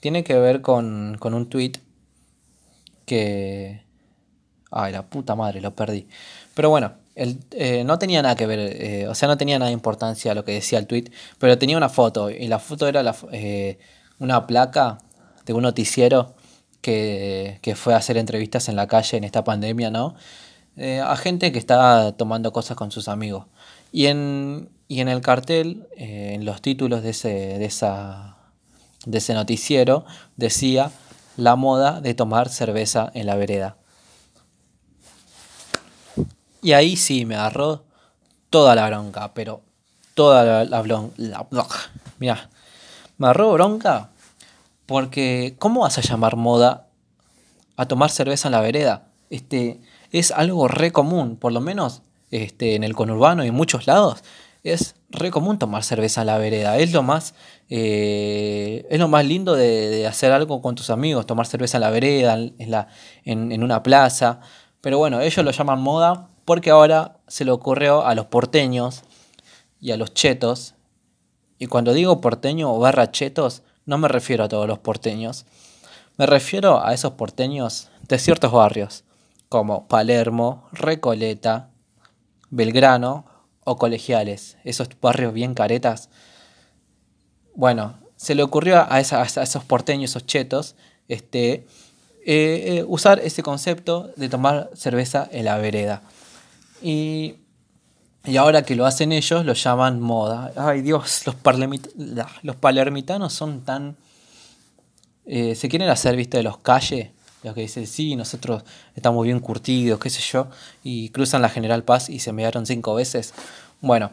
Tiene 0.00 0.24
que 0.24 0.34
ver 0.34 0.60
con, 0.60 1.16
con 1.18 1.34
un 1.34 1.48
tweet 1.48 1.72
que... 3.06 3.82
Ay, 4.70 4.92
la 4.92 5.02
puta 5.02 5.34
madre, 5.34 5.60
lo 5.60 5.74
perdí. 5.74 6.08
Pero 6.54 6.68
bueno, 6.70 6.92
eh, 7.16 7.84
no 7.84 7.98
tenía 7.98 8.22
nada 8.22 8.34
que 8.34 8.46
ver, 8.46 8.58
eh, 8.58 9.06
o 9.08 9.14
sea, 9.14 9.28
no 9.28 9.36
tenía 9.36 9.58
nada 9.58 9.68
de 9.68 9.74
importancia 9.74 10.34
lo 10.34 10.44
que 10.44 10.52
decía 10.52 10.78
el 10.78 10.86
tweet, 10.86 11.10
pero 11.38 11.56
tenía 11.58 11.76
una 11.76 11.88
foto, 11.88 12.28
y 12.30 12.48
la 12.48 12.58
foto 12.58 12.88
era 12.88 13.14
eh, 13.30 13.78
una 14.18 14.46
placa 14.46 14.98
de 15.46 15.52
un 15.52 15.62
noticiero 15.62 16.34
que, 16.80 17.60
fue 17.76 17.94
a 17.94 17.98
hacer 17.98 18.16
entrevistas 18.16 18.68
en 18.68 18.76
la 18.76 18.86
calle 18.88 19.16
en 19.16 19.24
esta 19.24 19.44
pandemia, 19.44 19.90
¿no? 19.90 20.14
a 20.76 21.16
gente 21.16 21.52
que 21.52 21.58
estaba 21.60 22.12
tomando 22.16 22.52
cosas 22.52 22.76
con 22.76 22.90
sus 22.90 23.06
amigos. 23.06 23.46
Y 23.92 24.06
en, 24.06 24.70
y 24.88 25.00
en 25.00 25.08
el 25.08 25.20
cartel, 25.20 25.86
en 25.96 26.44
los 26.44 26.60
títulos 26.60 27.04
de 27.04 27.10
ese, 27.10 27.28
de, 27.28 27.64
esa, 27.64 28.38
de 29.06 29.18
ese 29.18 29.34
noticiero, 29.34 30.04
decía 30.36 30.90
la 31.36 31.54
moda 31.54 32.00
de 32.00 32.14
tomar 32.14 32.48
cerveza 32.48 33.12
en 33.14 33.26
la 33.26 33.36
vereda. 33.36 33.76
Y 36.64 36.72
ahí 36.72 36.96
sí 36.96 37.26
me 37.26 37.36
agarró 37.36 37.84
toda 38.48 38.74
la 38.74 38.88
bronca, 38.88 39.34
pero 39.34 39.60
toda 40.14 40.64
la, 40.64 40.64
la 40.64 40.80
bronca. 40.80 41.76
Mira, 42.18 42.48
me 43.18 43.26
agarró 43.26 43.52
bronca 43.52 44.08
porque 44.86 45.56
¿cómo 45.58 45.82
vas 45.82 45.98
a 45.98 46.00
llamar 46.00 46.36
moda 46.36 46.88
a 47.76 47.86
tomar 47.86 48.10
cerveza 48.10 48.48
en 48.48 48.52
la 48.52 48.62
vereda? 48.62 49.08
Este 49.28 49.82
es 50.10 50.32
algo 50.32 50.66
re 50.66 50.90
común, 50.90 51.36
por 51.36 51.52
lo 51.52 51.60
menos 51.60 52.00
este, 52.30 52.76
en 52.76 52.82
el 52.82 52.94
conurbano 52.94 53.44
y 53.44 53.48
en 53.48 53.54
muchos 53.54 53.86
lados 53.86 54.24
es 54.62 54.94
re 55.10 55.30
común 55.30 55.58
tomar 55.58 55.84
cerveza 55.84 56.22
en 56.22 56.28
la 56.28 56.38
vereda. 56.38 56.78
Es 56.78 56.92
lo 56.92 57.02
más, 57.02 57.34
eh, 57.68 58.86
es 58.88 58.98
lo 58.98 59.08
más 59.08 59.26
lindo 59.26 59.54
de, 59.54 60.06
hacer 60.06 60.32
algo 60.32 60.62
con 60.62 60.74
tus 60.74 60.88
amigos, 60.88 61.26
tomar 61.26 61.46
cerveza 61.46 61.76
en 61.76 61.82
la 61.82 61.90
vereda, 61.90 62.34
en, 62.34 62.70
la, 62.70 62.88
en, 63.24 63.62
una 63.62 63.82
plaza. 63.82 64.40
Pero 64.80 64.96
bueno, 64.96 65.20
ellos 65.20 65.44
lo 65.44 65.50
llaman 65.50 65.82
moda 65.82 66.30
porque 66.44 66.70
ahora 66.70 67.18
se 67.26 67.44
le 67.44 67.50
ocurrió 67.50 68.04
a 68.04 68.14
los 68.14 68.26
porteños 68.26 69.02
y 69.80 69.92
a 69.92 69.96
los 69.96 70.14
chetos. 70.14 70.74
Y 71.58 71.66
cuando 71.66 71.92
digo 71.92 72.20
porteño 72.20 72.72
o 72.72 72.78
barra 72.78 73.10
chetos, 73.10 73.62
no 73.86 73.98
me 73.98 74.08
refiero 74.08 74.44
a 74.44 74.48
todos 74.48 74.66
los 74.66 74.78
porteños. 74.78 75.46
Me 76.16 76.26
refiero 76.26 76.84
a 76.84 76.94
esos 76.94 77.12
porteños 77.12 77.88
de 78.08 78.18
ciertos 78.18 78.52
barrios, 78.52 79.04
como 79.48 79.88
Palermo, 79.88 80.68
Recoleta, 80.72 81.70
Belgrano 82.50 83.24
o 83.64 83.76
colegiales, 83.76 84.56
esos 84.64 84.88
barrios 85.00 85.32
bien 85.32 85.54
caretas. 85.54 86.10
Bueno, 87.54 87.98
se 88.16 88.34
le 88.34 88.42
ocurrió 88.42 88.86
a, 88.88 89.00
esos 89.00 89.64
porteños, 89.64 90.10
esos 90.10 90.26
chetos, 90.26 90.76
este, 91.08 91.66
eh, 92.24 92.64
eh, 92.76 92.84
usar 92.86 93.18
ese 93.20 93.42
concepto 93.42 94.10
de 94.16 94.28
tomar 94.28 94.70
cerveza 94.74 95.28
en 95.32 95.46
la 95.46 95.58
vereda. 95.58 96.02
Y, 96.84 97.36
y, 98.24 98.36
ahora 98.36 98.62
que 98.62 98.76
lo 98.76 98.86
hacen 98.86 99.10
ellos, 99.12 99.44
lo 99.44 99.54
llaman 99.54 100.00
moda. 100.00 100.52
Ay 100.56 100.82
Dios, 100.82 101.24
los, 101.26 101.36
los 102.42 102.56
palermitanos 102.56 103.32
son 103.32 103.62
tan... 103.62 103.96
Eh, 105.26 105.54
se 105.54 105.68
quieren 105.68 105.88
hacer, 105.88 106.14
viste, 106.16 106.36
de 106.36 106.42
los 106.42 106.58
calles 106.58 107.08
los 107.44 107.54
que 107.54 107.60
dicen, 107.60 107.86
sí, 107.86 108.16
nosotros 108.16 108.64
estamos 108.96 109.22
bien 109.24 109.38
curtidos, 109.38 110.00
qué 110.00 110.08
sé 110.08 110.22
yo, 110.22 110.48
y 110.82 111.10
cruzan 111.10 111.42
la 111.42 111.50
General 111.50 111.84
Paz 111.84 112.08
y 112.08 112.18
se 112.18 112.32
me 112.32 112.42
dieron 112.42 112.66
cinco 112.66 112.94
veces. 112.94 113.34
Bueno, 113.82 114.10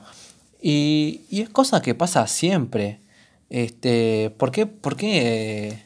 y, 0.61 1.21
es 1.31 1.49
cosa 1.49 1.81
que 1.81 1.95
pasa 1.95 2.27
siempre. 2.27 2.99
Este, 3.49 4.33
¿Por 4.37 4.51
qué, 4.51 4.65
por 4.65 4.97
qué 4.97 5.85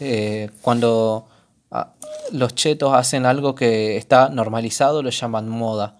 eh, 0.00 0.50
cuando 0.62 1.26
ah, 1.70 1.92
los 2.32 2.54
chetos 2.54 2.92
hacen 2.92 3.24
algo 3.24 3.54
que 3.54 3.96
está 3.96 4.28
normalizado 4.28 5.02
lo 5.02 5.10
llaman 5.10 5.48
moda? 5.48 5.96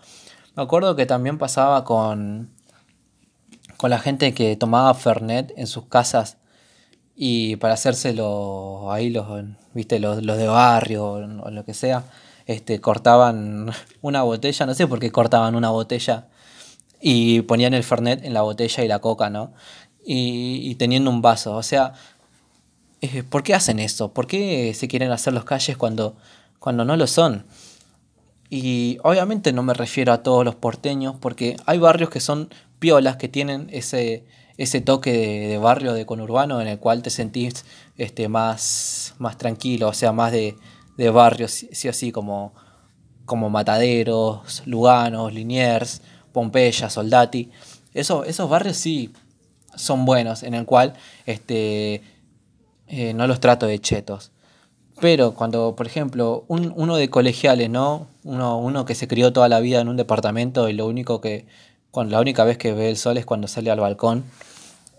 Me 0.57 0.63
acuerdo 0.63 0.95
que 0.95 1.07
también 1.07 1.39
pasaba 1.39 1.85
con, 1.85 2.51
con 3.77 3.91
la 3.91 3.99
gente 3.99 4.35
que 4.35 4.57
tomaba 4.57 4.95
Fernet 4.95 5.53
en 5.57 5.67
sus 5.67 5.87
casas 5.87 6.37
y 7.17 7.57
para 7.57 7.75
hacérselo 7.75 8.93
ahí 8.93 9.11
los, 9.11 9.27
viste, 9.73 9.99
los, 9.99 10.23
de 10.25 10.47
barrio 10.47 11.07
o 11.07 11.51
lo 11.51 11.65
que 11.65 11.75
sea, 11.75 12.05
este, 12.47 12.81
cortaban 12.81 13.73
una 14.03 14.23
botella, 14.23 14.67
no 14.67 14.75
sé 14.75 14.87
por 14.87 15.01
qué 15.01 15.11
cortaban 15.11 15.55
una 15.55 15.71
botella 15.71 16.29
y 17.01 17.43
ponían 17.43 17.75
el 17.75 17.83
Fernet 17.83 18.25
en 18.25 18.33
la 18.35 18.43
botella 18.43 18.85
y 18.85 18.89
la 18.89 19.01
coca, 19.01 19.31
¿no? 19.31 19.53
Y, 20.07 20.75
teniendo 20.77 21.11
un 21.11 21.23
vaso, 21.23 21.57
o 21.57 21.63
sea, 21.63 21.95
eh, 23.01 23.23
¿por 23.23 23.43
qué 23.43 23.55
hacen 23.55 23.79
eso? 23.79 24.13
¿Por 24.13 24.27
qué 24.27 24.73
se 24.75 24.87
quieren 24.87 25.11
hacer 25.11 25.33
los 25.33 25.45
calles 25.45 25.77
cuando, 25.77 26.17
cuando 26.59 26.85
no 26.85 26.97
lo 26.97 27.07
son? 27.07 27.45
Y 28.57 28.99
obviamente 29.03 29.53
no 29.53 29.65
me 29.65 29.75
refiero 29.75 30.13
a 30.13 30.23
todos 30.23 30.45
los 30.45 30.55
porteños, 30.55 31.17
porque 31.19 31.57
hay 31.67 31.79
barrios 31.79 32.09
que 32.09 32.21
son 32.21 32.51
piolas, 32.79 33.17
que 33.17 33.27
tienen 33.27 33.69
ese, 33.73 34.27
ese 34.59 34.81
toque 34.81 35.49
de, 35.49 35.59
barrio, 35.59 35.93
de 35.93 36.07
conurbano, 36.07 36.61
en 36.61 36.69
el 36.69 36.79
cual 36.79 37.03
te 37.03 37.11
sentís 37.11 37.65
este, 37.97 38.29
más, 38.29 39.17
más 39.19 39.39
tranquilo, 39.39 39.89
o 39.89 39.93
sea, 39.93 40.13
más 40.13 40.31
de, 40.31 40.57
de 40.97 41.11
barrio, 41.11 41.49
sí, 41.49 41.89
así 41.89 42.13
como, 42.13 42.55
como 43.25 43.51
Mataderos, 43.51 44.63
Luganos, 44.67 45.35
Liniers, 45.35 46.03
Pompeya, 46.31 46.89
Soldati. 46.89 47.51
Eso, 47.93 48.23
esos 48.23 48.49
barrios 48.49 48.77
sí 48.77 49.13
son 49.75 50.05
buenos, 50.05 50.45
en 50.45 50.55
el 50.55 50.65
cual 50.65 50.95
este, 51.27 52.03
eh, 52.87 53.15
no 53.15 53.27
los 53.27 53.41
trato 53.41 53.67
de 53.67 53.81
chetos. 53.81 54.31
Pero 55.01 55.35
cuando, 55.35 55.75
por 55.77 55.87
ejemplo, 55.87 56.45
un, 56.49 56.73
uno 56.77 56.97
de 56.97 57.11
colegiales, 57.11 57.69
¿no? 57.69 58.07
Uno, 58.23 58.59
uno 58.59 58.85
que 58.85 58.95
se 58.95 59.09
crió 59.09 59.33
toda 59.33 59.49
la 59.49 59.61
vida 59.61 59.81
en 59.81 59.89
un 59.89 59.97
departamento 59.97 60.69
y 60.69 60.73
lo 60.73 60.87
único 60.87 61.21
que 61.21 61.47
cuando 61.91 62.13
la 62.13 62.21
única 62.21 62.45
vez 62.45 62.59
que 62.59 62.73
ve 62.73 62.91
el 62.91 62.97
sol 62.97 63.19
es 63.19 63.27
cuando 63.27 63.49
sale 63.49 63.71
al 63.71 63.81
balcón. 63.81 64.25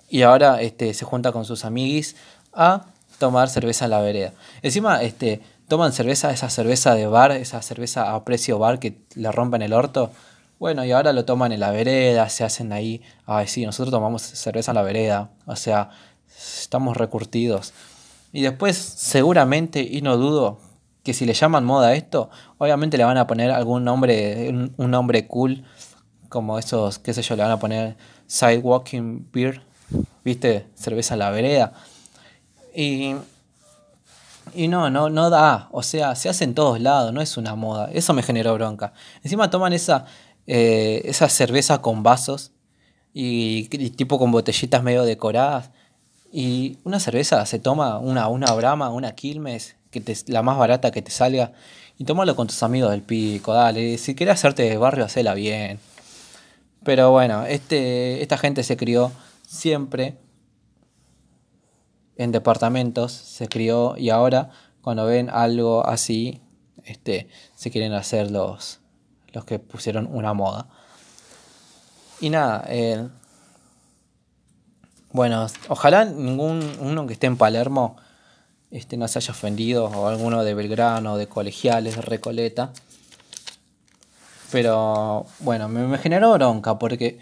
Y 0.10 0.22
ahora 0.22 0.62
este, 0.62 0.94
se 0.94 1.06
junta 1.06 1.32
con 1.32 1.46
sus 1.46 1.66
amiguis 1.66 2.16
a 2.54 2.86
tomar 3.20 3.50
cerveza 3.50 3.86
en 3.86 3.92
la 3.92 4.02
vereda. 4.02 4.34
Encima, 4.62 5.02
este, 5.02 5.42
toman 5.68 5.94
cerveza, 5.94 6.32
esa 6.32 6.50
cerveza 6.50 6.96
de 6.96 7.08
bar, 7.08 7.32
esa 7.32 7.62
cerveza 7.62 8.14
a 8.14 8.24
precio 8.24 8.60
bar 8.60 8.80
que 8.80 9.00
le 9.16 9.32
rompen 9.32 9.62
el 9.62 9.74
orto. 9.74 10.12
Bueno, 10.60 10.86
y 10.86 10.92
ahora 10.92 11.12
lo 11.12 11.26
toman 11.26 11.52
en 11.52 11.60
la 11.60 11.72
vereda, 11.72 12.30
se 12.30 12.44
hacen 12.44 12.72
ahí, 12.72 13.02
ay 13.26 13.48
sí, 13.48 13.66
nosotros 13.66 13.92
tomamos 13.92 14.22
cerveza 14.22 14.72
en 14.72 14.76
la 14.76 14.84
vereda, 14.84 15.32
o 15.46 15.56
sea, 15.56 15.90
estamos 16.38 16.96
recurtidos. 16.96 17.74
Y 18.36 18.42
después, 18.42 18.76
seguramente, 18.76 19.82
y 19.82 20.02
no 20.02 20.18
dudo, 20.18 20.60
que 21.04 21.14
si 21.14 21.26
le 21.26 21.34
llaman 21.34 21.64
moda 21.64 21.88
a 21.88 21.96
esto, 21.96 22.30
obviamente 22.58 22.98
le 22.98 23.06
van 23.06 23.18
a 23.18 23.28
poner 23.28 23.50
algún 23.50 23.86
nombre, 23.86 24.50
un 24.76 24.92
nombre 24.92 25.26
cool 25.26 25.64
como 26.28 26.60
esos, 26.60 27.00
qué 27.00 27.14
sé 27.14 27.22
yo, 27.22 27.38
le 27.38 27.44
van 27.44 27.54
a 27.54 27.60
poner 27.60 27.96
sidewalking 28.28 29.30
beer, 29.32 29.62
¿viste? 30.26 30.68
Cerveza 30.76 31.14
en 31.14 31.20
la 31.20 31.30
vereda. 31.30 31.72
Y, 32.76 33.16
y 34.54 34.68
no, 34.68 34.90
no, 34.90 35.10
no 35.10 35.30
da, 35.30 35.70
o 35.72 35.82
sea, 35.82 36.14
se 36.16 36.28
hace 36.28 36.44
en 36.44 36.56
todos 36.56 36.82
lados, 36.82 37.14
no 37.14 37.22
es 37.22 37.38
una 37.38 37.56
moda. 37.56 37.90
Eso 37.94 38.14
me 38.14 38.22
generó 38.22 38.54
bronca. 38.56 38.92
Encima 39.24 39.50
toman 39.50 39.72
esa, 39.72 40.08
eh, 40.46 41.04
esa 41.06 41.30
cerveza 41.30 41.82
con 41.82 42.04
vasos 42.04 42.52
y, 43.14 43.70
tipo 43.92 44.20
con 44.20 44.34
botellitas 44.34 44.84
medio 44.84 45.06
decoradas. 45.06 45.72
Y 46.38 46.80
una 46.84 47.00
cerveza 47.00 47.46
se 47.46 47.60
toma, 47.60 47.98
una, 47.98 48.28
una 48.28 48.52
Brahma, 48.52 48.90
una 48.90 49.16
Quilmes, 49.16 49.78
que 49.90 50.02
te, 50.02 50.14
la 50.28 50.42
más 50.42 50.58
barata 50.58 50.92
que 50.92 51.02
te 51.02 51.10
salga, 51.10 51.54
y 51.98 52.04
tomalo 52.04 52.36
con 52.36 52.48
tus 52.48 52.62
amigos 52.62 52.92
del 52.92 53.04
pico, 53.04 53.54
dale. 53.54 53.98
Si 53.98 54.16
quieres 54.16 54.34
hacerte 54.34 54.64
de 54.64 54.76
barrio, 54.76 55.06
hacela 55.06 55.34
bien. 55.34 55.80
Pero 56.84 57.10
bueno, 57.12 57.46
este, 57.46 58.22
esta 58.22 58.38
gente 58.38 58.64
se 58.64 58.76
crió 58.76 59.14
siempre 59.48 60.18
en 62.18 62.34
departamentos, 62.34 63.14
se 63.14 63.48
crió 63.48 63.96
y 63.96 64.10
ahora 64.10 64.50
cuando 64.82 65.06
ven 65.06 65.30
algo 65.30 65.88
así, 65.88 66.42
este, 66.84 67.30
se 67.56 67.72
quieren 67.72 67.94
hacer 67.94 68.30
los, 68.30 68.82
los 69.32 69.46
que 69.46 69.60
pusieron 69.60 70.06
una 70.12 70.34
moda. 70.34 70.68
Y 72.20 72.30
nada, 72.30 72.66
eh, 72.68 73.08
bueno, 75.16 75.48
ojalá 75.70 76.04
ningún 76.04 76.62
uno 76.80 77.08
que 77.08 77.14
esté 77.14 77.28
en 77.28 77.38
Palermo 77.38 77.96
este, 78.70 78.98
no 78.98 79.08
se 79.08 79.20
haya 79.20 79.32
ofendido, 79.32 79.86
o 79.86 80.08
alguno 80.08 80.44
de 80.44 80.54
Belgrano, 80.54 81.18
de 81.18 81.28
Colegiales, 81.28 81.96
de 81.96 82.02
Recoleta. 82.02 82.74
Pero 84.52 85.26
bueno, 85.40 85.70
me, 85.70 85.98
generó 85.98 86.34
bronca 86.34 86.78
porque 86.78 87.20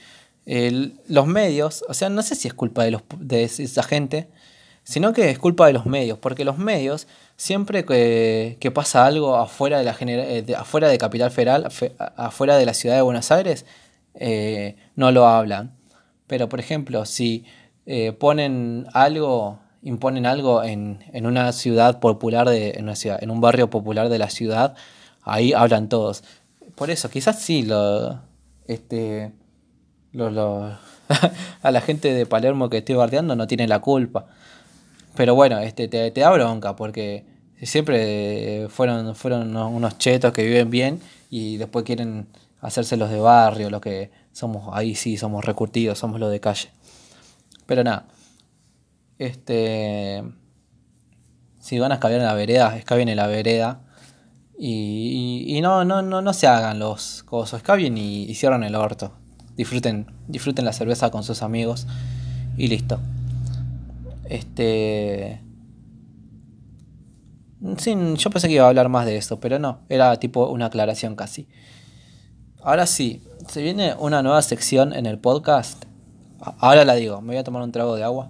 los 1.08 1.28
medios, 1.28 1.86
o 1.88 1.94
sea, 1.94 2.10
no 2.10 2.24
sé 2.24 2.36
si 2.36 2.48
es 2.48 2.56
culpa 2.56 2.84
de, 2.84 2.91
los, 2.91 3.04
de 3.20 3.44
esa 3.44 3.84
gente, 3.84 4.28
sino 4.84 5.14
que 5.14 5.30
es 5.30 5.38
culpa 5.38 5.68
de 5.68 5.74
los 5.74 5.86
medios, 5.86 6.18
porque 6.18 6.44
los 6.46 6.58
medios, 6.58 7.08
siempre 7.38 7.86
que, 7.86 8.58
que 8.60 8.72
pasa 8.72 9.06
algo 9.06 9.36
afuera 9.36 9.78
de, 9.78 9.86
la 9.86 9.96
eh, 10.02 10.46
afuera 10.58 10.89
de 10.89 10.98
Capital 10.98 11.30
Federal, 11.30 11.70
afuera 12.18 12.58
de 12.58 12.66
la 12.66 12.74
ciudad 12.74 12.96
de 12.96 13.04
Buenos 13.04 13.32
Aires, 13.32 13.66
eh, 14.16 14.78
no 14.96 15.12
lo 15.12 15.28
hablan. 15.28 15.76
Pero, 16.28 16.50
por 16.50 16.60
ejemplo, 16.60 17.06
si 17.06 17.46
eh, 17.86 18.11
ponen 18.13 18.88
algo, 18.93 19.59
imponen 19.81 20.25
algo 20.25 20.63
en, 20.63 20.99
una 21.25 21.51
ciudad 21.51 21.99
popular, 21.99 22.49
de, 22.49 22.71
en, 22.71 22.89
en 22.89 23.31
un 23.31 23.41
barrio 23.41 23.69
popular 23.69 24.09
de 24.09 24.17
la 24.17 24.29
ciudad, 24.29 24.75
ahí 25.23 25.53
hablan 25.53 25.89
todos. 25.89 26.23
Por 26.75 26.89
eso, 26.89 27.09
quizás 27.09 27.39
sí, 27.39 27.63
lo, 27.63 28.19
este, 28.67 29.31
a 31.61 31.71
la 31.71 31.81
gente 31.81 32.13
de 32.13 32.25
Palermo 32.25 32.69
que 32.69 32.77
estoy 32.79 32.95
bardeando 32.95 33.36
no 33.36 33.47
tiene 33.47 33.67
la 33.67 33.79
culpa. 33.79 34.27
Pero 35.15 35.36
bueno, 35.36 35.59
este, 35.59 35.88
te, 35.88 36.11
te 36.11 36.21
da 36.21 36.31
bronca 36.31 36.75
porque 36.75 37.25
siempre 37.61 38.67
fueron, 38.69 39.15
fueron 39.15 39.55
unos 39.55 39.97
chetos 39.97 40.34
que 40.34 40.43
viven 40.43 40.69
bien 40.69 41.01
y 41.29 41.57
después 41.57 41.86
quieren 41.86 42.27
hacerse 42.61 42.97
los 42.97 43.09
de 43.09 43.19
barrio, 43.19 43.69
lo 43.69 43.81
que 43.81 44.11
somos, 44.31 44.69
ahí 44.73 44.95
sí 44.95 45.17
somos 45.17 45.45
recurtidos, 45.45 45.99
somos 45.99 46.19
los 46.19 46.31
de 46.31 46.39
calle. 46.39 46.69
Pero 47.74 47.84
nada, 47.84 48.05
este, 49.17 50.24
si 51.59 51.80
van 51.80 51.91
a 51.91 51.95
escabiar 51.95 52.19
en 52.19 52.28
la 52.28 52.36
vereda, 52.36 52.78
escabien 52.78 53.09
en 53.09 53.17
la 53.17 53.26
vereda. 53.26 53.82
Y, 54.59 55.59
no, 55.63 55.84
no, 55.84 56.03
no, 56.03 56.21
no 56.21 56.34
se 56.34 56.45
hagan 56.45 56.78
los 56.78 57.24
cosos, 57.24 57.57
escabien 57.57 57.97
y, 57.97 58.26
y 58.26 58.36
cierran 58.36 58.63
el 58.63 58.76
orto. 58.76 59.11
Disfruten, 59.57 60.05
disfruten 60.28 60.65
la 60.65 60.71
cerveza 60.71 61.09
con 61.09 61.24
sus 61.24 61.41
amigos 61.41 61.88
y 62.55 62.67
listo. 62.67 62.99
Este. 64.26 65.41
Yo 67.59 68.30
pensé 68.30 68.49
que 68.49 68.53
iba 68.53 68.65
a 68.65 68.67
hablar 68.67 68.89
más 68.89 69.07
de 69.07 69.17
esto, 69.17 69.39
pero 69.39 69.57
no, 69.57 69.80
era 69.89 70.15
tipo 70.17 70.45
una 70.45 70.67
aclaración 70.67 71.15
casi. 71.15 71.47
Ahora 72.61 72.86
sí, 72.86 73.24
se 73.47 73.63
viene 73.63 73.95
una 73.97 74.21
nueva 74.21 74.43
sección 74.43 74.93
en 74.93 75.07
el 75.07 75.17
podcast. 75.17 75.86
Ahora 76.60 76.86
la 76.86 76.96
digo, 76.96 77.22
me 77.22 77.28
voy 77.28 77.38
a 77.38 77.44
tomar 77.44 77.62
un 77.64 77.72
trago 77.72 77.96
de 77.96 78.04
agua. 78.04 78.30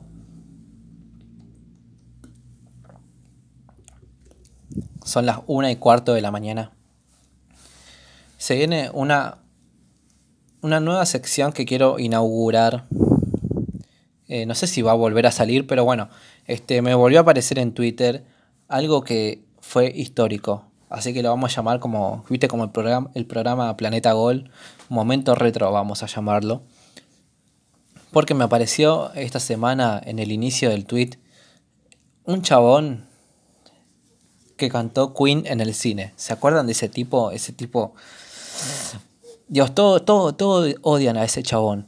Son 5.03 5.25
las 5.25 5.39
una 5.47 5.71
y 5.71 5.75
cuarto 5.75 6.13
de 6.13 6.21
la 6.21 6.31
mañana. 6.31 6.71
Se 8.37 8.55
viene 8.55 8.89
una, 8.93 9.37
una 10.61 10.79
nueva 10.79 11.05
sección 11.05 11.53
que 11.53 11.65
quiero 11.65 11.99
inaugurar 11.99 12.87
eh, 14.33 14.47
no 14.47 14.55
sé 14.55 14.65
si 14.65 14.81
va 14.81 14.93
a 14.93 14.95
volver 14.95 15.27
a 15.27 15.31
salir, 15.31 15.67
pero 15.67 15.83
bueno, 15.85 16.09
este, 16.47 16.81
me 16.81 16.95
volvió 16.95 17.19
a 17.19 17.21
aparecer 17.21 17.59
en 17.59 17.71
Twitter 17.71 18.23
algo 18.67 19.03
que 19.03 19.43
fue 19.59 19.91
histórico. 19.93 20.65
Así 20.89 21.13
que 21.13 21.21
lo 21.21 21.29
vamos 21.29 21.51
a 21.51 21.55
llamar 21.55 21.79
como, 21.79 22.25
viste, 22.29 22.47
como 22.47 22.63
el 22.63 22.71
programa, 22.71 23.11
el 23.13 23.27
programa 23.27 23.77
Planeta 23.77 24.11
Gol, 24.13 24.49
Momento 24.89 25.35
Retro, 25.35 25.71
vamos 25.71 26.01
a 26.01 26.07
llamarlo. 26.07 26.63
Porque 28.13 28.35
me 28.35 28.43
apareció 28.43 29.11
esta 29.15 29.39
semana 29.39 29.99
en 30.05 30.19
el 30.19 30.31
inicio 30.31 30.69
del 30.69 30.85
tweet 30.85 31.17
un 32.25 32.43
chabón 32.43 33.05
que 34.55 34.69
cantó 34.69 35.15
Queen 35.15 35.45
en 35.47 35.59
el 35.61 35.73
cine. 35.73 36.13
¿Se 36.15 36.31
acuerdan 36.31 36.67
de 36.67 36.73
ese 36.73 36.89
tipo? 36.89 37.31
Ese 37.31 37.53
tipo. 37.53 37.95
Dios, 39.47 39.73
todo, 39.73 40.03
todo, 40.03 40.35
todo 40.35 40.71
odian 40.83 41.17
a 41.17 41.23
ese 41.23 41.41
chabón. 41.41 41.87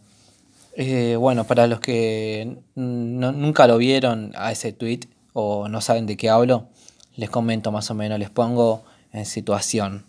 Eh, 0.75 1.15
bueno, 1.15 1.43
para 1.43 1.67
los 1.67 1.79
que 1.79 2.57
nunca 2.73 3.67
lo 3.67 3.77
vieron 3.77 4.33
a 4.35 4.51
ese 4.51 4.73
tweet 4.73 5.01
o 5.33 5.67
no 5.69 5.79
saben 5.79 6.07
de 6.07 6.17
qué 6.17 6.31
hablo, 6.31 6.69
les 7.15 7.29
comento 7.29 7.71
más 7.71 7.91
o 7.91 7.93
menos, 7.93 8.17
les 8.17 8.31
pongo 8.31 8.83
en 9.13 9.27
situación. 9.27 10.05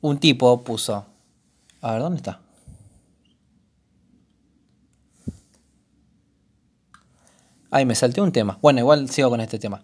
Un 0.00 0.18
tipo 0.18 0.62
puso... 0.62 1.04
A 1.80 1.92
ver, 1.92 2.00
¿dónde 2.00 2.18
está? 2.18 2.43
Ay, 7.74 7.86
me 7.86 7.96
salté 7.96 8.20
un 8.20 8.30
tema. 8.30 8.56
Bueno, 8.62 8.78
igual 8.78 9.10
sigo 9.10 9.30
con 9.30 9.40
este 9.40 9.58
tema. 9.58 9.82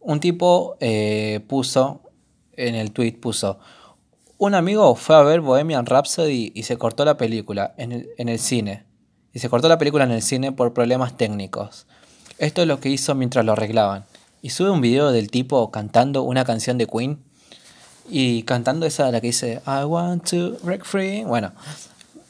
Un 0.00 0.18
tipo 0.18 0.78
eh, 0.80 1.44
puso 1.46 2.00
en 2.56 2.74
el 2.74 2.90
tweet, 2.90 3.18
puso, 3.20 3.58
un 4.38 4.54
amigo 4.54 4.94
fue 4.94 5.14
a 5.14 5.20
ver 5.20 5.42
Bohemian 5.42 5.84
Rhapsody 5.84 6.52
y 6.54 6.62
se 6.62 6.78
cortó 6.78 7.04
la 7.04 7.18
película 7.18 7.74
en 7.76 7.92
el, 8.16 8.38
cine. 8.38 8.84
Y 9.34 9.40
se 9.40 9.50
cortó 9.50 9.68
la 9.68 9.76
película 9.76 10.04
en 10.04 10.10
el 10.12 10.22
cine 10.22 10.52
por 10.52 10.72
problemas 10.72 11.18
técnicos. 11.18 11.86
Esto 12.38 12.62
es 12.62 12.66
lo 12.66 12.80
que 12.80 12.88
hizo 12.88 13.14
mientras 13.14 13.44
lo 13.44 13.52
arreglaban. 13.52 14.06
Y 14.40 14.48
sube 14.48 14.70
un 14.70 14.80
video 14.80 15.12
del 15.12 15.30
tipo 15.30 15.70
cantando 15.70 16.22
una 16.22 16.46
canción 16.46 16.78
de 16.78 16.86
Queen. 16.86 17.18
Y 18.08 18.44
cantando 18.44 18.86
esa 18.86 19.10
la 19.10 19.20
que 19.20 19.26
dice 19.26 19.60
I 19.66 19.84
want 19.84 20.30
to 20.30 20.56
break 20.62 20.86
free. 20.86 21.24
Bueno. 21.24 21.52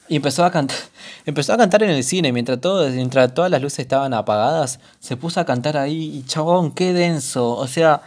Y 0.09 0.17
empezó 0.17 0.45
a 0.45 0.51
cantar. 0.51 0.77
Empezó 1.27 1.53
a 1.53 1.59
cantar 1.59 1.83
en 1.83 1.91
el 1.91 2.03
cine. 2.05 2.33
Mientras, 2.33 2.61
todo, 2.61 2.89
mientras 2.89 3.35
todas 3.35 3.51
las 3.51 3.61
luces 3.61 3.81
estaban 3.81 4.15
apagadas. 4.15 4.81
Se 5.01 5.17
puso 5.17 5.41
a 5.41 5.45
cantar 5.45 5.77
ahí. 5.77 6.17
Y 6.17 6.25
chabón, 6.25 6.73
qué 6.73 6.93
denso. 6.93 7.51
O 7.51 7.67
sea, 7.67 8.03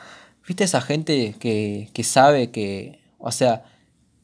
¿viste 0.48 0.64
esa 0.64 0.82
gente 0.82 1.36
que, 1.40 1.90
que 1.94 2.04
sabe 2.04 2.52
que. 2.52 3.00
O 3.20 3.32
sea, 3.32 3.64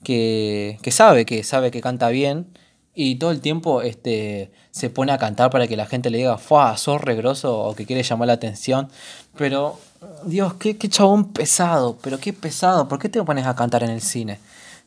que, 0.03 0.91
sabe, 0.91 1.25
que 1.25 1.43
sabe 1.43 1.71
que 1.71 1.81
canta 1.81 2.09
bien 2.09 2.47
y 2.93 3.15
todo 3.15 3.31
el 3.31 3.41
tiempo 3.41 3.81
este, 3.81 4.51
se 4.71 4.89
pone 4.89 5.11
a 5.11 5.17
cantar 5.17 5.49
para 5.51 5.67
que 5.67 5.77
la 5.77 5.85
gente 5.85 6.09
le 6.09 6.19
diga, 6.19 6.37
¡fua! 6.37 6.77
sos 6.77 7.01
regroso 7.01 7.59
o 7.59 7.75
que 7.75 7.85
quiere 7.85 8.03
llamar 8.03 8.27
la 8.27 8.33
atención. 8.33 8.89
Pero, 9.37 9.79
Dios, 10.25 10.55
qué, 10.55 10.77
qué 10.77 10.89
chabón 10.89 11.31
pesado, 11.31 11.97
pero 12.01 12.19
qué 12.19 12.33
pesado, 12.33 12.87
¿por 12.87 12.99
qué 12.99 13.09
te 13.09 13.21
pones 13.23 13.45
a 13.45 13.55
cantar 13.55 13.83
en 13.83 13.91
el 13.91 14.01
cine? 14.01 14.39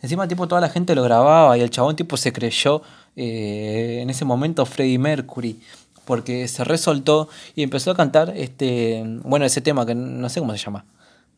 Encima, 0.03 0.27
tipo, 0.27 0.49
toda 0.49 0.61
la 0.61 0.69
gente 0.69 0.95
lo 0.95 1.03
grababa 1.03 1.57
y 1.59 1.61
el 1.61 1.71
chabón, 1.71 1.97
tipo, 1.97 2.17
se 2.17 2.33
creyó 2.33 2.83
eh, 3.17 3.99
en 4.03 4.11
ese 4.11 4.25
momento 4.25 4.65
Freddie 4.67 4.99
Mercury. 4.99 5.61
Porque 6.05 6.49
se 6.49 6.65
resoltó 6.65 7.29
y 7.55 7.63
empezó 7.63 7.91
a 7.91 7.97
cantar, 7.97 8.33
este, 8.37 9.03
bueno, 9.23 9.45
ese 9.45 9.61
tema 9.61 9.87
que 9.87 9.95
no 9.95 10.29
sé 10.29 10.41
cómo 10.41 10.53
se 10.53 10.59
llama. 10.59 10.85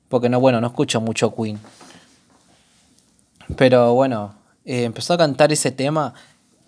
Porque 0.09 0.29
no, 0.29 0.41
bueno, 0.41 0.61
no 0.61 0.69
escucho 0.69 1.01
mucho 1.01 1.35
Queen. 1.35 1.59
Pero 3.57 3.93
bueno, 3.95 4.35
eh, 4.65 4.85
empezó 4.85 5.15
a 5.15 5.19
cantar 5.19 5.53
ese 5.53 5.73
tema 5.73 6.15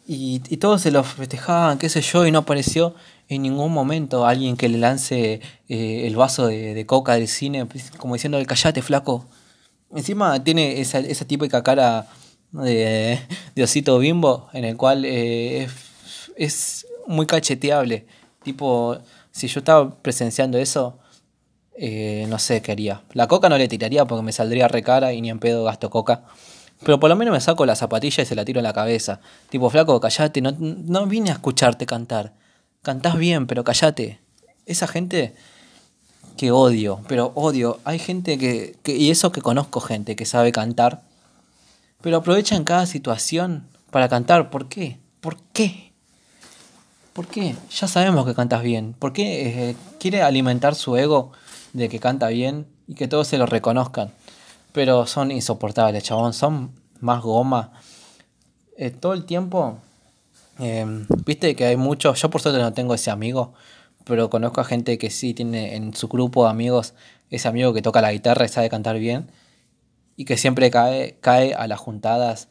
y, 0.07 0.41
todos 0.59 0.83
se 0.83 0.91
lo 0.91 1.03
festejaban, 1.03 1.79
qué 1.79 1.89
sé 1.89 2.03
yo, 2.03 2.27
y 2.27 2.31
no 2.31 2.41
apareció 2.41 2.95
en 3.29 3.43
ningún 3.43 3.73
momento 3.73 4.27
alguien 4.27 4.57
que 4.57 4.69
le 4.69 4.77
lance 4.79 5.41
eh, 5.69 6.07
el 6.07 6.15
vaso 6.17 6.47
de, 6.47 6.85
coca 6.87 7.15
del 7.15 7.29
cine, 7.29 7.67
como 7.97 8.15
diciendo, 8.15 8.39
callate, 8.47 8.83
flaco. 8.83 9.27
Encima 9.95 10.43
tiene 10.43 10.81
esa, 10.81 10.99
esa 10.99 11.25
típica 11.25 11.63
cara 11.63 12.07
de, 12.53 13.21
de, 13.55 13.63
osito 13.63 13.99
bimbo, 13.99 14.49
en 14.53 14.65
el 14.65 14.77
cual 14.77 15.05
eh, 15.05 15.69
es, 16.37 16.87
muy 17.07 17.27
cacheteable. 17.27 18.07
Tipo, 18.43 18.99
si 19.31 19.47
yo 19.47 19.61
estaba 19.61 19.95
presenciando 19.97 20.59
eso, 20.59 20.99
no 22.29 22.39
sé 22.39 22.63
qué 22.63 22.73
haría. 22.73 23.03
La 23.13 23.27
coca 23.29 23.49
no 23.49 23.59
le 23.59 23.69
tiraría 23.69 24.05
porque 24.05 24.23
me 24.23 24.33
saldría 24.33 24.69
recara 24.69 25.13
y 25.13 25.21
ni 25.21 25.31
en 25.31 25.39
pedo 25.39 25.65
gasto 25.65 25.91
coca. 25.91 26.25
Pero 26.85 27.01
por 27.01 27.09
lo 27.09 27.17
menos 27.17 27.33
me 27.33 27.41
saco 27.41 27.67
la 27.67 27.77
zapatilla 27.77 28.23
y 28.23 28.27
se 28.27 28.35
la 28.35 28.45
tiro 28.45 28.61
en 28.61 28.65
la 28.65 28.73
cabeza. 28.73 29.21
Tipo, 29.49 29.71
flaco, 29.71 30.01
callate, 30.01 30.41
no, 30.41 30.55
no 30.59 31.07
vine 31.07 31.31
a 31.31 31.35
escucharte 31.35 31.87
cantar. 31.87 32.35
Cantás 32.83 33.17
bien, 33.17 33.47
pero 33.47 33.65
callate. 33.65 34.21
Esa 34.67 34.87
gente 34.87 35.35
que 36.37 36.51
odio, 36.51 37.01
pero 37.09 37.33
odio. 37.35 37.79
Hay 37.85 37.99
gente 37.99 38.39
que, 38.39 38.77
que, 38.83 38.97
y 38.97 39.11
eso 39.11 39.33
que 39.33 39.41
conozco 39.41 39.81
gente 39.81 40.17
que 40.17 40.27
sabe 40.27 40.53
cantar, 40.53 41.03
pero 42.01 42.19
aprovecha 42.19 42.57
en 42.57 42.65
cada 42.65 42.87
situación 42.87 43.67
para 43.91 44.09
cantar. 44.09 44.51
¿Por 44.51 44.69
qué? 44.69 44.99
¿Por 45.21 45.37
qué? 45.53 45.93
¿Por 47.15 47.29
qué? 47.29 47.55
Ya 47.71 47.87
sabemos 47.87 48.27
que 48.27 48.35
cantas 48.35 48.63
bien. 48.63 48.93
¿Por 48.93 49.13
qué 49.13 49.71
eh, 49.71 49.77
quiere 50.01 50.23
alimentar 50.23 50.75
su 50.75 50.97
ego 50.97 51.31
de 51.73 51.89
que 51.89 52.01
canta 52.01 52.27
bien 52.29 52.67
y 52.89 52.95
que 52.95 53.07
todos 53.07 53.29
se 53.29 53.39
lo 53.39 53.47
reconozcan? 53.47 54.13
Pero 54.73 55.07
son 55.07 55.31
insoportables, 55.31 56.03
chabón. 56.03 56.33
Son 56.33 56.73
más 57.01 57.23
goma. 57.23 57.73
Eh, 58.77 58.91
todo 58.91 59.13
el 59.13 59.27
tiempo. 59.27 59.79
Em, 60.59 61.07
viste 61.25 61.55
que 61.55 61.67
hay 61.67 61.77
muchos. 61.77 62.21
Yo 62.21 62.31
por 62.31 62.43
suerte 62.43 62.61
no 62.61 62.73
tengo 62.73 62.95
ese 62.95 63.13
amigo. 63.13 63.55
Pero 64.05 64.31
conozco 64.31 64.61
a 64.61 64.65
gente 64.65 64.99
que 64.99 65.11
sí 65.11 65.35
tiene 65.35 65.77
en 65.77 65.95
su 65.95 66.09
grupo 66.09 66.45
de 66.45 66.51
amigos 66.51 66.95
ese 67.31 67.49
amigo 67.49 67.73
que 67.73 67.83
toca 67.83 68.03
la 68.03 68.13
guitarra 68.13 68.45
y 68.45 68.49
sabe 68.49 68.69
cantar 68.69 68.99
bien. 68.99 69.31
Y 70.17 70.25
que 70.27 70.37
siempre 70.37 70.71
cae, 70.71 71.19
cae 71.21 71.55
a 71.55 71.67
las 71.67 71.81
juntadas 71.81 72.49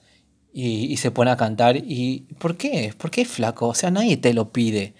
y, 0.51 0.91
y 0.91 0.97
se 0.97 1.11
pone 1.11 1.31
a 1.31 1.37
cantar. 1.37 1.77
¿Y 1.77 2.27
por 2.39 2.57
qué? 2.57 2.93
¿Por 2.97 3.11
qué 3.11 3.25
flaco? 3.25 3.67
O 3.67 3.75
sea, 3.75 3.91
nadie 3.91 4.17
te 4.17 4.33
lo 4.33 4.51
pide. 4.51 4.93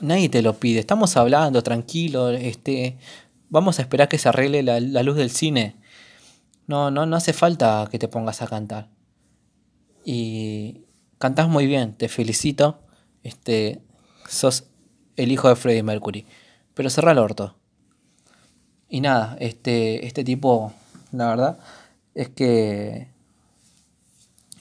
Nadie 0.00 0.28
te 0.28 0.42
lo 0.42 0.54
pide. 0.54 0.80
Estamos 0.80 1.16
hablando, 1.16 1.62
tranquilo. 1.62 2.30
Este, 2.30 2.98
vamos 3.48 3.78
a 3.78 3.82
esperar 3.82 4.08
que 4.08 4.18
se 4.18 4.28
arregle 4.28 4.62
la, 4.62 5.02
luz 5.02 5.16
del 5.16 5.30
cine. 5.30 5.76
No, 6.66 6.90
no, 6.90 7.06
no 7.06 7.16
hace 7.16 7.32
falta 7.32 7.88
que 7.90 7.98
te 7.98 8.08
pongas 8.08 8.42
a 8.42 8.46
cantar. 8.46 8.88
Y 10.04 10.82
cantás 11.18 11.48
muy 11.48 11.66
bien, 11.66 11.94
te 11.94 12.08
felicito. 12.08 12.80
Este, 13.22 13.82
sos 14.28 14.67
el 15.18 15.32
hijo 15.32 15.48
de 15.48 15.56
Freddie 15.56 15.82
Mercury. 15.82 16.24
Pero 16.74 16.88
cerra 16.88 17.12
el 17.12 17.18
orto. 17.18 17.54
Y 18.88 19.00
nada, 19.00 19.36
este, 19.40 20.06
este 20.06 20.24
tipo, 20.24 20.72
la 21.12 21.28
verdad, 21.28 21.58
es 22.14 22.28
que 22.30 23.08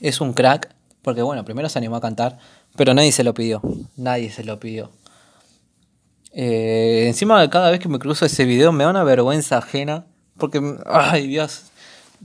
es 0.02 0.20
un 0.20 0.34
crack. 0.34 0.76
Porque 1.02 1.22
bueno, 1.22 1.46
primero 1.46 1.70
se 1.70 1.78
animó 1.80 1.96
a 1.96 2.02
cantar, 2.02 2.38
pero 2.76 2.94
nadie 2.94 3.12
se 3.14 3.24
lo 3.24 3.34
pidió. 3.34 3.62
Nadie 3.96 4.30
se 4.30 4.44
lo 4.44 4.60
pidió. 4.60 4.92
Eh, 6.34 7.06
encima 7.08 7.50
cada 7.50 7.72
vez 7.72 7.80
que 7.80 7.88
me 7.88 7.98
cruzo 8.00 8.26
ese 8.26 8.46
video 8.46 8.72
me 8.72 8.84
da 8.84 8.90
una 8.90 9.04
vergüenza 9.04 9.60
ajena. 9.60 10.06
Porque, 10.38 10.62
ay 10.86 11.28
Dios, 11.28 11.66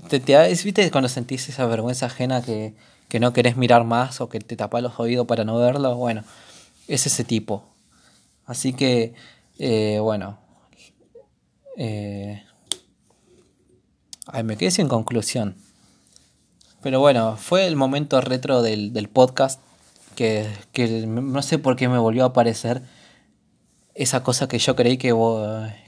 te, 0.09 0.21
te, 0.21 0.49
¿viste 0.49 0.91
cuando 0.91 1.09
sentís 1.09 1.49
esa 1.49 1.67
vergüenza 1.67 2.07
ajena 2.07 2.43
que, 2.43 2.75
que 3.09 3.21
no 3.21 3.33
querés 3.33 3.57
mirar 3.57 3.85
más 3.85 4.21
o 4.21 4.29
que 4.29 4.41
te 4.41 4.57
tapas 4.57 4.83
los 4.83 4.99
oídos 4.99 5.27
para 5.27 5.45
no 5.45 5.59
verlo? 5.59 5.95
Bueno, 5.97 6.25
es 6.89 7.07
ese 7.07 7.25
tipo. 7.25 7.72
Así 8.47 8.73
que, 8.73 9.15
eh, 9.59 9.99
bueno. 10.01 10.39
Eh, 11.77 12.43
ay, 14.27 14.43
me 14.43 14.57
quedé 14.57 14.71
sin 14.71 14.89
conclusión. 14.89 15.57
Pero 16.83 17.01
bueno, 17.01 17.37
fue 17.37 17.67
el 17.67 17.77
momento 17.77 18.21
retro 18.21 18.63
del, 18.63 18.93
del 18.93 19.09
podcast 19.09 19.61
que, 20.17 20.49
que 20.73 21.07
no 21.07 21.43
sé 21.43 21.59
por 21.59 21.77
qué 21.77 21.89
me 21.89 21.99
volvió 21.99 22.25
a 22.25 22.29
aparecer 22.29 22.83
esa 23.95 24.23
cosa 24.23 24.49
que 24.49 24.59
yo 24.59 24.75
creí 24.75 24.97
que, 24.97 25.15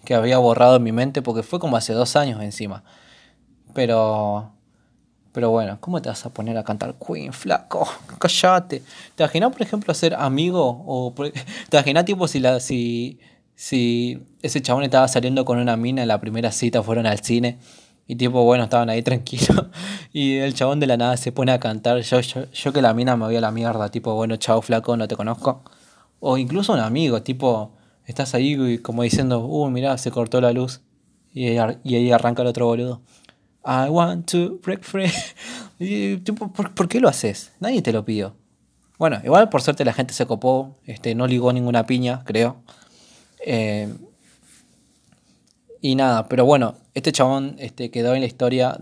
que 0.04 0.14
había 0.14 0.38
borrado 0.38 0.76
en 0.76 0.82
mi 0.82 0.92
mente 0.92 1.22
porque 1.22 1.42
fue 1.42 1.58
como 1.58 1.76
hace 1.76 1.92
dos 1.92 2.16
años 2.16 2.42
encima. 2.42 2.84
Pero, 3.74 4.53
pero 5.34 5.50
bueno, 5.50 5.78
¿cómo 5.80 6.00
te 6.00 6.08
vas 6.08 6.24
a 6.24 6.30
poner 6.32 6.56
a 6.56 6.62
cantar 6.62 6.94
Queen, 6.94 7.32
flaco? 7.32 7.88
Cállate. 8.18 8.82
¿Te 9.16 9.24
imaginas, 9.24 9.50
por 9.50 9.62
ejemplo, 9.62 9.92
ser 9.92 10.14
amigo? 10.14 10.84
O 10.86 11.12
¿Te 11.68 11.76
imaginas, 11.76 12.04
tipo, 12.04 12.28
si, 12.28 12.38
la, 12.38 12.60
si, 12.60 13.18
si 13.56 14.22
ese 14.42 14.62
chabón 14.62 14.84
estaba 14.84 15.08
saliendo 15.08 15.44
con 15.44 15.58
una 15.58 15.76
mina 15.76 16.02
en 16.02 16.08
la 16.08 16.20
primera 16.20 16.52
cita, 16.52 16.84
fueron 16.84 17.06
al 17.06 17.18
cine? 17.18 17.58
Y 18.06 18.14
tipo, 18.14 18.44
bueno, 18.44 18.62
estaban 18.62 18.88
ahí 18.90 19.02
tranquilos. 19.02 19.66
Y 20.12 20.36
el 20.36 20.54
chabón 20.54 20.78
de 20.78 20.86
la 20.86 20.96
nada 20.96 21.16
se 21.16 21.32
pone 21.32 21.50
a 21.50 21.58
cantar. 21.58 22.00
Yo, 22.00 22.20
yo, 22.20 22.44
yo 22.52 22.72
que 22.72 22.80
la 22.80 22.94
mina 22.94 23.16
me 23.16 23.24
voy 23.24 23.34
a 23.34 23.40
la 23.40 23.50
mierda. 23.50 23.90
Tipo, 23.90 24.14
bueno, 24.14 24.36
chao 24.36 24.62
flaco, 24.62 24.96
no 24.96 25.08
te 25.08 25.16
conozco. 25.16 25.64
O 26.20 26.38
incluso 26.38 26.72
un 26.72 26.78
amigo, 26.78 27.22
tipo, 27.22 27.72
estás 28.06 28.36
ahí 28.36 28.78
como 28.78 29.02
diciendo, 29.02 29.40
uh, 29.44 29.68
mirá, 29.68 29.98
se 29.98 30.12
cortó 30.12 30.40
la 30.40 30.52
luz. 30.52 30.80
Y 31.32 31.58
ahí, 31.58 32.12
arranca 32.12 32.42
el 32.42 32.48
otro 32.48 32.66
boludo. 32.66 33.02
I 33.64 33.88
want 33.88 34.30
to 34.30 34.60
break 34.62 34.82
free. 34.82 35.10
y, 35.78 36.16
¿por, 36.16 36.88
qué 36.88 37.00
lo 37.00 37.08
haces? 37.08 37.52
Nadie 37.60 37.82
te 37.82 37.92
lo 37.92 38.04
pidió. 38.04 38.34
Bueno, 38.98 39.20
igual 39.24 39.48
por 39.48 39.62
suerte 39.62 39.84
la 39.84 39.92
gente 39.92 40.14
se 40.14 40.26
copó, 40.26 40.76
este, 40.84 41.14
no 41.14 41.26
ligó 41.26 41.52
ninguna 41.52 41.86
piña, 41.86 42.22
creo. 42.24 42.62
Eh, 43.44 43.92
y 45.80 45.96
nada, 45.96 46.28
pero 46.28 46.44
bueno, 46.44 46.76
este 46.94 47.12
chabón 47.12 47.56
este, 47.58 47.90
quedó 47.90 48.14
en 48.14 48.20
la 48.20 48.26
historia 48.26 48.78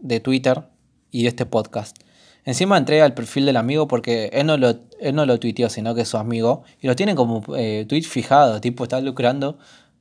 de 0.00 0.20
Twitter 0.20 0.62
y 1.10 1.22
de 1.22 1.28
este 1.28 1.46
podcast. 1.46 1.96
Encima 2.44 2.78
entré 2.78 3.02
al 3.02 3.12
perfil 3.12 3.44
del 3.44 3.56
amigo 3.56 3.86
porque 3.88 4.30
él 4.32 4.46
no 4.46 4.56
lo, 4.56 4.74
él 5.00 5.14
no 5.14 5.26
lo 5.26 5.38
tuiteó, 5.38 5.68
sino 5.68 5.94
que 5.94 6.02
es 6.02 6.08
su 6.08 6.16
amigo. 6.16 6.62
Y 6.80 6.86
lo 6.86 6.96
tiene 6.96 7.14
como 7.14 7.42
eh, 7.56 7.84
tweet 7.88 8.02
fijado, 8.02 8.60
tipo 8.60 8.84
está 8.84 9.00
lucrando. 9.00 9.58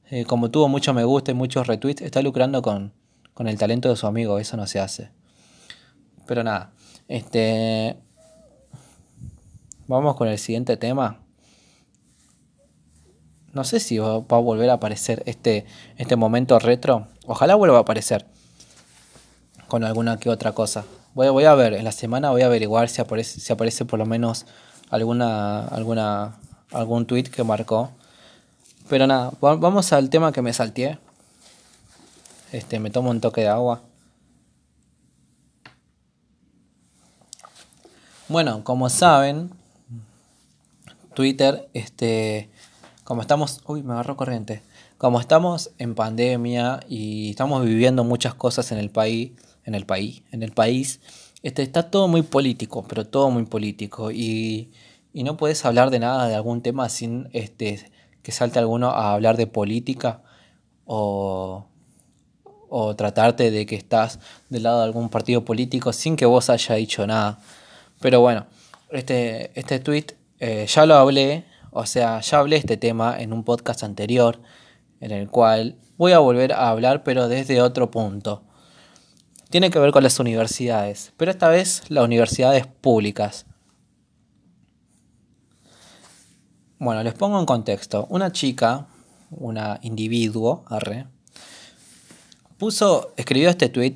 Eh, 0.09 0.25
como 0.25 0.49
tuvo 0.49 0.67
muchos 0.67 0.95
me 0.95 1.03
gusta 1.03 1.31
y 1.31 1.33
muchos 1.33 1.67
retweets, 1.67 2.01
está 2.01 2.21
lucrando 2.21 2.61
con, 2.61 2.93
con 3.39 3.47
el 3.47 3.57
talento 3.57 3.87
de 3.87 3.95
su 3.95 4.05
amigo. 4.05 4.37
Eso 4.37 4.57
no 4.57 4.67
se 4.67 4.81
hace. 4.81 5.11
Pero 6.27 6.43
nada, 6.43 6.73
este... 7.07 7.95
Vamos 9.87 10.17
con 10.17 10.27
el 10.27 10.37
siguiente 10.37 10.75
tema. 10.75 11.21
No 13.53 13.63
sé 13.63 13.79
si 13.79 13.97
va, 13.97 14.15
a 14.15 14.19
volver 14.19 14.69
a 14.69 14.73
aparecer 14.73 15.23
este, 15.25 15.65
este 15.95 16.17
momento 16.17 16.59
retro. 16.59 17.07
Ojalá 17.27 17.55
vuelva 17.55 17.77
a 17.77 17.81
aparecer. 17.83 18.25
Con 19.69 19.85
alguna 19.85 20.17
que 20.17 20.29
otra 20.29 20.51
cosa. 20.51 20.83
Voy, 21.13 21.45
a 21.45 21.55
ver, 21.55 21.75
en 21.75 21.85
la 21.85 21.93
semana 21.93 22.31
voy 22.31 22.41
a 22.41 22.47
averiguar 22.47 22.89
si 22.89 22.99
aparece, 22.99 23.39
si 23.39 23.53
aparece 23.53 23.85
por 23.85 23.99
lo 23.99 24.05
menos 24.05 24.47
alguna, 24.89 25.65
alguna, 25.65 26.37
algún 26.73 27.05
tweet 27.05 27.29
que 27.31 27.45
marcó. 27.45 27.91
Pero 28.89 29.07
nada, 29.07 29.31
vamos 29.39 29.93
al 29.93 30.09
tema 30.09 30.33
que 30.33 30.41
me 30.41 30.51
salteé. 30.51 30.99
Este, 32.51 32.79
me 32.79 32.89
tomo 32.89 33.11
un 33.11 33.21
toque 33.21 33.41
de 33.41 33.47
agua. 33.47 33.83
Bueno, 38.27 38.63
como 38.63 38.89
saben, 38.89 39.51
Twitter, 41.13 41.69
este, 41.73 42.49
como 43.03 43.21
estamos, 43.21 43.61
uy, 43.65 43.83
me 43.83 43.93
agarró 43.93 44.15
corriente. 44.15 44.61
Como 44.97 45.19
estamos 45.19 45.71
en 45.77 45.95
pandemia 45.95 46.79
y 46.87 47.31
estamos 47.31 47.65
viviendo 47.65 48.03
muchas 48.03 48.33
cosas 48.33 48.71
en 48.71 48.77
el 48.77 48.89
país, 48.89 49.31
en 49.65 49.75
el 49.75 49.85
país, 49.85 50.23
en 50.31 50.43
el 50.43 50.51
país, 50.51 50.99
este, 51.41 51.61
está 51.61 51.89
todo 51.89 52.07
muy 52.07 52.21
político, 52.21 52.85
pero 52.87 53.05
todo 53.07 53.29
muy 53.29 53.45
político. 53.45 54.11
Y, 54.11 54.71
y 55.13 55.23
no 55.23 55.37
puedes 55.37 55.63
hablar 55.65 55.89
de 55.89 55.99
nada, 55.99 56.27
de 56.27 56.35
algún 56.35 56.61
tema 56.61 56.89
sin 56.89 57.29
este, 57.33 57.91
que 58.23 58.31
salte 58.31 58.59
alguno 58.59 58.89
a 58.89 59.13
hablar 59.13 59.37
de 59.37 59.47
política 59.47 60.21
o, 60.85 61.65
o 62.69 62.95
tratarte 62.95 63.51
de 63.51 63.65
que 63.65 63.75
estás 63.75 64.19
del 64.49 64.63
lado 64.63 64.79
de 64.79 64.85
algún 64.85 65.09
partido 65.09 65.43
político 65.45 65.93
sin 65.93 66.15
que 66.15 66.25
vos 66.25 66.49
haya 66.49 66.75
dicho 66.75 67.05
nada. 67.05 67.39
Pero 67.99 68.21
bueno, 68.21 68.45
este, 68.91 69.51
este 69.59 69.79
tweet 69.79 70.05
eh, 70.39 70.65
ya 70.67 70.85
lo 70.85 70.95
hablé, 70.95 71.45
o 71.71 71.85
sea, 71.85 72.21
ya 72.21 72.39
hablé 72.39 72.57
este 72.57 72.77
tema 72.77 73.19
en 73.19 73.33
un 73.33 73.43
podcast 73.43 73.83
anterior, 73.83 74.39
en 75.01 75.11
el 75.11 75.29
cual 75.29 75.75
voy 75.97 76.13
a 76.13 76.19
volver 76.19 76.53
a 76.53 76.69
hablar, 76.69 77.03
pero 77.03 77.27
desde 77.27 77.61
otro 77.61 77.91
punto 77.91 78.43
tiene 79.49 79.71
que 79.71 79.79
ver 79.79 79.91
con 79.91 80.03
las 80.03 80.19
universidades, 80.19 81.11
pero 81.17 81.31
esta 81.31 81.49
vez 81.49 81.83
las 81.89 82.03
universidades 82.03 82.67
públicas. 82.67 83.45
Bueno, 86.77 87.03
les 87.03 87.13
pongo 87.13 87.39
en 87.39 87.45
contexto. 87.45 88.07
Una 88.09 88.31
chica, 88.31 88.87
una 89.31 89.79
individuo, 89.81 90.63
arre, 90.67 91.07
puso, 92.59 93.13
escribió 93.17 93.49
este 93.49 93.69
tweet 93.69 93.95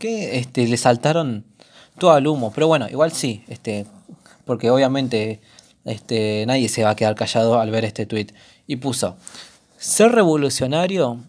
que 0.00 0.38
este, 0.38 0.66
le 0.66 0.76
saltaron 0.76 1.44
todo 1.98 2.10
al 2.12 2.26
humo, 2.26 2.52
pero 2.52 2.66
bueno, 2.66 2.88
igual 2.88 3.12
sí, 3.12 3.44
este, 3.46 3.86
porque 4.44 4.70
obviamente 4.70 5.40
este, 5.84 6.44
nadie 6.46 6.68
se 6.68 6.82
va 6.82 6.90
a 6.90 6.96
quedar 6.96 7.14
callado 7.14 7.60
al 7.60 7.70
ver 7.70 7.84
este 7.84 8.06
tweet. 8.06 8.28
Y 8.66 8.76
puso, 8.76 9.16
ser 9.76 10.12
revolucionario 10.12 11.20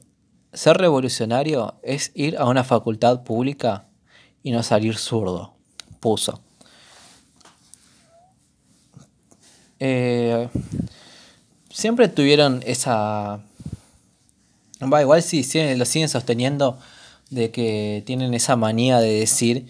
ser 0.54 0.78
revolucionario 0.78 1.76
es 1.84 2.12
ir 2.16 2.38
a 2.38 2.46
una 2.46 2.64
facultad 2.64 3.24
pública 3.24 3.86
y 4.44 4.52
no 4.52 4.64
salir 4.64 4.98
zurdo. 4.98 5.54
Puso. 6.00 6.42
Eh, 9.80 10.50
siempre 11.70 12.08
tuvieron 12.08 12.62
esa... 12.66 13.42
Va, 14.82 15.02
igual 15.02 15.22
sí, 15.22 15.44
lo 15.76 15.86
siguen 15.86 16.10
sosteniendo 16.10 16.80
de 17.30 17.52
que 17.52 18.04
tienen 18.06 18.34
esa 18.34 18.56
manía 18.56 19.00
de 19.00 19.20
decir 19.20 19.68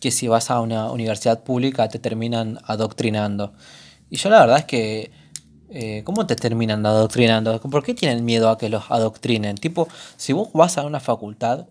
que 0.00 0.10
si 0.10 0.28
vas 0.28 0.50
a 0.50 0.60
una 0.60 0.92
universidad 0.92 1.42
pública 1.42 1.88
te 1.88 1.98
terminan 1.98 2.58
adoctrinando. 2.64 3.54
Y 4.10 4.16
yo 4.16 4.28
la 4.30 4.40
verdad 4.40 4.58
es 4.58 4.64
que 4.66 5.10
eh, 5.76 6.02
¿cómo 6.04 6.24
te 6.24 6.36
terminan 6.36 6.86
adoctrinando? 6.86 7.60
¿Por 7.60 7.82
qué 7.82 7.94
tienen 7.94 8.24
miedo 8.24 8.48
a 8.48 8.58
que 8.58 8.68
los 8.68 8.84
adoctrinen? 8.90 9.56
Tipo, 9.56 9.88
si 10.16 10.32
vos 10.32 10.50
vas 10.52 10.78
a 10.78 10.84
una 10.84 11.00
facultad 11.00 11.66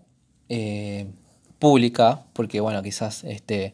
eh, 0.50 1.06
pública, 1.58 2.20
porque 2.34 2.60
bueno, 2.60 2.82
quizás, 2.82 3.24
este, 3.24 3.72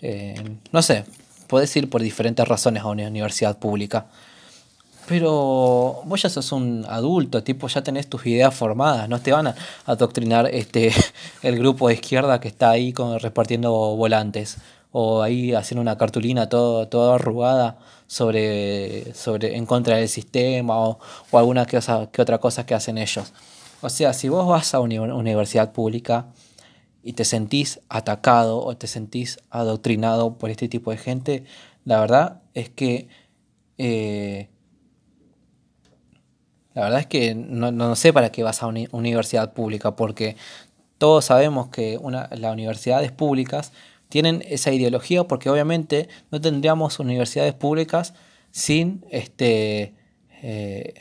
eh, 0.00 0.40
no 0.70 0.82
sé, 0.82 1.04
podés 1.48 1.74
ir 1.76 1.90
por 1.90 2.00
diferentes 2.00 2.46
razones 2.46 2.84
a 2.84 2.86
una 2.86 3.08
universidad 3.08 3.58
pública, 3.58 4.06
Pero 5.08 6.02
vos 6.04 6.22
ya 6.22 6.28
sos 6.28 6.52
un 6.52 6.86
adulto, 6.88 7.42
tipo, 7.42 7.66
ya 7.68 7.82
tenés 7.82 8.08
tus 8.08 8.24
ideas 8.26 8.54
formadas, 8.54 9.08
no 9.08 9.20
te 9.20 9.32
van 9.32 9.48
a 9.48 9.54
adoctrinar 9.84 10.48
este, 10.52 10.92
el 11.42 11.58
grupo 11.58 11.88
de 11.88 11.94
izquierda 11.94 12.40
que 12.40 12.48
está 12.48 12.70
ahí 12.70 12.92
con, 12.92 13.18
repartiendo 13.18 13.72
volantes 13.96 14.58
o 14.92 15.22
ahí 15.22 15.54
haciendo 15.54 15.80
una 15.82 15.96
cartulina 15.96 16.48
todo, 16.48 16.86
toda 16.86 17.16
arrugada 17.16 17.78
sobre, 18.06 19.12
sobre, 19.14 19.56
en 19.56 19.66
contra 19.66 19.96
del 19.96 20.08
sistema 20.08 20.78
o, 20.78 20.98
o 21.30 21.38
alguna 21.38 21.66
que, 21.66 21.80
que 22.12 22.22
otra 22.22 22.38
cosa 22.38 22.64
que 22.66 22.74
hacen 22.74 22.98
ellos. 22.98 23.32
O 23.80 23.88
sea, 23.88 24.12
si 24.12 24.28
vos 24.28 24.46
vas 24.46 24.74
a 24.74 24.80
una 24.80 25.02
universidad 25.14 25.72
pública 25.72 26.26
y 27.02 27.14
te 27.14 27.24
sentís 27.24 27.80
atacado 27.88 28.60
o 28.60 28.76
te 28.76 28.86
sentís 28.86 29.40
adoctrinado 29.50 30.38
por 30.38 30.50
este 30.50 30.68
tipo 30.68 30.92
de 30.92 30.98
gente, 30.98 31.44
la 31.84 32.00
verdad 32.00 32.42
es 32.54 32.68
que 32.68 33.08
eh, 33.78 34.50
la 36.74 36.82
verdad 36.82 37.00
es 37.00 37.06
que 37.06 37.34
no, 37.34 37.70
no, 37.70 37.94
sé 37.96 38.12
para 38.12 38.32
qué 38.32 38.42
vas 38.42 38.62
a 38.62 38.66
una 38.66 38.80
universidad 38.92 39.52
pública, 39.52 39.94
porque 39.94 40.36
todos 40.98 41.26
sabemos 41.26 41.68
que 41.68 41.98
una, 42.00 42.28
las 42.32 42.52
universidades 42.52 43.12
públicas 43.12 43.72
tienen 44.08 44.42
esa 44.48 44.72
ideología, 44.72 45.24
porque 45.24 45.50
obviamente 45.50 46.08
no 46.30 46.40
tendríamos 46.40 46.98
universidades 46.98 47.54
públicas 47.54 48.14
sin 48.50 49.04
este 49.10 49.94
eh, 50.42 50.94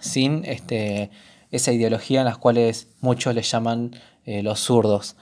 sin 0.00 0.44
este 0.44 1.10
esa 1.50 1.72
ideología 1.72 2.20
en 2.20 2.26
las 2.26 2.38
cuales 2.38 2.88
muchos 3.00 3.34
le 3.34 3.42
llaman 3.42 3.92
eh, 4.24 4.42
los 4.42 4.60
zurdos. 4.60 5.16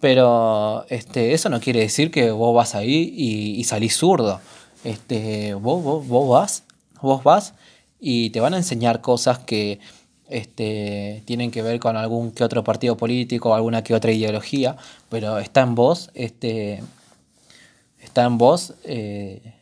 Pero 0.00 0.84
este, 0.88 1.32
eso 1.32 1.48
no 1.48 1.60
quiere 1.60 1.80
decir 1.80 2.10
que 2.10 2.30
vos 2.30 2.54
vas 2.54 2.74
ahí 2.74 3.12
y, 3.16 3.58
y 3.58 3.64
salís 3.64 3.96
zurdo. 3.96 4.40
Este, 4.84 5.54
vos, 5.54 5.82
vos, 5.82 6.06
vos 6.06 6.28
vas, 6.28 6.64
vos 7.00 7.24
vas 7.24 7.54
y 8.06 8.28
te 8.28 8.40
van 8.40 8.52
a 8.52 8.58
enseñar 8.58 9.00
cosas 9.00 9.38
que 9.38 9.80
este, 10.28 11.22
tienen 11.24 11.50
que 11.50 11.62
ver 11.62 11.80
con 11.80 11.96
algún 11.96 12.32
que 12.32 12.44
otro 12.44 12.62
partido 12.62 12.98
político 12.98 13.54
alguna 13.54 13.82
que 13.82 13.94
otra 13.94 14.12
ideología, 14.12 14.76
pero 15.08 15.38
está 15.38 15.62
en 15.62 15.74
vos, 15.74 16.10
este, 16.12 16.82
está 18.02 18.24
en 18.24 18.36
vos 18.36 18.74
eh, 18.84 19.54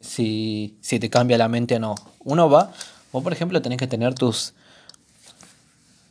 si, 0.00 0.76
si 0.80 0.98
te 0.98 1.08
cambia 1.08 1.38
la 1.38 1.46
mente 1.46 1.76
o 1.76 1.78
no. 1.78 1.94
Uno 2.24 2.50
va, 2.50 2.72
vos 3.12 3.22
por 3.22 3.32
ejemplo 3.32 3.62
tenés 3.62 3.78
que 3.78 3.86
tener 3.86 4.12
tus, 4.16 4.52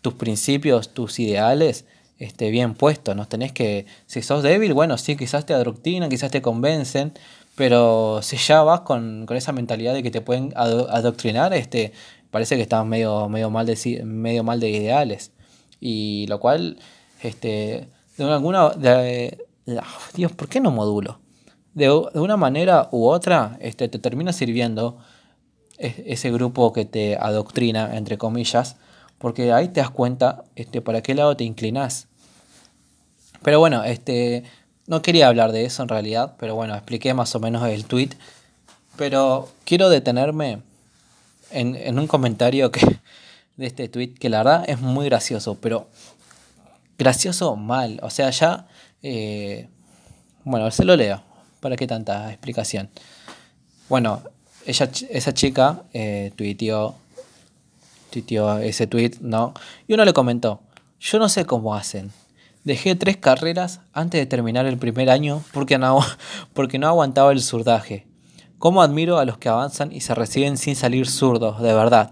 tus 0.01 0.13
principios, 0.13 0.93
tus 0.93 1.19
ideales 1.19 1.83
este, 2.17 2.49
bien 2.49 2.75
puestos. 2.75 3.13
No 3.13 3.27
tenés 3.27 3.51
que, 3.51 3.88
si 4.07 4.21
sos 4.21 4.41
débil, 4.41 4.73
bueno, 4.73 4.97
sí, 4.97 5.17
quizás 5.17 5.45
te 5.45 5.53
adoctrinan, 5.53 6.09
quizás 6.09 6.31
te 6.31 6.41
convencen, 6.41 7.11
pero 7.56 8.20
si 8.22 8.38
ya 8.38 8.64
vas 8.64 8.82
con, 8.82 9.26
esa 9.30 9.53
mentalidad 9.53 9.93
de 9.93 10.03
que 10.03 10.12
te 10.12 10.22
pueden 10.22 10.53
adoctrinar, 10.56 11.53
este, 11.53 11.93
parece 12.30 12.58
que 12.58 12.62
estás 12.62 12.86
medio, 12.86 13.30
medio, 13.30 13.49
mal 13.49 13.66
de, 13.66 14.03
medio 14.03 14.43
mal 14.43 14.60
de 14.60 14.70
ideales. 14.70 15.32
Y 15.80 16.28
lo 16.28 16.39
cual, 16.39 16.78
este, 17.22 17.88
de 18.18 18.24
alguna, 18.24 18.70
de, 18.70 19.45
Dios, 20.14 20.34
¿por 20.34 20.49
qué 20.49 20.60
no 20.60 20.72
modulo? 20.72 21.20
De, 21.74 21.86
de, 21.86 22.20
una 22.20 22.38
manera 22.38 22.89
u 22.91 23.06
otra, 23.06 23.58
este, 23.62 23.88
te 23.88 23.99
termina 23.99 24.34
sirviendo 24.34 24.97
ese 25.78 26.32
grupo 26.32 26.72
que 26.72 26.86
te 26.86 27.18
adoctrina, 27.18 27.97
entre 27.97 28.18
comillas, 28.18 28.78
porque 29.18 29.51
ahí 29.51 29.70
te 29.70 29.82
das 29.82 29.89
cuenta 29.89 30.43
este, 30.56 30.82
para 30.82 31.01
qué 31.01 31.16
lado 31.16 31.36
te 31.36 31.43
inclinas. 31.43 32.08
Pero 33.43 33.60
bueno, 33.60 33.84
este, 33.84 34.43
no 34.88 35.01
quería 35.01 35.27
hablar 35.27 35.51
de 35.51 35.65
eso 35.65 35.83
en 35.83 35.89
realidad, 35.89 36.36
pero 36.39 36.55
bueno, 36.55 36.75
expliqué 36.75 37.13
más 37.13 37.33
o 37.36 37.39
menos 37.39 37.67
el 37.67 37.86
tweet. 37.86 38.09
Pero 38.97 39.49
quiero 39.65 39.89
detenerme 39.89 40.61
en, 41.51 41.99
un 41.99 42.07
comentario 42.07 42.71
que, 42.71 42.79
de 43.57 43.65
este 43.65 43.89
tweet 43.89 44.13
que 44.13 44.29
la 44.29 44.39
verdad 44.39 44.65
es 44.67 44.79
muy 44.79 45.05
gracioso, 45.05 45.55
pero 45.55 45.88
gracioso 46.97 47.55
mal. 47.55 47.99
O 48.03 48.09
sea, 48.09 48.29
ya. 48.29 48.67
Eh, 49.01 49.67
bueno, 50.43 50.69
se 50.71 50.86
lo 50.86 50.95
leo. 50.95 51.21
¿Para 51.59 51.75
qué 51.75 51.88
tanta 51.88 52.29
explicación? 52.29 52.89
Bueno, 53.89 54.21
ella, 54.65 54.89
esa 55.09 55.33
chica 55.33 55.83
eh, 55.93 56.31
tuiteó 56.36 56.95
ese 58.61 58.88
tweet, 58.88 59.13
¿no? 59.19 59.53
Y 59.88 59.93
uno 59.93 60.05
le 60.05 60.13
comentó, 60.13 60.61
yo 60.99 61.19
no 61.19 61.27
sé 61.27 61.45
cómo 61.45 61.75
hacen. 61.75 62.11
Dejé 62.66 62.95
tres 62.95 63.16
carreras 63.16 63.80
antes 63.93 64.20
de 64.20 64.26
terminar 64.26 64.66
el 64.66 64.78
primer 64.78 65.09
año 65.09 65.41
porque 65.53 65.78
no, 65.78 66.01
aguantaba 66.88 67.32
el 67.32 67.41
zurdaje. 67.41 68.05
¿Cómo 68.57 68.82
admiro 68.82 69.20
a 69.20 69.26
los 69.26 69.38
que 69.38 69.49
avanzan 69.49 69.91
y 69.91 69.99
se 70.01 70.16
reciben 70.16 70.57
sin 70.57 70.76
salir 70.76 71.07
zurdos, 71.07 71.61
de 71.61 71.74
verdad? 71.74 72.11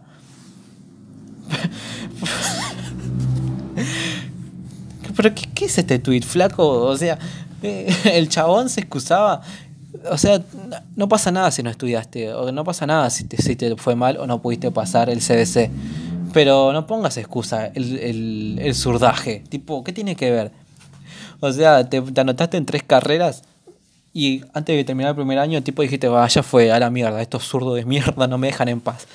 ¿Pero 5.16 5.36
qué, 5.36 5.48
qué, 5.54 5.66
es 5.66 5.78
este 5.78 6.00
tweet, 6.00 6.22
flaco? 6.22 6.68
O 6.68 6.96
sea, 6.96 7.20
el 8.06 8.30
chabón 8.30 8.70
se 8.70 8.80
excusaba 8.82 9.42
o 10.10 10.18
sea, 10.18 10.42
no 10.96 11.08
pasa 11.08 11.32
nada 11.32 11.52
si 11.52 11.64
no 11.64 11.70
estudiaste, 11.70 12.34
o 12.34 12.52
no 12.52 12.64
pasa 12.64 12.86
nada 12.86 13.10
si 13.10 13.26
te, 13.26 13.42
si 13.42 13.56
te 13.56 13.76
fue 13.78 13.96
mal 13.96 14.18
o 14.18 14.28
no 14.28 14.42
pudiste 14.42 14.72
pasar 14.72 15.10
el 15.10 15.20
CBC. 15.20 15.70
Pero 16.34 16.74
no 16.74 16.88
pongas 16.88 17.18
excusa 17.18 17.68
el, 17.68 17.98
el, 18.00 18.60
el 18.60 18.76
surdaje. 18.76 19.44
Tipo, 19.50 19.84
¿qué 19.84 19.94
tiene 19.94 20.16
que 20.16 20.32
ver? 20.32 20.52
O 21.46 21.52
sea, 21.52 21.90
te, 21.90 22.02
anotaste 22.16 22.56
en 22.56 22.66
tres 22.66 22.84
carreras 22.84 23.44
y 24.14 24.44
antes 24.54 24.78
de 24.78 24.86
terminar 24.86 25.10
el 25.10 25.16
primer 25.18 25.40
año, 25.40 25.62
tipo 25.62 25.82
dijiste, 25.82 26.08
vaya 26.08 26.42
fue 26.42 26.72
a 26.72 26.80
la 26.80 26.90
mierda, 26.90 27.22
estos 27.22 27.44
zurdos 27.44 27.76
de 27.76 27.84
mierda 27.84 28.28
no 28.28 28.38
me 28.38 28.48
dejan 28.48 28.70
en 28.70 28.80
paz. 28.80 29.08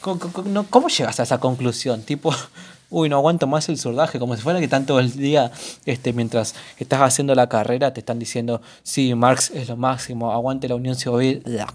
¿Cómo, 0.00 0.18
cómo, 0.18 0.66
cómo 0.70 0.88
llegas 0.88 1.20
a 1.20 1.24
esa 1.24 1.38
conclusión? 1.38 2.00
Tipo, 2.02 2.34
uy, 2.88 3.10
no 3.10 3.16
aguanto 3.16 3.46
más 3.46 3.68
el 3.68 3.78
surdaje, 3.78 4.18
como 4.18 4.34
si 4.34 4.40
fuera 4.40 4.60
que 4.60 4.68
tanto 4.68 4.98
el 4.98 5.12
día, 5.12 5.52
este, 5.84 6.14
mientras 6.14 6.54
estás 6.78 7.02
haciendo 7.02 7.34
la 7.34 7.50
carrera, 7.50 7.92
te 7.92 8.00
están 8.00 8.18
diciendo, 8.18 8.62
sí, 8.82 9.14
Marx 9.14 9.50
es 9.50 9.68
lo 9.68 9.76
máximo, 9.76 10.32
aguante 10.32 10.68
la 10.70 10.76
Unión 10.76 10.94
Soviética. 10.94 11.66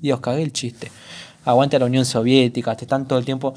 Dios, 0.00 0.20
cagué 0.20 0.42
el 0.42 0.52
chiste. 0.52 0.90
Aguante 1.46 1.78
la 1.78 1.86
Unión 1.86 2.04
Soviética, 2.04 2.76
te 2.76 2.84
están 2.84 3.06
todo 3.06 3.18
el 3.18 3.24
tiempo. 3.24 3.54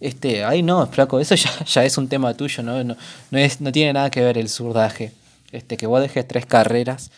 Este, 0.00 0.42
ahí 0.42 0.62
no, 0.62 0.86
flaco, 0.86 1.20
eso 1.20 1.34
ya, 1.34 1.50
ya 1.64 1.84
es 1.84 1.96
un 1.98 2.08
tema 2.08 2.34
tuyo, 2.34 2.62
¿no? 2.62 2.82
No, 2.82 2.96
no, 3.30 3.38
es, 3.38 3.60
no 3.60 3.70
tiene 3.70 3.92
nada 3.92 4.10
que 4.10 4.22
ver 4.22 4.38
el 4.38 4.48
surdaje. 4.48 5.12
Este, 5.52 5.76
que 5.76 5.86
vos 5.86 6.00
dejes 6.00 6.26
tres 6.26 6.46
carreras 6.46 7.10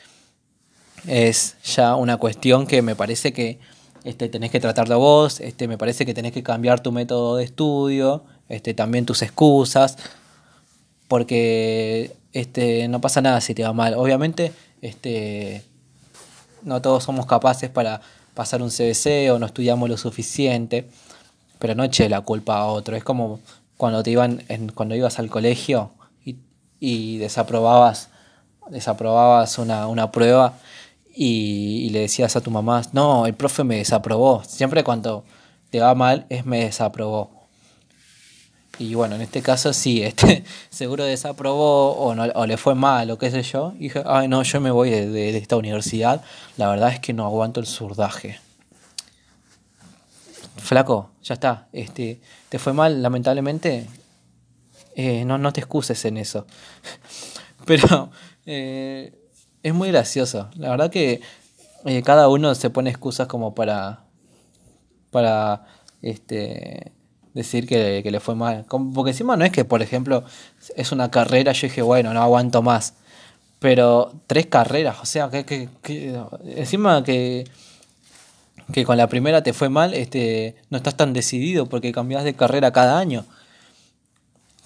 es 1.06 1.56
ya 1.64 1.94
una 1.94 2.16
cuestión 2.16 2.66
que 2.66 2.82
me 2.82 2.94
parece 2.96 3.32
que 3.32 3.60
este, 4.04 4.28
tenés 4.28 4.50
que 4.50 4.58
tratar 4.58 4.88
de 4.88 4.96
vos, 4.96 5.40
este, 5.40 5.68
me 5.68 5.78
parece 5.78 6.04
que 6.04 6.14
tenés 6.14 6.32
que 6.32 6.42
cambiar 6.42 6.80
tu 6.80 6.90
método 6.90 7.36
de 7.36 7.44
estudio, 7.44 8.24
este, 8.48 8.74
también 8.74 9.06
tus 9.06 9.22
excusas, 9.22 9.98
porque 11.06 12.12
este, 12.32 12.88
no 12.88 13.00
pasa 13.00 13.20
nada 13.20 13.40
si 13.40 13.54
te 13.54 13.62
va 13.62 13.72
mal. 13.72 13.94
Obviamente, 13.94 14.52
este, 14.82 15.62
no 16.62 16.82
todos 16.82 17.04
somos 17.04 17.26
capaces 17.26 17.70
para 17.70 18.00
pasar 18.38 18.62
un 18.62 18.70
CBC 18.70 19.32
o 19.32 19.40
no 19.40 19.46
estudiamos 19.46 19.88
lo 19.88 19.96
suficiente, 19.96 20.88
pero 21.58 21.74
no 21.74 21.82
eche 21.82 22.08
la 22.08 22.20
culpa 22.20 22.58
a 22.58 22.66
otro. 22.66 22.94
Es 22.94 23.02
como 23.02 23.40
cuando 23.76 24.04
te 24.04 24.12
iban 24.12 24.44
en, 24.46 24.68
cuando 24.68 24.94
ibas 24.94 25.18
al 25.18 25.28
colegio 25.28 25.90
y, 26.24 26.36
y 26.78 27.18
desaprobabas, 27.18 28.10
desaprobabas 28.70 29.58
una, 29.58 29.88
una 29.88 30.12
prueba 30.12 30.54
y, 31.12 31.86
y, 31.86 31.90
le 31.90 31.98
decías 32.02 32.36
a 32.36 32.40
tu 32.40 32.52
mamá, 32.52 32.82
no, 32.92 33.26
el 33.26 33.34
profe 33.34 33.64
me 33.64 33.78
desaprobó. 33.78 34.44
Siempre 34.44 34.84
cuando 34.84 35.24
te 35.70 35.80
va 35.80 35.96
mal 35.96 36.24
es 36.28 36.46
me 36.46 36.62
desaprobó. 36.62 37.37
Y 38.78 38.94
bueno, 38.94 39.16
en 39.16 39.22
este 39.22 39.42
caso 39.42 39.72
sí, 39.72 40.02
este, 40.02 40.44
seguro 40.70 41.04
desaprobó 41.04 41.92
o, 41.94 42.14
no, 42.14 42.24
o 42.34 42.46
le 42.46 42.56
fue 42.56 42.74
mal 42.74 43.10
o 43.10 43.18
qué 43.18 43.30
sé 43.30 43.42
yo. 43.42 43.72
Y 43.76 43.84
dije, 43.84 44.02
ay 44.06 44.28
no, 44.28 44.42
yo 44.42 44.60
me 44.60 44.70
voy 44.70 44.90
de, 44.90 45.36
esta 45.36 45.56
universidad. 45.56 46.22
La 46.56 46.68
verdad 46.68 46.92
es 46.92 47.00
que 47.00 47.12
no 47.12 47.24
aguanto 47.24 47.60
el 47.60 47.66
surdaje. 47.66 48.38
Flaco, 50.56 51.10
ya 51.22 51.34
está. 51.34 51.68
Este, 51.72 52.20
te 52.48 52.58
fue 52.58 52.72
mal, 52.72 53.02
lamentablemente. 53.02 53.86
Eh, 54.94 55.24
no, 55.24 55.38
no 55.38 55.52
te 55.52 55.60
excuses 55.60 56.04
en 56.04 56.16
eso. 56.16 56.46
Pero 57.64 58.10
eh, 58.46 59.12
es 59.62 59.74
muy 59.74 59.88
gracioso. 59.88 60.50
La 60.54 60.70
verdad 60.70 60.90
que 60.90 61.20
eh, 61.84 62.02
cada 62.02 62.28
uno 62.28 62.54
se 62.54 62.70
pone 62.70 62.90
excusas 62.90 63.26
como 63.26 63.54
para. 63.54 64.04
para. 65.10 65.66
este 66.00 66.92
decir 67.38 67.66
que, 67.66 68.02
le 68.04 68.20
fue 68.20 68.34
mal. 68.34 68.66
Porque 68.68 69.12
encima 69.12 69.36
no 69.36 69.44
es 69.44 69.52
que, 69.52 69.64
por 69.64 69.80
ejemplo, 69.80 70.24
es 70.76 70.92
una 70.92 71.10
carrera, 71.10 71.52
yo 71.52 71.68
dije, 71.68 71.82
bueno, 71.82 72.12
no 72.12 72.20
aguanto 72.20 72.62
más. 72.62 72.94
Pero 73.60 74.12
tres 74.26 74.46
carreras, 74.46 74.98
o 75.00 75.06
sea, 75.06 75.30
que, 75.30 75.44
que, 75.44 76.20
encima 76.56 77.02
que, 77.04 77.44
que 78.72 78.84
con 78.84 78.96
la 78.96 79.08
primera 79.08 79.42
te 79.42 79.52
fue 79.52 79.68
mal, 79.68 79.94
este, 79.94 80.56
no 80.70 80.76
estás 80.76 80.96
tan 80.96 81.12
decidido 81.12 81.66
porque 81.66 81.92
cambias 81.92 82.24
de 82.24 82.34
carrera 82.34 82.72
cada 82.72 82.98
año. 82.98 83.24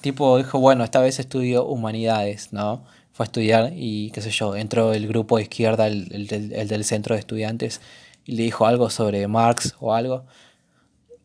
Tipo, 0.01 0.39
dijo, 0.39 0.59
bueno, 0.59 0.83
esta 0.83 1.01
vez 1.01 1.19
estudio 1.21 1.65
humanidades, 1.65 2.53
¿no? 2.53 2.85
Fue 3.13 3.25
a 3.25 3.27
estudiar 3.27 3.73
y 3.77 4.11
qué 4.13 4.23
sé 4.23 4.31
yo, 4.31 4.57
entró 4.57 4.95
el 4.95 5.07
grupo 5.07 5.37
de 5.37 5.43
izquierda, 5.43 5.87
el, 5.87 6.29
el 6.31 6.69
del 6.69 6.85
centro 6.85 7.15
de 7.15 7.21
estudiantes, 7.21 7.81
y 8.25 8.33
le 8.37 8.43
dijo 8.45 8.67
algo 8.67 8.91
sobre 8.91 9.27
Marx 9.29 9.75
o 9.79 9.95
algo. 9.95 10.25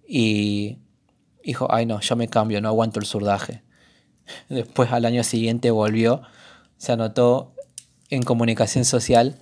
Y 0.07 0.77
dijo, 1.47 1.67
ay 1.69 1.85
no, 1.85 1.99
yo 1.99 2.15
me 2.15 2.27
cambio, 2.27 2.61
no 2.61 2.67
aguanto 2.67 2.99
el 2.99 3.05
surdaje. 3.05 3.61
Después 4.49 4.91
al 4.91 5.05
año 5.05 5.23
siguiente 5.23 5.71
volvió, 5.71 6.21
se 6.77 6.91
anotó 6.91 7.53
en 8.09 8.23
comunicación 8.23 8.85
social 8.85 9.35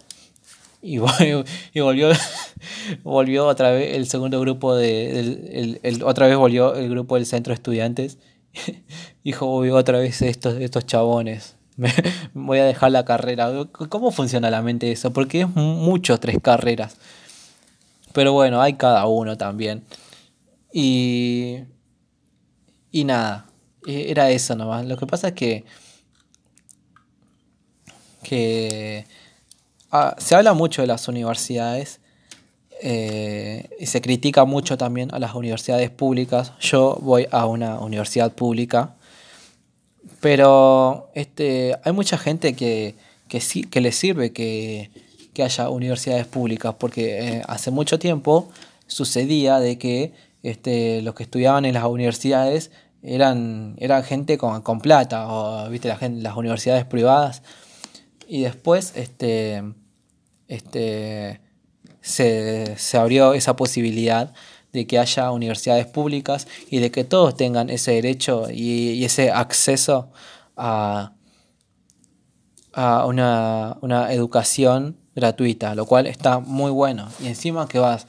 y, 0.81 0.97
volvió, 0.99 1.43
volvió 3.03 3.47
otra 3.47 3.71
vez 3.71 3.95
el 3.95 4.07
segundo 4.07 4.39
grupo 4.39 4.75
de 4.75 5.79
el, 5.83 6.03
otra 6.03 6.27
vez 6.27 6.37
volvió 6.37 6.75
el 6.75 6.89
grupo 6.89 7.15
del 7.15 7.25
centro 7.25 7.51
de 7.51 7.55
estudiantes. 7.55 8.17
Dijo 9.23 9.47
otra 9.75 9.97
vez 9.97 10.21
estos 10.21 10.55
estos 10.61 10.85
chabones 10.85 11.57
voy 12.33 12.59
a 12.59 12.65
dejar 12.65 12.91
la 12.91 13.03
carrera 13.03 13.51
cómo 13.89 14.11
funciona 14.11 14.49
la 14.49 14.61
mente 14.61 14.91
eso 14.91 15.11
porque 15.11 15.41
es 15.41 15.49
mucho 15.49 16.19
tres 16.19 16.37
carreras. 16.41 16.97
Pero 18.13 18.31
bueno 18.31 18.61
hay 18.61 18.73
cada 18.73 19.05
uno 19.07 19.37
también. 19.37 19.83
Y 20.71 21.63
y 22.95 23.03
nada 23.03 23.45
e, 23.85 24.09
era 24.09 24.29
eso 24.29 24.55
nomás 24.55 24.85
lo 24.85 24.95
que 24.97 25.05
pasa 25.05 25.27
es 25.29 25.33
que 25.33 25.65
que 28.23 29.05
ah, 29.91 30.15
se 30.17 30.33
habla 30.35 30.53
mucho 30.53 30.81
de 30.81 30.87
las 30.87 31.07
universidades 31.07 31.99
eh, 32.81 33.69
y 33.79 33.85
se 33.85 34.01
critica 34.01 34.45
mucho 34.45 34.77
también 34.77 35.13
a 35.13 35.19
las 35.19 35.33
universidades 35.33 35.89
públicas. 35.89 36.53
Yo 36.59 36.97
voy 37.01 37.27
a 37.31 37.45
una 37.45 37.79
universidad 37.79 38.33
pública, 38.33 38.95
pero 40.19 41.09
este, 41.13 41.77
hay 41.83 41.93
mucha 41.93 42.17
gente 42.17 42.53
que, 42.53 42.95
que, 43.29 43.39
sí, 43.39 43.63
que 43.63 43.79
le 43.79 43.91
sirve 43.91 44.33
que, 44.33 44.89
que 45.33 45.43
haya 45.43 45.69
universidades 45.69 46.25
públicas, 46.25 46.75
porque 46.77 47.19
eh, 47.19 47.41
hace 47.47 47.71
mucho 47.71 47.97
tiempo 47.97 48.49
sucedía 48.87 49.59
de 49.59 49.77
que 49.77 50.13
este, 50.43 51.01
los 51.01 51.15
que 51.15 51.23
estudiaban 51.23 51.65
en 51.65 51.73
las 51.73 51.85
universidades 51.85 52.71
eran, 53.05 53.75
eran 53.77 54.03
gente 54.03 54.37
con, 54.37 54.61
con 54.61 54.79
plata, 54.79 55.27
o 55.27 55.69
viste 55.69 55.87
la 55.87 55.97
gente, 55.97 56.21
las 56.21 56.35
universidades 56.35 56.85
privadas 56.85 57.41
y 58.27 58.41
después 58.41 58.93
este, 58.95 59.63
este, 60.47 61.41
se, 62.01 62.97
abrió 62.97 63.33
esa 63.33 63.55
posibilidad 63.55 64.33
de 64.73 64.87
que 64.87 64.99
haya 64.99 65.31
universidades 65.31 65.85
públicas 65.85 66.47
y 66.69 66.79
de 66.79 66.91
que 66.91 67.03
todos 67.03 67.35
tengan 67.35 67.69
ese 67.69 67.91
derecho 67.91 68.47
y, 68.51 69.03
ese 69.05 69.31
acceso 69.31 70.09
a, 70.57 71.13
a 72.73 73.05
una, 73.05 73.77
una, 73.81 74.11
educación 74.11 74.97
gratuita, 75.15 75.75
lo 75.75 75.85
cual 75.85 76.07
está 76.07 76.39
muy 76.39 76.71
bueno. 76.71 77.07
Y 77.21 77.27
encima 77.27 77.67
que 77.67 77.79
vas 77.79 78.07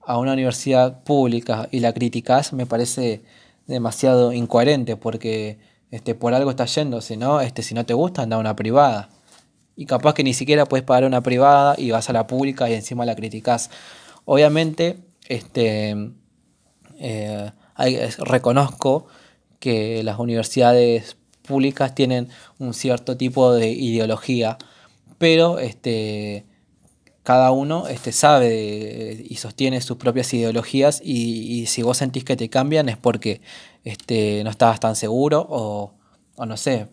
a 0.00 0.18
una 0.18 0.32
universidad 0.32 1.02
pública 1.02 1.68
y 1.70 1.80
la 1.80 1.92
criticas, 1.92 2.52
me 2.52 2.64
parece 2.64 3.22
demasiado 3.66 4.32
incoherente 4.32 4.96
porque 4.96 5.58
este, 5.90 6.14
por 6.14 6.34
algo 6.34 6.50
estás 6.50 6.74
yendo, 6.74 7.00
si 7.00 7.16
no, 7.16 7.40
este, 7.40 7.62
si 7.62 7.74
no 7.74 7.84
te 7.86 7.94
gusta, 7.94 8.22
anda 8.22 8.36
a 8.36 8.40
una 8.40 8.56
privada 8.56 9.10
y 9.76 9.84
capaz 9.84 10.14
que 10.14 10.24
ni 10.24 10.34
siquiera 10.34 10.66
puedes 10.66 10.84
pagar 10.84 11.04
una 11.04 11.22
privada 11.22 11.74
y 11.76 11.90
vas 11.90 12.08
a 12.08 12.12
la 12.14 12.26
pública 12.26 12.68
y 12.68 12.74
encima 12.74 13.04
la 13.04 13.14
criticas. 13.14 13.70
Obviamente, 14.24 14.98
este, 15.28 15.94
eh, 16.98 17.52
reconozco 18.18 19.06
que 19.60 20.02
las 20.02 20.18
universidades 20.18 21.16
públicas 21.42 21.94
tienen 21.94 22.28
un 22.58 22.72
cierto 22.72 23.16
tipo 23.16 23.52
de 23.52 23.70
ideología, 23.70 24.56
pero 25.18 25.58
este, 25.58 26.46
cada 27.26 27.50
uno 27.50 27.88
este, 27.88 28.12
sabe 28.12 29.20
y 29.28 29.34
sostiene 29.34 29.80
sus 29.80 29.96
propias 29.96 30.32
ideologías 30.32 31.00
y, 31.02 31.66
si 31.66 31.82
vos 31.82 31.96
sentís 31.96 32.22
que 32.22 32.36
te 32.36 32.48
cambian 32.48 32.88
es 32.88 32.96
porque 32.96 33.40
este, 33.82 34.44
no 34.44 34.50
estabas 34.50 34.78
tan 34.78 34.94
seguro 34.94 35.44
o, 35.50 35.90
o 36.36 36.46
no 36.46 36.56
sé, 36.56 36.86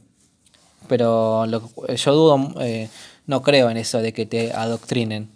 pero 0.87 1.45
yo 1.45 2.15
dudo, 2.15 2.51
eh, 2.61 2.89
no 3.27 3.43
creo 3.43 3.69
en 3.69 3.77
eso 3.77 3.99
de 3.99 4.11
que 4.11 4.25
te 4.25 4.51
adoctrinen. 4.53 5.29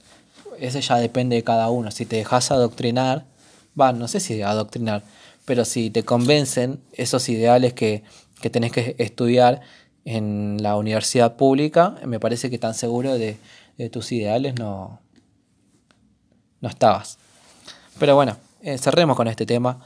Eso 0.59 0.79
ya 0.79 0.97
depende 0.97 1.35
de 1.35 1.43
cada 1.43 1.69
uno. 1.69 1.91
Si 1.91 2.07
te 2.07 2.15
dejas 2.15 2.49
adoctrinar, 2.49 3.25
va, 3.79 3.93
no 3.93 4.07
sé 4.07 4.19
si 4.19 4.41
adoctrinar, 4.41 5.03
pero 5.45 5.63
si 5.63 5.91
te 5.91 6.01
convencen 6.01 6.79
esos 6.93 7.29
ideales 7.29 7.73
que, 7.73 8.01
que 8.41 8.49
tenés 8.49 8.71
que 8.71 8.95
estudiar 8.97 9.61
en 10.05 10.57
la 10.59 10.75
universidad 10.75 11.35
pública, 11.35 11.97
me 12.03 12.19
parece 12.19 12.49
que 12.49 12.57
tan 12.57 12.73
seguro 12.73 13.15
de, 13.15 13.37
tus 13.91 14.11
ideales 14.11 14.55
no, 14.55 14.99
no 16.61 16.69
estabas. 16.69 17.17
Pero 17.99 18.15
bueno, 18.15 18.37
eh, 18.61 18.77
cerremos 18.77 19.15
con 19.15 19.27
este 19.27 19.45
tema. 19.45 19.79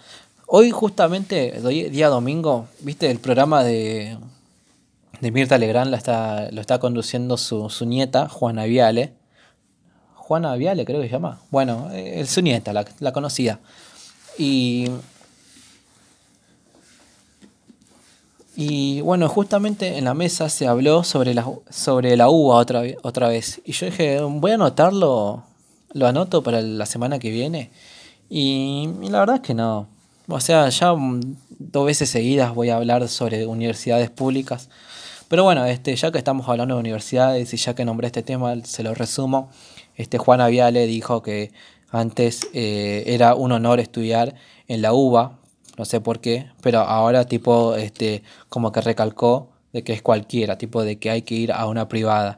Hoy 0.48 0.72
justamente, 0.72 1.62
día 1.90 2.10
domingo, 2.10 2.68
viste 2.82 3.10
el 3.10 3.20
programa 3.20 3.64
de 3.64 4.18
de 5.22 5.32
Mirta 5.32 5.58
Legrand 5.58 5.92
la 5.92 5.98
está, 5.98 6.50
lo 6.52 6.62
está 6.62 6.80
conduciendo 6.80 7.38
su, 7.38 7.70
nieta, 7.86 8.28
Juana 8.28 8.66
Viale. 8.66 9.14
Juana 10.16 10.56
Viale 10.56 10.84
creo 10.84 11.00
que 11.00 11.08
se 11.08 11.14
llama. 11.14 11.40
Bueno, 11.52 11.90
es 11.94 12.32
su 12.32 12.42
nieta, 12.42 12.74
la, 12.74 12.86
la 13.00 13.14
conocida. 13.14 13.60
Y, 14.38 14.90
y 18.56 19.02
bueno, 19.02 19.30
justamente 19.30 19.98
en 19.98 20.06
la 20.06 20.14
mesa 20.14 20.50
se 20.50 20.68
habló 20.68 21.04
sobre 21.04 21.34
la, 21.34 21.48
sobre 21.70 22.18
la 22.18 22.30
uva 22.30 22.58
otra, 22.58 22.84
otra 23.02 23.30
vez. 23.30 23.62
Y 23.66 23.72
yo 23.72 23.86
dije, 23.86 24.20
voy 24.22 24.52
a 24.52 24.56
anotarlo, 24.56 25.44
lo 25.94 26.08
anoto 26.08 26.44
para 26.44 26.62
la 26.62 26.86
semana 26.86 27.18
que 27.18 27.30
viene. 27.30 27.72
Y, 28.30 28.90
la 29.10 29.20
verdad 29.20 29.38
es 29.38 29.42
que 29.42 29.54
no. 29.54 29.88
O 30.28 30.40
sea, 30.40 30.68
ya 30.70 30.94
dos 31.60 31.86
veces 31.86 32.10
seguidas 32.10 32.54
voy 32.54 32.70
a 32.70 32.76
hablar 32.76 33.08
sobre 33.08 33.46
universidades 33.46 34.10
públicas. 34.10 34.70
Pero 35.30 35.46
bueno, 35.46 35.66
este, 35.66 35.96
ya 35.96 36.12
que 36.12 36.18
estamos 36.18 36.48
hablando 36.50 36.76
de 36.76 36.80
universidades 36.82 37.54
y 37.54 37.58
ya 37.58 37.74
que 37.74 37.86
nombré 37.86 38.08
este 38.08 38.24
tema, 38.24 38.54
se 38.64 38.84
lo 38.84 38.94
resumo. 38.94 39.50
Este, 39.96 40.18
Juan 40.18 40.42
Aviale 40.42 40.88
dijo 40.88 41.22
que 41.22 41.52
antes 41.90 42.48
eh, 42.54 43.04
era 43.08 43.36
un 43.36 43.54
honor 43.54 43.80
estudiar 43.80 44.36
en 44.68 44.82
la 44.82 44.94
UBA, 44.94 45.41
no 45.78 45.86
sé 45.86 46.02
por 46.02 46.20
qué, 46.20 46.52
pero 46.62 46.80
ahora 46.80 47.26
tipo, 47.26 47.76
este, 47.76 48.24
como 48.50 48.72
que 48.72 48.82
recalcó 48.82 49.50
de 49.74 49.84
que 49.84 49.94
es 49.94 50.02
cualquiera, 50.02 50.58
tipo 50.58 50.84
de 50.84 50.98
que 51.00 51.10
hay 51.10 51.22
que 51.22 51.36
ir 51.36 51.52
a 51.52 51.66
una 51.68 51.88
privada. 51.88 52.38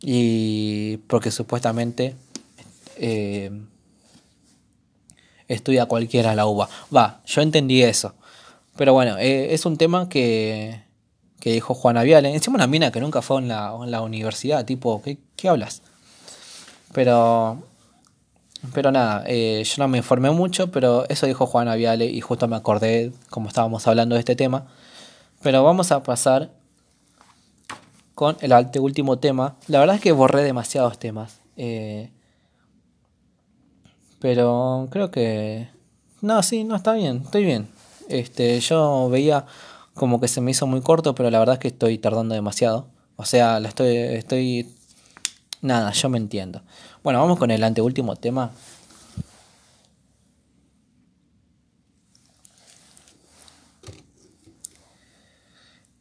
Y 0.00 0.98
porque 1.08 1.30
supuestamente 1.30 2.14
eh, 2.96 3.50
estudia 5.48 5.86
cualquiera 5.86 6.34
la 6.34 6.46
UBA. 6.46 6.68
Va, 6.94 7.20
yo 7.26 7.42
entendí 7.42 7.82
eso. 7.82 8.14
Pero 8.76 8.92
bueno, 8.92 9.18
eh, 9.18 9.54
es 9.54 9.66
un 9.66 9.76
tema 9.76 10.08
que, 10.08 10.82
que 11.40 11.52
dijo 11.52 11.74
Juana 11.74 12.02
Viale. 12.02 12.32
Encima 12.32 12.56
una 12.56 12.66
mina 12.66 12.92
que 12.92 13.00
nunca 13.00 13.22
fue 13.22 13.38
en 13.38 13.48
la, 13.48 13.76
en 13.82 13.90
la 13.90 14.02
universidad, 14.02 14.64
tipo, 14.64 15.02
¿qué, 15.02 15.18
qué 15.36 15.48
hablas? 15.48 15.82
Pero, 16.92 17.62
pero 18.74 18.90
nada, 18.90 19.24
eh, 19.26 19.62
yo 19.64 19.74
no 19.78 19.88
me 19.88 19.98
informé 19.98 20.30
mucho, 20.30 20.70
pero 20.70 21.08
eso 21.08 21.26
dijo 21.26 21.46
Juana 21.46 21.76
Viale 21.76 22.06
y 22.06 22.20
justo 22.20 22.48
me 22.48 22.56
acordé 22.56 23.12
como 23.30 23.48
estábamos 23.48 23.86
hablando 23.86 24.14
de 24.14 24.20
este 24.20 24.36
tema. 24.36 24.66
Pero 25.42 25.62
vamos 25.62 25.92
a 25.92 26.02
pasar 26.02 26.50
con 28.14 28.36
el 28.40 28.52
último 28.80 29.18
tema. 29.18 29.56
La 29.68 29.78
verdad 29.78 29.96
es 29.96 30.02
que 30.02 30.10
borré 30.10 30.42
demasiados 30.42 30.98
temas. 30.98 31.40
Eh, 31.56 32.10
pero 34.18 34.88
creo 34.90 35.12
que... 35.12 35.68
No, 36.20 36.42
sí, 36.42 36.64
no, 36.64 36.74
está 36.74 36.94
bien, 36.94 37.22
estoy 37.24 37.44
bien. 37.44 37.68
Este, 38.08 38.58
yo 38.58 39.08
veía 39.08 39.46
como 39.94 40.20
que 40.20 40.26
se 40.26 40.40
me 40.40 40.50
hizo 40.50 40.66
muy 40.66 40.80
corto, 40.80 41.14
pero 41.14 41.30
la 41.30 41.38
verdad 41.38 41.54
es 41.54 41.58
que 41.60 41.68
estoy 41.68 41.98
tardando 41.98 42.34
demasiado. 42.34 42.88
O 43.14 43.24
sea, 43.24 43.60
la 43.60 43.68
estoy, 43.68 43.96
estoy... 43.96 44.74
Nada, 45.60 45.92
yo 45.92 46.08
me 46.08 46.18
entiendo. 46.18 46.62
Bueno, 47.02 47.20
vamos 47.20 47.38
con 47.38 47.50
el 47.50 47.62
anteúltimo 47.62 48.16
tema. 48.16 48.50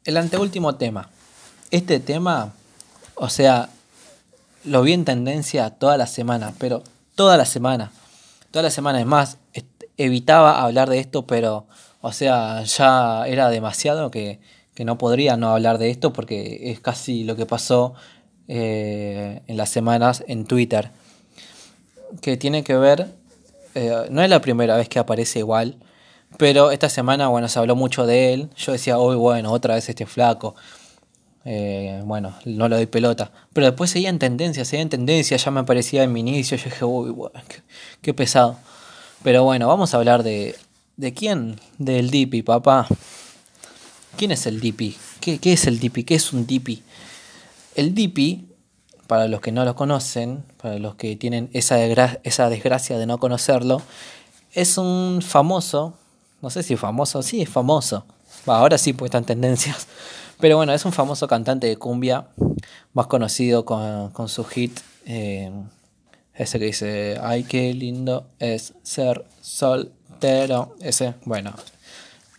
El 0.03 0.17
anteúltimo 0.17 0.75
tema. 0.75 1.09
Este 1.69 1.99
tema, 1.99 2.53
o 3.15 3.29
sea, 3.29 3.69
lo 4.63 4.81
vi 4.81 4.93
en 4.93 5.05
tendencia 5.05 5.69
toda 5.71 5.97
la 5.97 6.07
semana, 6.07 6.53
pero 6.57 6.83
toda 7.15 7.37
la 7.37 7.45
semana. 7.45 7.91
Toda 8.51 8.63
la 8.63 8.71
semana, 8.71 8.99
es 8.99 9.05
más, 9.05 9.37
evitaba 9.97 10.61
hablar 10.61 10.89
de 10.89 10.99
esto, 10.99 11.27
pero 11.27 11.67
o 12.01 12.11
sea, 12.13 12.63
ya 12.63 13.27
era 13.27 13.49
demasiado 13.49 14.11
que, 14.11 14.39
no 14.85 14.97
podría 14.99 15.37
no 15.37 15.49
hablar 15.49 15.79
de 15.79 15.89
esto 15.89 16.13
porque 16.13 16.71
es 16.71 16.79
casi 16.79 17.23
lo 17.23 17.35
que 17.35 17.47
pasó 17.47 17.95
eh, 18.47 19.41
en 19.47 19.57
las 19.57 19.69
semanas 19.69 20.23
en 20.27 20.45
Twitter. 20.45 20.91
Que 22.21 22.37
tiene 22.37 22.63
que 22.63 22.75
ver, 22.75 23.07
eh, 23.75 24.07
no 24.09 24.21
es 24.21 24.29
la 24.29 24.41
primera 24.41 24.77
vez 24.77 24.87
que 24.89 24.99
aparece 24.99 25.39
igual, 25.39 25.75
pero 26.37 26.71
esta 26.71 26.89
semana, 26.89 27.29
bueno, 27.29 27.47
se 27.47 27.57
habló 27.59 27.75
mucho 27.75 28.05
de 28.05 28.33
él. 28.33 28.49
Yo 28.57 28.71
decía, 28.73 28.97
hoy, 28.97 29.15
bueno, 29.15 29.51
otra 29.51 29.75
vez 29.75 29.87
este 29.89 30.05
flaco. 30.05 30.55
eh, 31.45 32.01
bueno, 32.05 32.33
no 32.45 32.67
le 32.67 32.75
doy 32.75 32.85
pelota. 32.87 33.31
Pero 33.53 33.67
después 33.67 33.89
seguía 33.89 34.09
en 34.09 34.19
tendencia, 34.19 34.65
seguía 34.65 34.81
en 34.83 34.89
tendencia, 34.89 35.37
ya 35.37 35.51
me 35.51 35.61
aparecía 35.61 36.03
en 36.03 36.11
mi 36.11 36.19
inicio, 36.19 36.57
yo 36.57 36.65
dije, 36.65 36.85
uy, 36.85 37.15
qué, 38.01 38.13
pesado. 38.13 38.57
Pero 39.23 39.43
bueno, 39.43 39.67
vamos 39.67 39.93
a 39.93 39.97
hablar 39.97 40.23
de, 40.23 40.55
¿de 40.97 41.13
quién? 41.13 41.59
Del 41.77 42.09
Dipi, 42.11 42.43
papá. 42.43 42.87
¿Quién 44.17 44.31
es 44.31 44.45
el 44.45 44.59
Dipi? 44.59 44.97
¿Qué, 45.21 45.39
¿Qué, 45.39 45.53
es 45.53 45.67
el 45.67 45.79
Dipi? 45.79 46.03
¿Qué 46.03 46.15
es 46.15 46.33
un 46.33 46.45
Dipi? 46.45 46.83
El 47.77 47.93
Dipi, 47.93 48.49
para 49.05 49.27
los 49.27 49.39
que 49.39 49.51
no 49.51 49.63
lo 49.63 49.75
conocen, 49.75 50.43
para 50.59 50.79
los 50.79 50.95
que 50.95 51.15
tienen 51.15 51.47
esa, 51.53 51.75
desgracia 51.77 52.97
de 52.97 53.05
no 53.05 53.19
conocerlo, 53.19 53.83
es 54.51 54.79
un 54.79 55.21
famoso, 55.21 55.93
no 56.41 56.49
sé 56.49 56.63
si 56.63 56.75
famoso, 56.75 57.21
sí, 57.21 57.43
es 57.43 57.49
famoso. 57.49 58.03
ahora 58.47 58.79
sí, 58.79 58.93
pues 58.93 59.09
están 59.09 59.25
tendencias. 59.25 59.87
Pero 60.39 60.57
bueno, 60.57 60.73
es 60.73 60.85
un 60.85 60.91
famoso 60.91 61.27
cantante 61.27 61.67
de 61.67 61.77
cumbia, 61.77 62.29
más 62.93 63.05
conocido 63.05 63.63
con, 63.63 64.27
su 64.27 64.43
hit, 64.43 64.79
eh, 65.05 65.51
ese 66.33 66.57
que 66.57 66.65
dice, 66.65 67.19
ay, 67.21 67.43
qué 67.43 67.75
lindo 67.75 68.25
es 68.39 68.73
ser 68.81 69.23
soltero. 69.39 70.75
Ese, 70.81 71.13
bueno, 71.25 71.53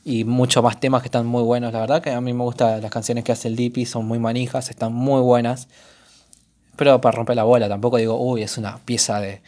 y 0.08 0.24
muchos 0.24 0.64
más 0.64 0.80
temas 0.80 1.02
que 1.02 1.08
están 1.08 1.26
muy 1.26 1.42
buenos. 1.42 1.70
La 1.70 1.80
verdad 1.80 2.00
que 2.00 2.10
a 2.10 2.20
mí 2.22 2.32
me 2.32 2.42
gustan 2.42 2.80
las 2.80 2.90
canciones 2.90 3.24
que 3.24 3.32
hace 3.32 3.46
el 3.48 3.56
Dipi, 3.56 3.84
son 3.84 4.06
muy 4.06 4.18
manijas, 4.18 4.70
están 4.70 4.94
muy 4.94 5.20
buenas. 5.20 5.68
Pero 6.76 6.98
para 7.02 7.14
romper 7.14 7.36
la 7.36 7.44
bola, 7.44 7.68
tampoco 7.68 7.98
digo, 7.98 8.18
uy, 8.18 8.42
es 8.42 8.56
una 8.56 8.78
pieza 8.78 9.20
de 9.20 9.42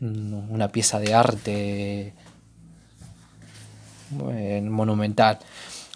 mm, 0.00 0.50
una 0.52 0.68
pieza 0.68 0.98
de 1.00 1.14
arte 1.14 2.12
eh, 4.32 4.60
monumental. 4.62 5.38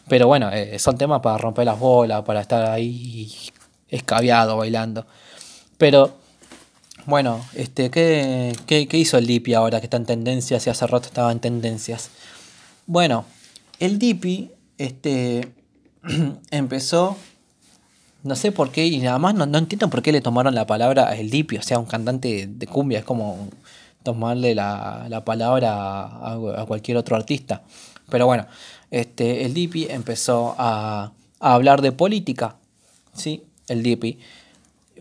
Pero 0.09 0.27
bueno, 0.29 0.51
eh, 0.51 0.79
son 0.79 0.97
temas 0.97 1.21
para 1.21 1.37
romper 1.37 1.67
las 1.67 1.79
bolas, 1.79 2.23
para 2.23 2.41
estar 2.41 2.65
ahí 2.71 3.31
escabeado 3.91 4.57
bailando. 4.57 5.05
Pero 5.77 6.17
bueno, 7.05 7.45
este, 7.55 7.91
¿qué, 7.91 8.57
qué, 8.67 8.89
hizo 8.97 9.19
el 9.19 9.27
Dipi 9.27 9.53
ahora 9.53 9.81
que 9.81 9.87
está 9.87 9.99
en 9.99 10.07
tendencias 10.07 10.67
y 10.67 10.71
hace 10.71 10.87
rato 10.87 11.09
estaba 11.09 11.31
en 11.33 11.41
tendencias? 11.41 12.09
Bueno, 12.87 13.27
el 13.81 13.99
Dipi 13.99 14.51
este, 14.79 15.53
empezó, 16.51 17.17
no 18.23 18.37
sé 18.37 18.53
por 18.53 18.71
qué, 18.71 18.87
y 18.87 18.99
nada 18.99 19.19
más 19.19 19.35
no, 19.35 19.45
entiendo 19.59 19.89
por 19.91 20.03
qué 20.03 20.13
le 20.13 20.21
tomaron 20.21 20.55
la 20.55 20.67
palabra 20.67 21.09
a 21.09 21.17
el 21.17 21.31
Dipi, 21.31 21.57
o 21.57 21.63
sea, 21.63 21.79
un 21.79 21.87
cantante 21.87 22.47
de 22.49 22.67
cumbia, 22.67 23.01
es 23.01 23.05
como 23.05 23.49
tomarle 24.03 24.55
la, 24.55 25.23
palabra 25.25 26.05
a, 26.05 26.65
cualquier 26.67 26.97
otro 26.97 27.17
artista. 27.17 27.63
Pero 28.09 28.27
bueno, 28.27 28.47
este, 28.91 29.45
el 29.45 29.53
Dipi 29.53 29.87
empezó 29.91 30.55
a, 30.59 31.13
hablar 31.41 31.83
de 31.83 31.93
política, 31.93 32.57
¿sí? 33.15 33.43
El 33.69 33.83
Dipi. 33.83 34.19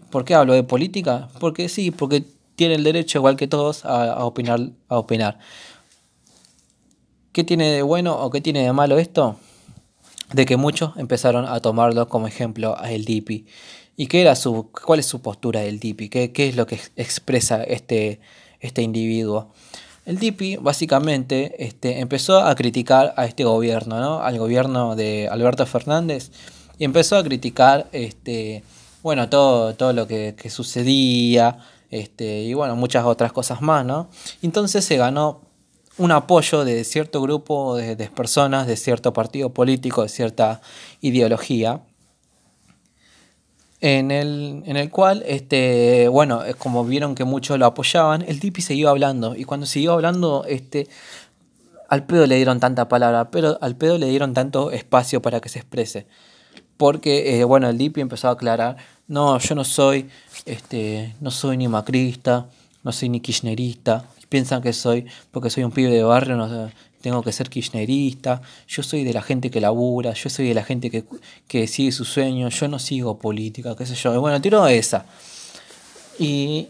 ¿Por 0.09 0.25
qué 0.25 0.33
hablo 0.33 0.53
de 0.53 0.63
política? 0.63 1.29
Porque 1.39 1.69
sí, 1.69 1.91
porque 1.91 2.23
tiene 2.55 2.75
el 2.75 2.83
derecho, 2.83 3.19
igual 3.19 3.35
que 3.37 3.47
todos, 3.47 3.85
a, 3.85 4.25
opinar, 4.25 4.59
a 4.89 4.97
opinar. 4.97 5.39
¿Qué 7.35 7.43
tiene 7.43 7.69
de 7.69 7.81
bueno 7.81 8.17
o 8.17 8.29
qué 8.29 8.39
tiene 8.39 8.63
de 8.63 8.71
malo 8.71 8.97
esto? 8.97 9.35
De 10.31 10.45
que 10.45 10.55
muchos 10.55 10.95
empezaron 10.95 11.45
a 11.45 11.59
tomarlo 11.59 12.07
como 12.07 12.27
ejemplo 12.27 12.77
a 12.79 12.93
el 12.93 13.03
Dipi. 13.03 13.45
¿Y 13.97 14.07
qué 14.07 14.21
era 14.21 14.37
su, 14.37 14.71
cuál 14.71 14.99
es 14.99 15.05
su 15.05 15.21
postura 15.21 15.59
del 15.59 15.77
Dipi? 15.81 16.07
¿Qué, 16.07 16.31
qué 16.31 16.47
es 16.47 16.55
lo 16.55 16.65
que 16.65 16.79
expresa 16.95 17.61
este, 17.61 18.21
este 18.61 18.83
individuo? 18.83 19.51
El 20.05 20.17
Dipi 20.17 20.55
básicamente 20.55 21.61
este, 21.61 21.99
empezó 21.99 22.39
a 22.39 22.55
criticar 22.55 23.13
a 23.17 23.25
este 23.25 23.43
gobierno, 23.43 23.99
¿no? 23.99 24.19
al 24.21 24.37
gobierno 24.37 24.95
de 24.95 25.27
Alberto 25.29 25.65
Fernández, 25.65 26.31
y 26.77 26.85
empezó 26.85 27.17
a 27.17 27.23
criticar 27.25 27.89
este, 27.91 28.63
bueno, 29.03 29.27
todo, 29.27 29.75
todo 29.75 29.91
lo 29.91 30.07
que, 30.07 30.35
que 30.41 30.49
sucedía, 30.49 31.57
este, 31.91 32.43
y 32.43 32.53
bueno, 32.53 32.77
muchas 32.77 33.03
otras 33.03 33.33
cosas 33.33 33.61
más, 33.61 33.85
¿no? 33.85 34.07
Entonces 34.41 34.85
se 34.85 34.95
ganó 34.95 35.41
un 35.97 36.11
apoyo 36.11 36.65
de 36.65 36.83
cierto 36.83 37.21
grupo 37.21 37.75
de, 37.75 37.95
personas, 38.09 38.67
de 38.67 38.75
cierto 38.75 39.13
partido 39.13 39.49
político, 39.49 40.03
de 40.03 40.09
cierta 40.09 40.61
ideología, 41.01 41.81
en 43.81 44.09
el, 44.11 44.63
en 44.65 44.77
el 44.77 44.89
cual, 44.89 45.23
este, 45.27 46.07
bueno, 46.07 46.41
como 46.57 46.83
vieron 46.85 47.13
que 47.13 47.23
muchos 47.23 47.59
lo 47.59 47.65
apoyaban, 47.65 48.23
el 48.27 48.39
Dipi 48.39 48.61
siguió 48.61 48.89
hablando, 48.89 49.35
y 49.35 49.43
cuando 49.43 49.65
siguió 49.65 49.93
hablando, 49.93 50.43
este, 50.47 50.87
al 51.89 52.05
pedo 52.05 52.25
le 52.25 52.35
dieron 52.35 52.59
tanta 52.59 52.87
palabra, 52.87 53.29
pero 53.29 53.57
al 53.61 53.75
pedo 53.75 53.97
le 53.97 54.07
dieron 54.07 54.33
tanto 54.33 54.71
espacio 54.71 55.21
para 55.21 55.39
que 55.39 55.49
se 55.49 55.59
exprese. 55.59 56.07
Porque, 56.77 57.39
eh, 57.39 57.43
bueno, 57.43 57.69
el 57.69 57.77
Dipi 57.77 58.01
empezó 58.01 58.27
a 58.27 58.31
aclarar, 58.31 58.77
no, 59.07 59.37
yo 59.39 59.55
no 59.55 59.63
soy, 59.63 60.09
este, 60.45 61.15
no 61.21 61.31
soy 61.31 61.57
ni 61.57 61.67
macrista, 61.67 62.47
no 62.83 62.91
soy 62.91 63.09
ni 63.09 63.19
kirchnerista, 63.19 64.05
piensan 64.35 64.61
que 64.61 64.73
soy, 64.73 65.05
porque 65.31 65.49
soy 65.49 65.63
un 65.63 65.71
pibe 65.71 65.89
de 65.89 66.03
barrio, 66.03 66.35
no, 66.35 66.69
tengo 66.99 67.23
que 67.23 67.31
ser 67.31 67.49
kirchnerista, 67.49 68.41
yo 68.67 68.83
soy 68.83 69.05
de 69.05 69.13
la 69.13 69.21
gente 69.21 69.49
que 69.49 69.61
labura, 69.61 70.11
yo 70.11 70.29
soy 70.29 70.49
de 70.49 70.53
la 70.53 70.65
gente 70.65 70.91
que, 71.47 71.67
sigue 71.67 71.93
sus 71.93 72.09
sueños, 72.09 72.59
yo 72.59 72.67
no 72.67 72.77
sigo 72.77 73.17
política, 73.17 73.77
qué 73.77 73.85
sé 73.85 73.95
yo. 73.95 74.19
bueno, 74.19 74.41
tiro 74.41 74.67
esa. 74.67 75.05
Y, 76.19 76.67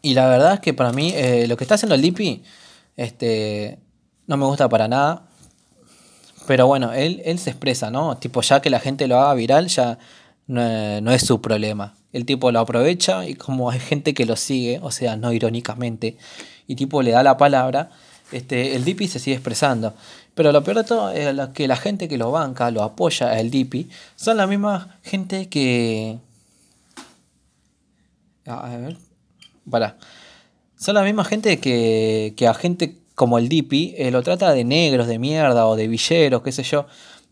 y 0.00 0.14
la 0.14 0.28
verdad 0.28 0.54
es 0.54 0.60
que 0.60 0.72
para 0.72 0.92
mí 0.92 1.12
eh, 1.14 1.46
lo 1.46 1.58
que 1.58 1.64
está 1.64 1.74
haciendo 1.74 1.94
el 1.94 2.00
Dipi 2.00 2.42
este, 2.96 3.78
no 4.26 4.38
me 4.38 4.46
gusta 4.46 4.66
para 4.66 4.88
nada. 4.88 5.28
Pero 6.46 6.68
bueno, 6.68 6.94
él, 6.94 7.20
él 7.26 7.38
se 7.38 7.50
expresa, 7.50 7.90
¿no? 7.90 8.16
Tipo, 8.16 8.40
ya 8.40 8.62
que 8.62 8.70
la 8.70 8.80
gente 8.80 9.06
lo 9.06 9.20
haga 9.20 9.34
viral, 9.34 9.68
ya 9.68 9.98
no 10.46 11.12
es 11.12 11.20
su 11.20 11.42
problema 11.42 11.99
el 12.12 12.26
tipo 12.26 12.50
lo 12.50 12.60
aprovecha 12.60 13.26
y 13.26 13.34
como 13.34 13.70
hay 13.70 13.80
gente 13.80 14.14
que 14.14 14.26
lo 14.26 14.36
sigue, 14.36 14.80
o 14.82 14.90
sea, 14.90 15.16
no 15.16 15.32
irónicamente, 15.32 16.16
y 16.66 16.76
tipo 16.76 17.02
le 17.02 17.12
da 17.12 17.22
la 17.22 17.36
palabra, 17.36 17.90
este, 18.32 18.76
el 18.76 18.84
Dipi 18.84 19.08
se 19.08 19.18
sigue 19.18 19.36
expresando. 19.36 19.94
Pero 20.34 20.52
lo 20.52 20.62
peor 20.62 20.78
de 20.78 20.84
todo 20.84 21.10
es 21.10 21.34
que 21.54 21.66
la 21.66 21.76
gente 21.76 22.08
que 22.08 22.16
lo 22.16 22.30
banca, 22.30 22.70
lo 22.70 22.82
apoya 22.82 23.28
a 23.28 23.40
el 23.40 23.50
Dipi, 23.50 23.88
son 24.16 24.36
la 24.36 24.46
misma 24.46 24.98
gente 25.02 25.48
que... 25.48 26.18
A 28.46 28.76
ver, 28.76 28.96
para. 29.68 29.96
Son 30.76 30.94
la 30.94 31.02
misma 31.02 31.24
gente 31.24 31.60
que, 31.60 32.34
que 32.36 32.48
a 32.48 32.54
gente 32.54 32.96
como 33.14 33.38
el 33.38 33.48
Dipi 33.48 33.94
eh, 33.98 34.10
lo 34.10 34.22
trata 34.22 34.52
de 34.54 34.64
negros, 34.64 35.06
de 35.06 35.18
mierda 35.18 35.66
o 35.66 35.76
de 35.76 35.88
villeros, 35.88 36.42
qué 36.42 36.52
sé 36.52 36.62
yo. 36.62 36.86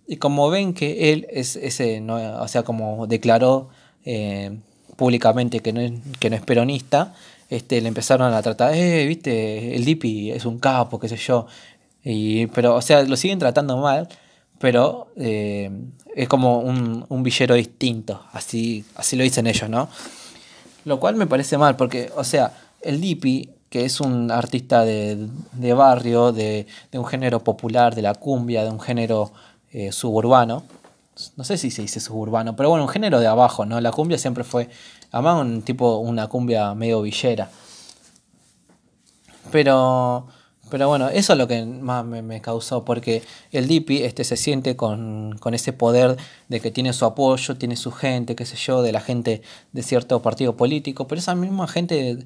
Y 0.07 0.17
como 0.17 0.51
ven 0.51 0.75
que 0.75 1.13
él 1.13 1.27
es 1.31 1.57
ese, 1.57 2.01
no, 2.01 2.17
o 2.43 2.49
sea, 2.49 2.63
como 2.63 3.07
declaró 3.07 3.71
eh, 4.05 4.59
públicamente 4.99 5.61
que 5.61 5.73
no 5.73 5.81
es, 5.81 5.93
que 6.19 6.29
no 6.29 6.35
es 6.35 6.43
peronista, 6.43 7.15
este, 7.49 7.81
le 7.81 7.87
empezaron 7.87 8.35
a 8.35 8.43
tratar, 8.43 8.75
eh, 8.75 9.07
viste, 9.07 9.77
el 9.77 9.85
Dipi 9.85 10.33
es 10.33 10.45
un 10.45 10.59
capo, 10.59 10.99
qué 10.99 11.09
sé 11.09 11.17
yo. 11.17 11.47
Y, 12.03 12.49
pero, 12.49 12.75
o 12.75 12.83
sea, 12.83 13.05
lo 13.05 13.17
siguen 13.17 13.39
tratando 13.39 13.77
mal, 13.79 14.09
pero 14.59 15.13
eh, 15.17 15.71
es 16.17 16.29
como 16.29 16.59
un, 16.59 17.07
un, 17.09 17.23
villero 17.23 17.55
distinto, 17.55 18.21
así, 18.33 18.85
así 18.97 19.15
lo 19.15 19.23
dicen 19.23 19.47
ellos, 19.47 19.71
¿no? 19.71 19.89
Lo 20.85 20.99
cual 20.99 21.15
me 21.15 21.29
parece 21.29 21.57
mal, 21.59 21.77
porque, 21.77 22.11
o 22.17 22.25
sea, 22.25 22.53
el 22.83 23.01
Dipi, 23.01 23.51
que 23.71 23.85
es 23.85 24.01
un 24.01 24.33
artista 24.33 24.85
de, 24.85 25.29
de 25.53 25.73
barrio, 25.75 26.33
de, 26.33 26.67
de, 26.91 26.99
un 26.99 27.07
género 27.07 27.45
popular, 27.45 27.95
de 27.95 28.03
la 28.03 28.15
cumbia, 28.15 28.65
de 28.65 28.71
un 28.71 28.81
género 28.81 29.31
eh, 29.71 29.93
suburbano, 29.93 30.65
no 31.37 31.45
sé 31.45 31.57
si 31.59 31.71
se 31.71 31.83
dice 31.83 32.01
suburbano, 32.01 32.57
pero 32.57 32.71
bueno, 32.71 32.85
un 32.85 32.91
género 32.91 33.21
de 33.21 33.27
abajo, 33.27 33.67
¿no? 33.67 33.81
La 33.81 33.91
cumbia 33.91 34.19
siempre 34.19 34.45
fue, 34.45 34.69
además 35.11 35.41
un 35.41 35.63
tipo, 35.63 35.99
una 35.99 36.29
cumbia 36.29 36.75
medio 36.75 37.03
villera. 37.03 37.51
Pero, 39.51 40.27
pero 40.71 40.89
bueno, 40.89 41.09
eso 41.09 41.33
es 41.33 41.39
lo 41.39 41.49
que 41.49 41.65
más 41.65 42.05
me, 42.05 42.41
causó, 42.41 42.85
porque 42.85 43.23
el 43.53 43.67
Dipi 43.67 44.03
este, 44.03 44.25
se 44.25 44.37
siente 44.37 44.77
con, 44.77 45.39
ese 45.53 45.73
poder 45.73 46.17
de 46.49 46.61
que 46.61 46.71
tiene 46.71 46.93
su 46.93 47.05
apoyo, 47.05 47.57
tiene 47.57 47.77
su 47.77 47.91
gente, 47.91 48.37
qué 48.37 48.45
sé 48.45 48.57
yo, 48.57 48.83
de 48.83 48.93
la 48.93 49.01
gente 49.01 49.43
de 49.73 49.83
cierto 49.83 50.21
partido 50.23 50.57
político, 50.57 51.09
pero 51.09 51.19
esa 51.19 51.35
misma 51.35 51.67
gente 51.69 52.19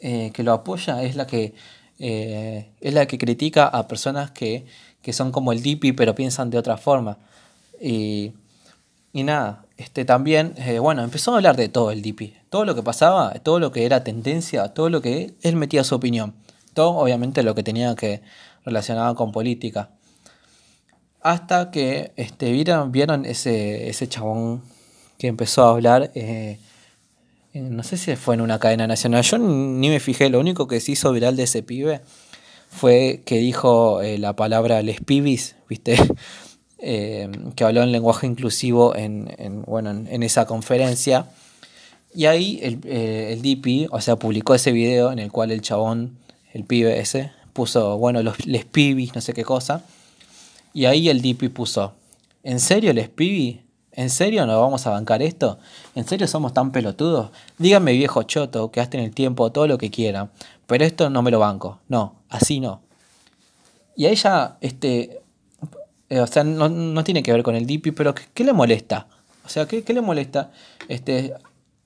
eh, 0.00 0.30
que 0.32 0.42
lo 0.42 0.52
apoya 0.52 1.02
es 1.02 1.16
la 1.16 1.26
que, 1.26 1.54
eh, 1.98 2.72
es 2.80 2.94
la 2.94 3.06
que 3.06 3.18
critica 3.18 3.66
a 3.68 3.86
personas 3.88 4.32
que, 4.32 4.66
que 5.00 5.12
son 5.12 5.30
como 5.32 5.52
el 5.52 5.62
Dipi, 5.62 5.92
pero 5.92 6.14
piensan 6.14 6.50
de 6.50 6.58
otra 6.58 6.76
forma. 6.76 7.18
Y, 7.80 8.32
nada, 9.12 9.64
este, 9.76 10.04
también, 10.04 10.54
eh, 10.56 10.78
bueno, 10.78 11.02
empezó 11.02 11.32
a 11.32 11.36
hablar 11.36 11.56
de 11.56 11.68
todo 11.68 11.90
el 11.90 12.02
DP. 12.02 12.34
Todo 12.50 12.64
lo 12.64 12.74
que 12.74 12.82
pasaba, 12.82 13.32
todo 13.34 13.60
lo 13.60 13.72
que 13.72 13.84
era 13.86 14.04
tendencia, 14.04 14.68
todo 14.68 14.90
lo 14.90 15.00
que 15.00 15.34
él 15.42 15.56
metía 15.56 15.84
su 15.84 15.94
opinión. 15.94 16.34
Todo, 16.72 16.90
obviamente, 16.96 17.42
lo 17.42 17.54
que 17.54 17.62
tenía 17.62 17.94
que 17.94 18.22
relacionar 18.64 19.14
con 19.14 19.32
política. 19.32 19.90
Hasta 21.20 21.70
que 21.70 22.12
este, 22.16 22.52
vieron, 22.52 22.92
vieron 22.92 23.24
ese, 23.24 23.88
ese 23.88 24.08
chabón 24.08 24.62
que 25.18 25.28
empezó 25.28 25.64
a 25.64 25.70
hablar. 25.70 26.10
Eh, 26.14 26.58
no 27.54 27.82
sé 27.82 27.96
si 27.96 28.16
fue 28.16 28.34
en 28.34 28.40
una 28.40 28.58
cadena 28.58 28.86
nacional. 28.86 29.22
Yo 29.22 29.38
ni 29.38 29.88
me 29.88 30.00
fijé. 30.00 30.28
Lo 30.28 30.40
único 30.40 30.66
que 30.66 30.80
se 30.80 30.92
hizo 30.92 31.12
viral 31.12 31.36
de 31.36 31.44
ese 31.44 31.62
pibe 31.62 32.00
fue 32.68 33.22
que 33.24 33.38
dijo 33.38 34.02
eh, 34.02 34.18
la 34.18 34.34
palabra 34.34 34.82
les 34.82 35.00
pibis, 35.00 35.56
¿viste? 35.68 35.96
Eh, 36.86 37.30
que 37.56 37.64
habló 37.64 37.82
en 37.82 37.92
lenguaje 37.92 38.26
inclusivo 38.26 38.94
en, 38.94 39.62
bueno, 39.66 39.90
en, 39.90 40.22
esa 40.22 40.44
conferencia. 40.44 41.26
Y 42.14 42.26
ahí 42.26 42.60
el, 42.62 42.80
eh, 42.84 43.32
el 43.32 43.40
DP, 43.40 43.88
o 43.90 44.02
sea, 44.02 44.16
publicó 44.16 44.54
ese 44.54 44.70
video 44.70 45.10
en 45.10 45.18
el 45.18 45.32
cual 45.32 45.50
el 45.50 45.62
chabón, 45.62 46.18
el 46.52 46.64
pibe 46.64 47.00
ese, 47.00 47.32
puso, 47.54 47.96
bueno, 47.96 48.22
los 48.22 48.46
les 48.46 48.66
pibis, 48.66 49.14
no 49.14 49.22
sé 49.22 49.32
qué 49.32 49.44
cosa. 49.44 49.82
Y 50.74 50.84
ahí 50.84 51.08
el 51.08 51.22
DP 51.22 51.50
puso, 51.50 51.94
¿en 52.42 52.60
serio 52.60 52.92
les 52.92 53.08
pibis? 53.08 53.60
¿En 53.92 54.10
serio 54.10 54.44
nos 54.44 54.60
vamos 54.60 54.86
a 54.86 54.90
bancar 54.90 55.22
esto? 55.22 55.58
¿En 55.94 56.06
serio 56.06 56.28
somos 56.28 56.52
tan 56.52 56.70
pelotudos? 56.70 57.30
Díganme 57.56 57.92
viejo 57.92 58.24
choto, 58.24 58.70
que 58.70 58.80
en 58.80 59.00
el 59.00 59.14
tiempo 59.14 59.50
todo 59.52 59.66
lo 59.66 59.78
que 59.78 59.90
quieran, 59.90 60.30
pero 60.66 60.84
esto 60.84 61.08
no 61.08 61.22
me 61.22 61.30
lo 61.30 61.38
banco. 61.38 61.78
No, 61.88 62.16
así 62.28 62.60
no. 62.60 62.82
Y 63.96 64.04
a 64.04 64.10
ella, 64.10 64.58
este, 64.60 65.22
eh, 66.14 66.20
o 66.20 66.28
sea, 66.28 66.44
no, 66.44 67.02
tiene 67.02 67.24
que 67.24 67.32
ver 67.32 67.42
con 67.42 67.56
el 67.56 67.66
DP, 67.66 67.92
pero 67.92 68.14
¿qué, 68.14 68.44
le 68.44 68.52
molesta? 68.52 69.08
O 69.44 69.48
sea, 69.48 69.66
¿qué, 69.66 69.82
¿qué, 69.82 69.92
le 69.92 70.00
molesta? 70.00 70.52
Este, 70.86 71.34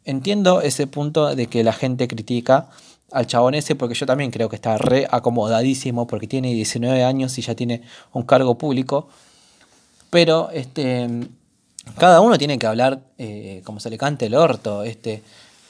entiendo 0.05 0.61
ese 0.61 0.87
punto 0.87 1.35
de 1.35 1.47
que 1.47 1.65
la 1.65 1.73
gente 1.73 2.07
critica 2.09 2.69
al 3.11 3.27
chabón 3.27 3.55
ese 3.55 3.75
porque 3.75 3.95
yo 3.95 4.05
también 4.05 4.31
creo 4.31 4.51
que 4.51 4.57
está 4.57 4.77
re 4.77 5.09
acomodadísimo 5.11 6.07
porque 6.07 6.27
tiene 6.27 6.53
19 6.53 7.05
años 7.05 7.39
y 7.39 7.43
ya 7.43 7.55
tiene 7.55 7.81
un 8.13 8.25
cargo 8.25 8.59
público. 8.59 9.09
Pero 10.11 10.51
este, 10.51 11.09
cada 11.97 12.21
uno 12.21 12.37
tiene 12.37 12.59
que 12.59 12.67
hablar 12.67 13.01
eh, 13.17 13.63
como 13.65 13.81
se 13.81 13.89
le 13.89 13.97
cante 13.97 14.27
el 14.27 14.35
orto. 14.35 14.83
Este, 14.83 15.23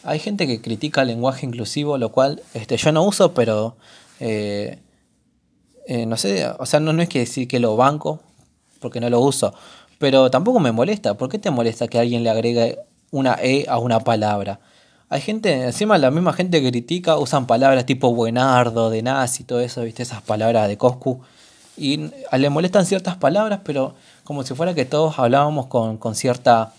hay 0.02 0.18
gente 0.18 0.48
que 0.48 0.60
critica 0.60 1.02
el 1.02 1.08
lenguaje 1.08 1.46
inclusivo, 1.46 1.96
lo 1.96 2.10
cual 2.10 2.42
este, 2.54 2.76
yo 2.76 2.90
no 2.90 3.04
uso, 3.04 3.34
pero 3.34 3.76
eh, 4.18 4.80
no 6.08 6.16
sé, 6.16 6.44
o 6.58 6.66
sea, 6.66 6.80
no, 6.80 6.92
no 6.92 7.02
es 7.02 7.08
que 7.08 7.20
decir 7.20 7.46
que 7.46 7.60
lo 7.60 7.76
banco, 7.76 8.20
porque 8.80 9.00
no 9.00 9.10
lo 9.10 9.20
uso, 9.20 9.54
pero 9.98 10.30
tampoco 10.30 10.60
me 10.60 10.72
molesta. 10.72 11.14
¿Por 11.14 11.28
qué 11.28 11.38
te 11.38 11.50
molesta 11.50 11.88
que 11.88 11.98
alguien 11.98 12.22
le 12.22 12.30
agregue 12.30 12.78
una 13.10 13.36
E 13.42 13.66
a 13.68 13.78
una 13.78 14.00
palabra? 14.00 14.60
Hay 15.10 15.22
gente, 15.22 15.64
encima 15.64 15.96
la 15.96 16.10
misma 16.10 16.34
gente 16.34 16.60
que 16.60 16.68
critica 16.68 17.16
usan 17.16 17.46
palabras 17.46 17.86
tipo 17.86 18.14
buenardo, 18.14 18.90
de 18.90 19.02
nazi, 19.02 19.42
todo 19.42 19.60
eso, 19.60 19.82
viste, 19.82 20.02
esas 20.02 20.22
palabras 20.22 20.68
de 20.68 20.76
Coscu. 20.76 21.20
Y 21.78 22.10
le 22.32 22.50
molestan 22.50 22.84
ciertas 22.84 23.16
palabras, 23.16 23.60
pero 23.64 23.94
como 24.24 24.42
si 24.42 24.54
fuera 24.54 24.74
que 24.74 24.84
todos 24.84 25.18
hablábamos 25.18 25.66
con, 25.66 25.96
con 25.96 26.14
cierta. 26.14 26.72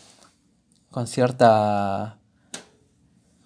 con 0.91 1.08
cierta. 1.08 2.18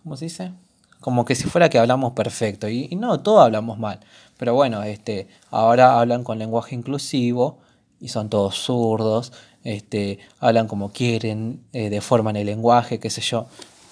¿Cómo 0.04 0.18
se 0.18 0.26
dice? 0.26 0.52
Como 1.00 1.24
que 1.26 1.36
si 1.36 1.46
fuera 1.46 1.70
que 1.70 1.80
hablamos 1.80 2.14
perfecto. 2.14 2.68
Y, 2.68 2.90
no, 2.96 3.22
todos 3.22 3.44
hablamos 3.46 3.80
mal. 3.80 4.00
Pero 4.38 4.54
bueno, 4.54 4.84
este, 4.84 5.28
ahora 5.52 6.00
hablan 6.00 6.24
con 6.24 6.40
lenguaje 6.40 6.76
inclusivo 6.76 7.60
y 8.04 8.10
son 8.10 8.30
todos 8.30 8.56
zurdos. 8.56 9.34
Este, 9.64 10.20
hablan 10.40 10.68
como 10.68 10.92
quieren, 10.92 11.62
eh, 11.74 11.90
deforman 11.90 12.36
el 12.36 12.46
lenguaje, 12.46 13.00
qué 13.00 13.10
sé 13.10 13.22
yo 13.22 13.48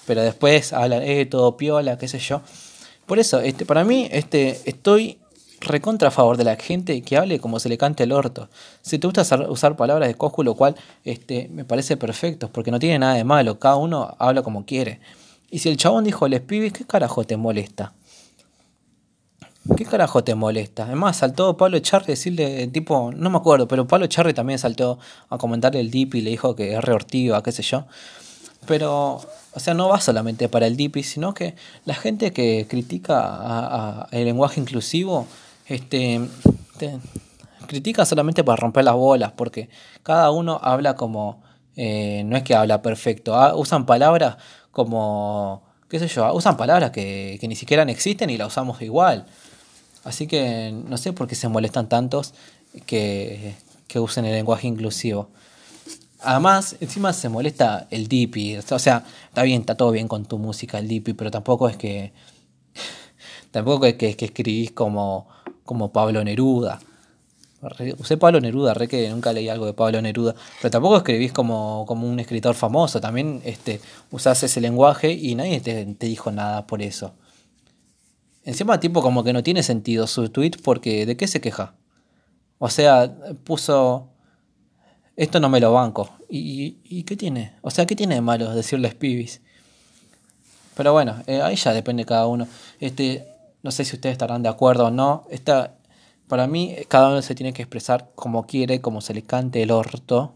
pero 0.05 0.24
después 0.24 0.74
hablan, 0.74 1.03
eh, 1.03 1.26
todo 1.26 1.57
piola, 1.57 1.97
qué 1.97 2.07
sé 2.07 2.20
yo. 2.20 2.41
Por 3.05 3.20
eso, 3.20 3.39
este, 3.39 3.66
para 3.66 3.84
mí, 3.84 4.07
este, 4.12 4.59
estoy 4.66 5.20
recontra 5.59 6.07
a 6.07 6.12
favor 6.12 6.38
de 6.38 6.43
la 6.43 6.55
gente 6.55 7.01
que 7.03 7.18
hable 7.18 7.39
como 7.39 7.59
se 7.59 7.70
le 7.70 7.78
cante 7.78 8.03
el 8.03 8.12
orto. 8.12 8.49
Si 8.82 8.97
te 8.97 9.07
gusta 9.07 9.22
usar 9.47 9.76
palabras 9.76 10.09
de 10.09 10.16
Coscu, 10.16 10.43
lo 10.43 10.55
cual 10.55 10.76
este, 11.05 11.49
me 11.49 11.66
parece 11.66 11.97
perfecto, 11.97 12.49
porque 12.51 12.72
no 12.72 12.80
tiene 12.80 12.99
nada 12.99 13.14
de 13.14 13.24
malo, 13.24 13.59
cada 13.59 13.76
uno 13.76 14.16
habla 14.18 14.41
como 14.41 14.66
quiere. 14.66 14.99
Y 15.51 15.59
si 15.59 15.70
el 15.70 15.78
chabón 15.78 16.03
dijo 16.03 16.28
les 16.28 16.41
pibes, 16.41 16.74
¿qué 16.74 16.84
carajo 16.86 17.24
te 17.24 17.38
molesta? 17.38 17.93
¿Qué 19.78 19.86
carajo 19.86 20.24
te 20.24 20.34
molesta? 20.34 20.86
Además, 20.86 21.18
saltó 21.18 21.55
Pablo 21.55 21.80
Charri 21.80 22.05
a 22.05 22.07
decirle, 22.07 22.68
tipo, 22.68 23.12
no 23.12 23.30
me 23.30 23.38
acuerdo, 23.38 23.68
pero 23.68 23.88
Pablo 23.88 24.07
Charri 24.07 24.34
también 24.34 24.57
saltó 24.57 24.97
a 25.30 25.38
comentarle 25.38 25.80
el 25.80 25.91
dip 25.91 26.16
y 26.16 26.22
le 26.22 26.32
dijo 26.32 26.55
que 26.55 26.74
es 26.74 26.84
reortiva, 26.84 27.43
qué 27.43 27.51
sé 27.51 27.62
yo. 27.62 27.86
Pero 28.66 29.22
o 29.53 29.59
sea, 29.59 29.74
no 29.74 29.89
va 29.89 29.99
solamente 29.99 30.47
para 30.47 30.66
el 30.68 30.78
DIPI, 30.78 31.03
sino 31.03 31.34
que 31.34 31.55
la 31.86 31.93
gente 31.93 32.32
que 32.32 32.68
critica 32.70 34.07
el 34.12 34.26
lenguaje 34.26 34.62
inclusivo, 34.62 35.28
este, 35.68 36.22
critica 37.68 38.05
solamente 38.05 38.43
para 38.43 38.55
romper 38.55 38.86
las 38.86 38.95
bolas, 38.95 39.34
porque 39.34 39.70
cada 40.03 40.32
uno 40.32 40.59
habla 40.64 40.95
como, 40.95 41.43
eh, 41.76 42.24
no 42.26 42.38
es 42.38 42.43
que 42.43 42.55
habla 42.55 42.82
perfecto, 42.82 43.36
ah, 43.36 43.53
usan 43.55 43.86
palabras 43.86 44.38
como, 44.72 45.64
qué 45.89 45.99
sé 45.99 46.07
yo, 46.07 46.34
usan 46.34 46.55
palabras 46.55 46.91
que, 46.91 47.38
que 47.41 47.47
ni 47.49 47.55
siquiera 47.57 47.84
existen 47.84 48.30
y 48.30 48.38
las 48.38 48.47
usamos 48.47 48.82
igual. 48.82 49.26
Así 50.04 50.28
que 50.28 50.72
no 50.72 50.97
sé 50.97 51.14
por 51.14 51.28
qué 51.28 51.36
se 51.36 51.47
molestan 51.47 51.89
tantos 51.89 52.34
que, 52.86 53.56
que 53.88 53.99
usen 53.99 54.26
el 54.26 54.34
lenguaje 54.34 54.68
inclusivo. 54.68 55.30
Además, 56.24 56.76
encima 56.80 57.14
se 57.14 57.30
molesta 57.30 57.88
el 57.89 58.08
Dipi. 58.08 58.58
O 58.58 58.80
sea, 58.80 59.04
está 59.28 59.43
bien, 59.43 59.62
está 59.62 59.76
todo 59.76 59.91
bien 59.91 60.08
con 60.08 60.26
tu 60.26 60.38
música, 60.38 60.78
el 60.78 60.88
Dipi, 60.88 61.14
pero 61.14 61.32
tampoco 61.32 61.68
es 61.68 61.78
que. 61.78 62.14
Tampoco 63.52 63.86
es 63.86 63.95
que, 63.95 64.16
que 64.16 64.26
escribís 64.26 64.72
como, 64.72 65.28
como 65.66 65.91
Pablo 65.91 66.24
Neruda. 66.24 66.80
usé 67.97 68.18
Pablo 68.18 68.39
Neruda, 68.39 68.74
re 68.74 68.88
que 68.88 69.10
nunca 69.10 69.34
leí 69.34 69.49
algo 69.49 69.66
de 69.66 69.74
Pablo 69.74 70.02
Neruda, 70.02 70.36
pero 70.62 70.72
tampoco 70.72 70.97
escribís 70.97 71.34
como, 71.34 71.86
como 71.88 72.08
un 72.08 72.20
escritor 72.20 72.56
famoso, 72.56 73.02
también 73.02 73.41
este, 73.43 73.82
usás 74.12 74.43
ese 74.43 74.62
lenguaje 74.62 75.12
y 75.12 75.36
nadie 75.36 75.60
te, 75.60 75.86
dijo 75.86 76.32
nada 76.32 76.66
por 76.68 76.82
eso. 76.82 77.14
Encima 78.43 78.79
tipo 78.79 79.01
como 79.01 79.23
que 79.23 79.33
no 79.33 79.43
tiene 79.43 79.63
sentido 79.63 80.07
su 80.07 80.29
tweet 80.29 80.53
porque 80.63 81.05
¿de 81.05 81.15
qué 81.17 81.27
se 81.27 81.41
queja? 81.41 81.75
O 82.57 82.69
sea, 82.69 83.13
puso 83.43 84.11
esto 85.15 85.39
no 85.39 85.49
me 85.49 85.59
lo 85.59 85.73
banco. 85.73 86.09
¿Y, 86.29 87.03
qué 87.03 87.15
tiene? 87.15 87.53
O 87.61 87.69
sea, 87.69 87.85
¿qué 87.85 87.95
tiene 87.95 88.15
de 88.15 88.21
malo 88.21 88.53
decirles 88.55 88.95
pibis? 88.95 89.41
Pero 90.75 90.93
bueno, 90.93 91.21
eh, 91.27 91.41
ahí 91.41 91.55
ya 91.55 91.73
depende 91.73 92.05
cada 92.05 92.27
uno. 92.27 92.47
Este, 92.79 93.27
no 93.61 93.71
sé 93.71 93.85
si 93.85 93.95
ustedes 93.95 94.13
estarán 94.13 94.41
de 94.41 94.49
acuerdo 94.49 94.85
o 94.85 94.91
no. 94.91 95.27
Esta, 95.29 95.75
para 96.27 96.47
mí, 96.47 96.75
cada 96.87 97.09
uno 97.09 97.21
se 97.21 97.35
tiene 97.35 97.53
que 97.53 97.61
expresar 97.61 98.11
como 98.15 98.47
quiere, 98.47 98.81
como 98.81 99.01
se 99.01 99.13
le 99.13 99.21
cante 99.21 99.61
el 99.61 99.71
orto. 99.71 100.33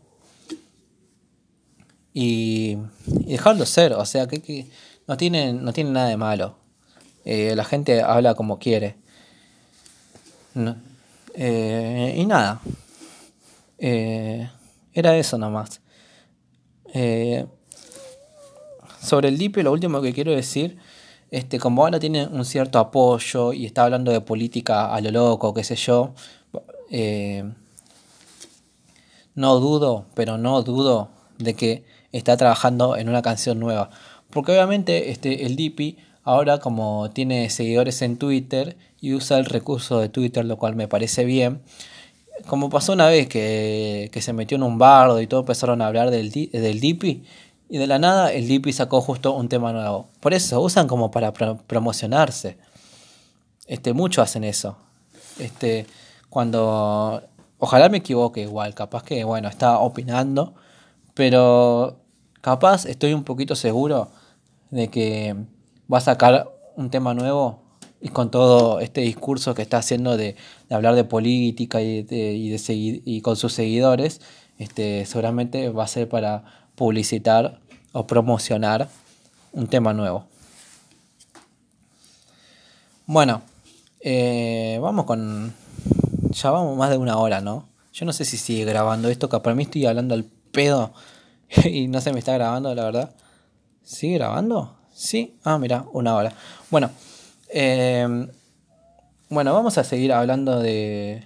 Y, 2.13 2.77
dejarlo 3.05 3.65
ser. 3.65 3.93
O 3.93 4.05
sea, 4.05 4.27
que, 4.27 4.67
no, 5.07 5.17
tiene, 5.17 5.53
no 5.53 5.73
tiene 5.73 5.91
nada 5.91 6.09
de 6.09 6.17
malo. 6.17 6.57
Eh, 7.25 7.55
la 7.55 7.65
gente 7.65 8.03
habla 8.03 8.35
como 8.35 8.59
quiere. 8.59 8.95
Eh, 11.33 12.13
y 12.15 12.25
nada. 12.25 12.61
Eh, 13.79 14.47
era 14.93 15.17
eso 15.17 15.37
nomás. 15.37 15.81
Sobre 19.01 19.27
el 19.27 19.37
DIPE, 19.37 19.63
lo 19.63 19.71
último 19.71 20.01
que 20.01 20.13
quiero 20.13 20.31
decir, 20.31 20.77
este, 21.31 21.59
como 21.59 21.83
ahora 21.83 21.99
tiene 21.99 22.25
un 22.27 22.45
cierto 22.45 22.79
apoyo 22.79 23.51
y 23.53 23.65
está 23.65 23.83
hablando 23.83 24.11
de 24.11 24.21
política 24.21 24.93
a 24.93 25.01
lo 25.01 25.11
loco, 25.11 25.53
qué 25.53 25.63
sé 25.63 25.75
yo, 25.75 26.13
no 29.35 29.59
dudo, 29.59 30.05
pero 30.13 30.37
no 30.37 30.61
dudo 30.63 31.09
de 31.37 31.55
que 31.55 31.83
está 32.11 32.37
trabajando 32.37 32.95
en 32.95 33.09
una 33.09 33.21
canción 33.21 33.59
nueva. 33.59 33.89
Porque 34.29 34.53
obviamente 34.53 35.11
este, 35.11 35.45
el 35.45 35.55
DIPI 35.55 35.97
ahora 36.25 36.57
como 36.59 37.09
tiene 37.11 37.49
seguidores 37.49 38.01
en 38.01 38.17
Twitter 38.17 38.75
y 38.99 39.13
usa 39.13 39.37
el 39.37 39.45
recurso 39.45 39.99
de 39.99 40.09
Twitter, 40.09 40.43
lo 40.43 40.57
cual 40.57 40.75
me 40.75 40.89
parece 40.89 41.23
bien, 41.23 41.61
como 42.47 42.69
pasó 42.69 42.91
una 42.91 43.07
vez 43.07 43.27
que, 43.29 44.11
se 44.19 44.33
metió 44.33 44.57
en 44.57 44.63
un 44.63 44.77
bardo 44.77 45.21
y 45.21 45.27
todo 45.27 45.41
empezaron 45.41 45.81
a 45.81 45.87
hablar 45.87 46.11
del, 46.11 46.31
del 46.31 46.79
Dipi, 46.81 47.23
y 47.69 47.77
de 47.77 47.87
la 47.87 47.97
nada 47.97 48.31
el 48.31 48.47
Dipi 48.47 48.73
sacó 48.73 49.01
justo 49.01 49.33
un 49.33 49.49
tema 49.49 49.71
nuevo. 49.71 50.09
Por 50.19 50.33
eso, 50.33 50.61
usan 50.61 50.87
como 50.87 51.09
para 51.09 51.33
promocionarse. 51.33 52.57
Este, 53.65 53.93
muchos 53.93 54.23
hacen 54.23 54.43
eso. 54.43 54.77
Este, 55.39 55.87
cuando. 56.29 57.23
Ojalá 57.57 57.89
me 57.89 57.97
equivoque 57.97 58.41
igual, 58.41 58.75
capaz 58.75 59.03
que, 59.03 59.23
bueno, 59.23 59.47
está 59.47 59.79
opinando, 59.79 60.53
pero 61.13 61.97
capaz 62.41 62.85
estoy 62.85 63.13
un 63.13 63.23
poquito 63.23 63.55
seguro 63.55 64.11
de 64.71 64.89
que 64.89 65.35
va 65.91 65.99
a 65.99 66.01
sacar 66.01 66.49
un 66.75 66.89
tema 66.89 67.13
nuevo 67.13 67.61
y 68.01 68.09
con 68.09 68.29
todo 68.29 68.79
este 68.79 69.01
discurso 69.01 69.55
que 69.55 69.61
está 69.61 69.77
haciendo 69.77 70.17
de, 70.17 70.35
hablar 70.69 70.95
de 70.95 71.03
política 71.03 71.81
y, 71.81 72.03
de, 72.03 72.33
y, 72.33 72.49
de 72.49 73.01
y 73.03 73.21
con 73.21 73.35
sus 73.35 73.53
seguidores, 73.53 74.21
este, 74.57 75.05
seguramente 75.05 75.69
va 75.69 75.85
a 75.85 75.87
ser 75.87 76.07
para 76.07 76.43
publicitar 76.75 77.59
o 77.93 78.05
promocionar 78.05 78.89
un 79.53 79.67
tema 79.67 79.93
nuevo. 79.93 80.27
Bueno, 83.07 83.41
eh, 84.01 84.79
vamos 84.81 85.05
con... 85.05 85.53
Ya 86.31 86.51
vamos 86.51 86.77
más 86.77 86.89
de 86.89 86.97
una 86.97 87.17
hora, 87.17 87.39
¿no? 87.39 87.69
Yo 87.93 88.05
no 88.05 88.13
sé 88.13 88.25
si 88.25 88.37
sigue 88.37 88.65
grabando 88.65 89.09
esto, 89.09 89.29
que 89.29 89.39
para 89.39 89.55
mí 89.55 89.63
estoy 89.63 89.85
hablando 89.85 90.15
al 90.15 90.25
pedo 90.25 90.93
y 91.65 91.87
no 91.87 92.01
se 92.01 92.11
me 92.11 92.19
está 92.19 92.33
grabando, 92.33 92.75
la 92.75 92.83
verdad. 92.83 93.15
¿Sigue 93.83 94.15
grabando? 94.15 94.74
Sí. 94.95 95.35
Ah, 95.43 95.59
mira, 95.59 95.85
una 95.91 96.15
hora. 96.15 96.33
Bueno, 96.71 96.89
Em, 97.57 98.27
bueno, 99.29 99.53
vamos 99.53 99.77
a 99.77 99.85
seguir 99.85 100.11
hablando 100.11 100.59
de, 100.59 101.23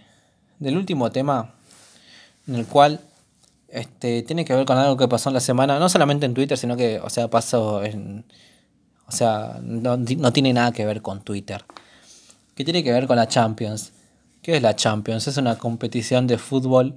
del 0.59 0.77
último 0.77 1.11
tema 1.11 1.55
en 2.47 2.53
el 2.53 2.67
cual 2.67 2.99
este, 3.67 4.21
tiene 4.21 4.45
que 4.45 4.53
ver 4.53 4.65
con 4.67 4.77
algo 4.77 4.95
que 4.95 5.07
pasó 5.07 5.29
en 5.29 5.33
la 5.33 5.39
semana, 5.39 5.79
no 5.79 5.89
solamente 5.89 6.27
en 6.27 6.35
Twitter, 6.35 6.55
sino 6.55 6.77
que, 6.77 6.99
o 6.99 7.09
sea, 7.09 7.29
pasó 7.29 7.83
en... 7.83 8.25
O 9.07 9.11
sea, 9.11 9.59
no, 9.63 9.97
no 9.97 10.33
tiene 10.33 10.53
nada 10.53 10.71
que 10.71 10.85
ver 10.85 11.01
con 11.01 11.23
Twitter. 11.23 11.65
¿Qué 12.53 12.63
tiene 12.63 12.83
que 12.83 12.91
ver 12.91 13.07
con 13.07 13.15
la 13.15 13.27
Champions? 13.27 13.91
¿Qué 14.43 14.57
es 14.57 14.61
la 14.61 14.75
Champions? 14.75 15.27
Es 15.27 15.37
una 15.37 15.57
competición 15.57 16.27
de 16.27 16.37
fútbol 16.37 16.95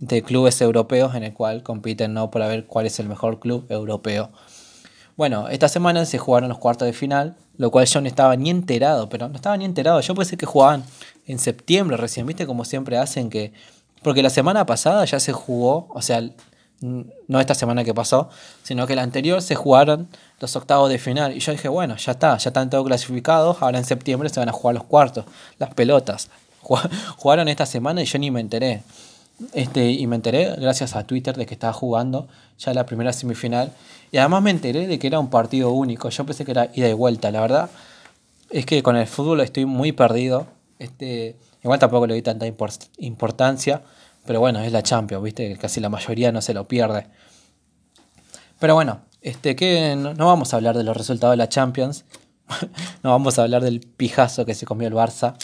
de 0.00 0.22
clubes 0.24 0.60
europeos 0.60 1.14
en 1.14 1.22
el 1.22 1.32
cual 1.34 1.62
compiten 1.62 2.14
no 2.14 2.32
por 2.32 2.42
ver 2.42 2.66
cuál 2.66 2.86
es 2.86 2.98
el 2.98 3.08
mejor 3.08 3.38
club 3.38 3.66
europeo. 3.68 4.32
Bueno, 5.16 5.48
esta 5.48 5.68
semana 5.68 6.04
se 6.06 6.18
jugaron 6.18 6.48
los 6.48 6.58
cuartos 6.58 6.86
de 6.86 6.92
final, 6.92 7.36
lo 7.58 7.70
cual 7.70 7.86
yo 7.86 8.00
no 8.00 8.08
estaba 8.08 8.34
ni 8.36 8.50
enterado, 8.50 9.08
pero 9.08 9.28
no 9.28 9.36
estaba 9.36 9.56
ni 9.56 9.64
enterado. 9.64 10.00
Yo 10.00 10.14
pensé 10.14 10.36
que 10.36 10.46
jugaban 10.46 10.84
en 11.26 11.38
septiembre 11.38 11.96
recién, 11.96 12.26
¿viste? 12.26 12.46
Como 12.46 12.64
siempre 12.64 12.96
hacen 12.96 13.30
que... 13.30 13.52
Porque 14.02 14.22
la 14.22 14.30
semana 14.30 14.66
pasada 14.66 15.04
ya 15.04 15.20
se 15.20 15.32
jugó, 15.32 15.88
o 15.90 16.02
sea, 16.02 16.22
no 16.80 17.40
esta 17.40 17.54
semana 17.54 17.84
que 17.84 17.94
pasó, 17.94 18.28
sino 18.62 18.86
que 18.86 18.96
la 18.96 19.02
anterior 19.02 19.40
se 19.42 19.54
jugaron 19.54 20.08
los 20.40 20.56
octavos 20.56 20.90
de 20.90 20.98
final. 20.98 21.36
Y 21.36 21.40
yo 21.40 21.52
dije, 21.52 21.68
bueno, 21.68 21.96
ya 21.96 22.12
está, 22.12 22.36
ya 22.38 22.50
están 22.50 22.70
todos 22.70 22.86
clasificados, 22.86 23.58
ahora 23.60 23.78
en 23.78 23.84
septiembre 23.84 24.28
se 24.28 24.40
van 24.40 24.48
a 24.48 24.52
jugar 24.52 24.74
los 24.74 24.84
cuartos, 24.84 25.24
las 25.58 25.72
pelotas. 25.74 26.30
Jugaron 27.16 27.48
esta 27.48 27.66
semana 27.66 28.02
y 28.02 28.04
yo 28.04 28.18
ni 28.18 28.30
me 28.30 28.40
enteré. 28.40 28.82
Este, 29.52 29.90
y 29.90 30.06
me 30.06 30.16
enteré 30.16 30.54
gracias 30.56 30.94
a 30.96 31.06
Twitter 31.06 31.36
de 31.36 31.46
que 31.46 31.54
estaba 31.54 31.72
jugando 31.72 32.28
ya 32.58 32.72
la 32.74 32.86
primera 32.86 33.12
semifinal. 33.12 33.72
Y 34.10 34.18
además 34.18 34.42
me 34.42 34.50
enteré 34.50 34.86
de 34.86 34.98
que 34.98 35.06
era 35.06 35.18
un 35.18 35.30
partido 35.30 35.70
único. 35.70 36.08
Yo 36.08 36.24
pensé 36.24 36.44
que 36.44 36.52
era 36.52 36.70
ida 36.74 36.88
y 36.88 36.92
vuelta. 36.92 37.30
La 37.30 37.40
verdad 37.40 37.70
es 38.50 38.66
que 38.66 38.82
con 38.82 38.96
el 38.96 39.06
fútbol 39.06 39.40
estoy 39.40 39.64
muy 39.64 39.92
perdido. 39.92 40.46
Este, 40.78 41.36
igual 41.62 41.78
tampoco 41.78 42.06
le 42.06 42.14
doy 42.14 42.22
tanta 42.22 42.46
importancia. 42.98 43.82
Pero 44.26 44.40
bueno, 44.40 44.60
es 44.60 44.70
la 44.70 44.82
Champions, 44.82 45.24
¿viste? 45.24 45.56
Casi 45.56 45.80
la 45.80 45.88
mayoría 45.88 46.30
no 46.30 46.40
se 46.40 46.54
lo 46.54 46.68
pierde. 46.68 47.06
Pero 48.58 48.74
bueno, 48.74 49.00
este, 49.22 49.56
que 49.56 49.96
no, 49.96 50.14
vamos 50.26 50.52
a 50.52 50.56
hablar 50.56 50.76
de 50.76 50.84
los 50.84 50.96
resultados 50.96 51.32
de 51.32 51.38
la 51.38 51.48
Champions. 51.48 52.04
no 53.02 53.10
vamos 53.10 53.38
a 53.38 53.42
hablar 53.42 53.62
del 53.62 53.80
pijazo 53.80 54.44
que 54.44 54.54
se 54.54 54.66
comió 54.66 54.86
el 54.88 54.94
Barça. 54.94 55.34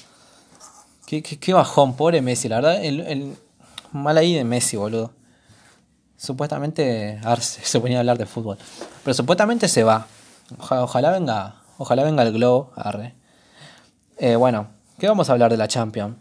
Qué, 1.07 1.23
qué, 1.23 1.55
bajón, 1.55 1.97
pobre 1.97 2.21
Messi, 2.21 2.49
la 2.49 2.57
verdad. 2.57 2.85
El, 2.85 3.35
mal 3.93 4.17
ahí 4.19 4.35
de 4.35 4.45
Messi, 4.45 4.77
boludo. 4.77 5.13
Supuestamente 6.17 7.21
Arce 7.23 7.61
se 7.65 7.81
ponía 7.81 7.99
a 7.99 8.01
hablar 8.01 8.19
de 8.19 8.27
fútbol. 8.27 8.59
Pero 9.05 9.15
supuestamente 9.15 9.69
se 9.69 9.85
va. 9.85 10.07
Ojalá, 10.59 11.11
venga. 11.11 11.63
Ojalá 11.79 12.03
venga 12.05 12.23
el 12.23 12.33
globo. 12.33 12.73
Arre. 12.77 13.15
Eh, 14.19 14.37
bueno, 14.37 14.69
¿qué 14.99 15.07
vamos 15.07 15.29
a 15.29 15.33
hablar 15.33 15.51
de 15.51 15.57
la 15.57 15.69
Champions? 15.69 16.17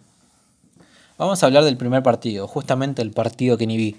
Vamos 1.18 1.42
a 1.42 1.48
hablar 1.48 1.64
del 1.64 1.78
primer 1.78 2.04
partido, 2.04 2.48
justamente 2.48 3.02
el 3.02 3.10
partido 3.12 3.58
que 3.58 3.66
ni 3.66 3.76
vi. 3.76 3.96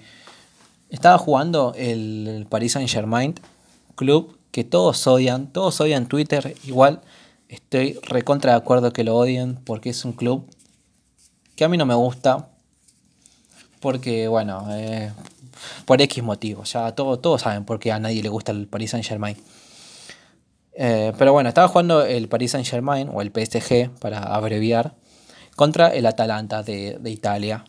Estaba 0.89 1.19
jugando 1.19 1.75
el 1.77 2.47
Paris 2.49 2.73
Saint 2.73 2.89
Germain, 2.89 3.35
club 3.97 4.39
que 4.53 4.65
todos 4.65 5.07
odian, 5.07 5.49
todos 5.53 5.81
odian 5.81 6.07
Twitter, 6.07 6.55
igual 6.65 7.01
estoy 7.49 7.99
recontra 8.03 8.53
de 8.53 8.59
acuerdo 8.59 8.93
que 8.93 9.05
lo 9.05 9.17
odien 9.17 9.57
porque 9.65 9.91
es 9.91 10.05
un 10.05 10.13
club 10.13 10.49
que 11.57 11.65
a 11.65 11.69
mí 11.69 11.77
no 11.77 11.87
me 11.87 11.95
gusta, 11.95 12.51
porque 13.81 14.29
bueno, 14.29 14.67
eh, 14.71 15.13
por 15.85 16.01
X 16.01 16.23
motivos, 16.23 16.73
ya 16.73 16.93
todos, 16.93 17.43
saben 17.43 17.65
por 17.65 17.79
qué 17.79 17.93
a 17.93 17.99
nadie 17.99 18.23
le 18.23 18.29
gusta 18.29 18.53
el 18.53 18.67
Paris 18.67 18.91
Saint 18.91 19.07
Germain. 19.07 19.37
Eh, 20.75 21.13
pero 21.19 21.33
bueno, 21.33 21.49
estaba 21.49 21.69
jugando 21.69 22.05
el 22.05 22.29
Paris 22.29 22.53
Saint 22.53 22.67
Germain, 22.67 23.09
o 23.13 23.21
el 23.21 23.33
PSG 23.33 23.91
para 23.99 24.23
abreviar, 24.23 24.95
contra 25.57 25.89
el 25.89 26.07
Atalanta 26.07 26.63
de, 26.63 27.01
Italia. 27.07 27.65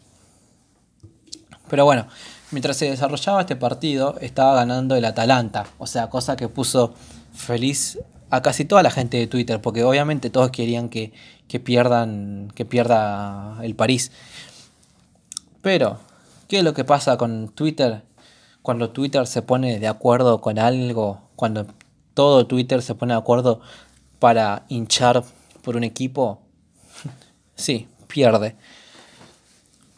Pero 1.70 1.86
bueno, 1.86 2.07
mientras 2.51 2.78
se 2.78 2.89
desarrollaba 2.89 3.41
este 3.41 3.55
partido, 3.55 4.16
estaba 4.22 4.53
ganando 4.53 4.95
el 4.95 5.05
Atalanta. 5.05 5.66
O 5.80 5.88
sea, 5.88 6.07
cosa 6.10 6.36
que 6.36 6.49
puso 6.49 6.93
feliz 7.34 7.97
a 8.30 8.41
casi 8.43 8.66
toda 8.66 8.84
la 8.84 8.91
gente 8.91 9.18
de 9.18 9.26
Twitter, 9.26 9.60
porque 9.60 9.84
obviamente 9.84 10.30
todos 10.30 10.51
querían 10.51 10.89
que, 10.89 11.14
pierdan, 11.64 12.51
que 12.53 12.66
pierda 12.66 13.57
el 13.64 13.76
París. 13.76 14.12
Pero, 15.62 15.99
¿qué 16.47 16.60
es 16.60 16.64
lo 16.64 16.74
que 16.74 16.86
pasa 16.86 17.18
con 17.18 17.49
Twitter? 17.49 18.03
Cuando 18.62 18.89
Twitter 18.89 19.26
se 19.28 19.41
pone 19.41 19.80
de 19.80 19.88
acuerdo 19.88 20.41
con 20.41 20.60
algo, 20.60 21.22
cuando 21.36 21.68
todo 22.14 22.47
Twitter 22.47 22.82
se 22.82 22.95
pone 22.95 23.14
de 23.14 23.20
acuerdo 23.20 23.62
para 24.20 24.66
hinchar 24.68 25.24
por 25.64 25.76
un 25.76 25.84
equipo, 25.84 26.41
sí, 27.55 27.88
pierde. 28.07 28.55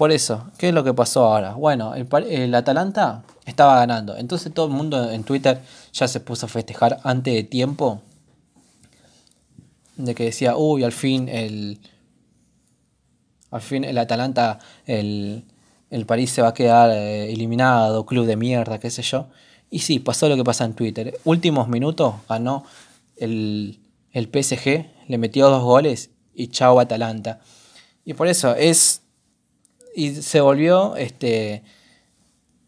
Por 0.01 0.11
eso, 0.11 0.49
¿qué 0.57 0.69
es 0.69 0.73
lo 0.73 0.83
que 0.83 0.95
pasó 0.95 1.25
ahora? 1.25 1.53
Bueno, 1.53 1.93
el, 1.93 2.55
Atalanta 2.55 3.23
estaba 3.45 3.75
ganando. 3.75 4.17
Entonces 4.17 4.51
todo 4.51 4.65
el 4.65 4.71
mundo 4.71 5.11
en 5.11 5.23
Twitter 5.23 5.61
ya 5.93 6.07
se 6.07 6.19
puso 6.19 6.47
a 6.47 6.49
festejar 6.49 6.99
antes 7.03 7.35
de 7.35 7.43
tiempo. 7.43 8.01
De 9.97 10.15
que 10.15 10.23
decía, 10.23 10.57
uy, 10.57 10.83
al 10.83 10.91
fin 10.91 11.29
el. 11.29 11.79
Al 13.51 13.61
fin 13.61 13.83
el 13.83 13.95
Atalanta, 13.99 14.57
el, 14.87 15.45
el 15.91 16.05
París 16.05 16.31
se 16.31 16.41
va 16.41 16.47
a 16.47 16.53
quedar 16.53 16.89
eh, 16.89 17.31
eliminado, 17.31 18.05
club 18.05 18.25
de 18.25 18.37
mierda, 18.37 18.79
qué 18.79 18.89
sé 18.89 19.03
yo. 19.03 19.27
Y 19.69 19.79
sí, 19.79 19.99
pasó 19.99 20.27
lo 20.29 20.37
que 20.37 20.43
pasa 20.43 20.65
en 20.65 20.73
Twitter. 20.73 21.19
Últimos 21.25 21.67
minutos 21.67 22.15
ganó 22.27 22.63
el, 23.17 23.79
el 24.11 24.25
PSG, 24.25 24.85
le 25.07 25.17
metió 25.17 25.49
dos 25.49 25.63
goles 25.63 26.09
y 26.33 26.47
chao 26.47 26.79
Atalanta. 26.79 27.41
Y 28.05 28.13
por 28.13 28.27
eso 28.27 28.55
es. 28.55 29.01
Y 29.93 30.15
se 30.15 30.39
volvió 30.39 30.95
este, 30.95 31.63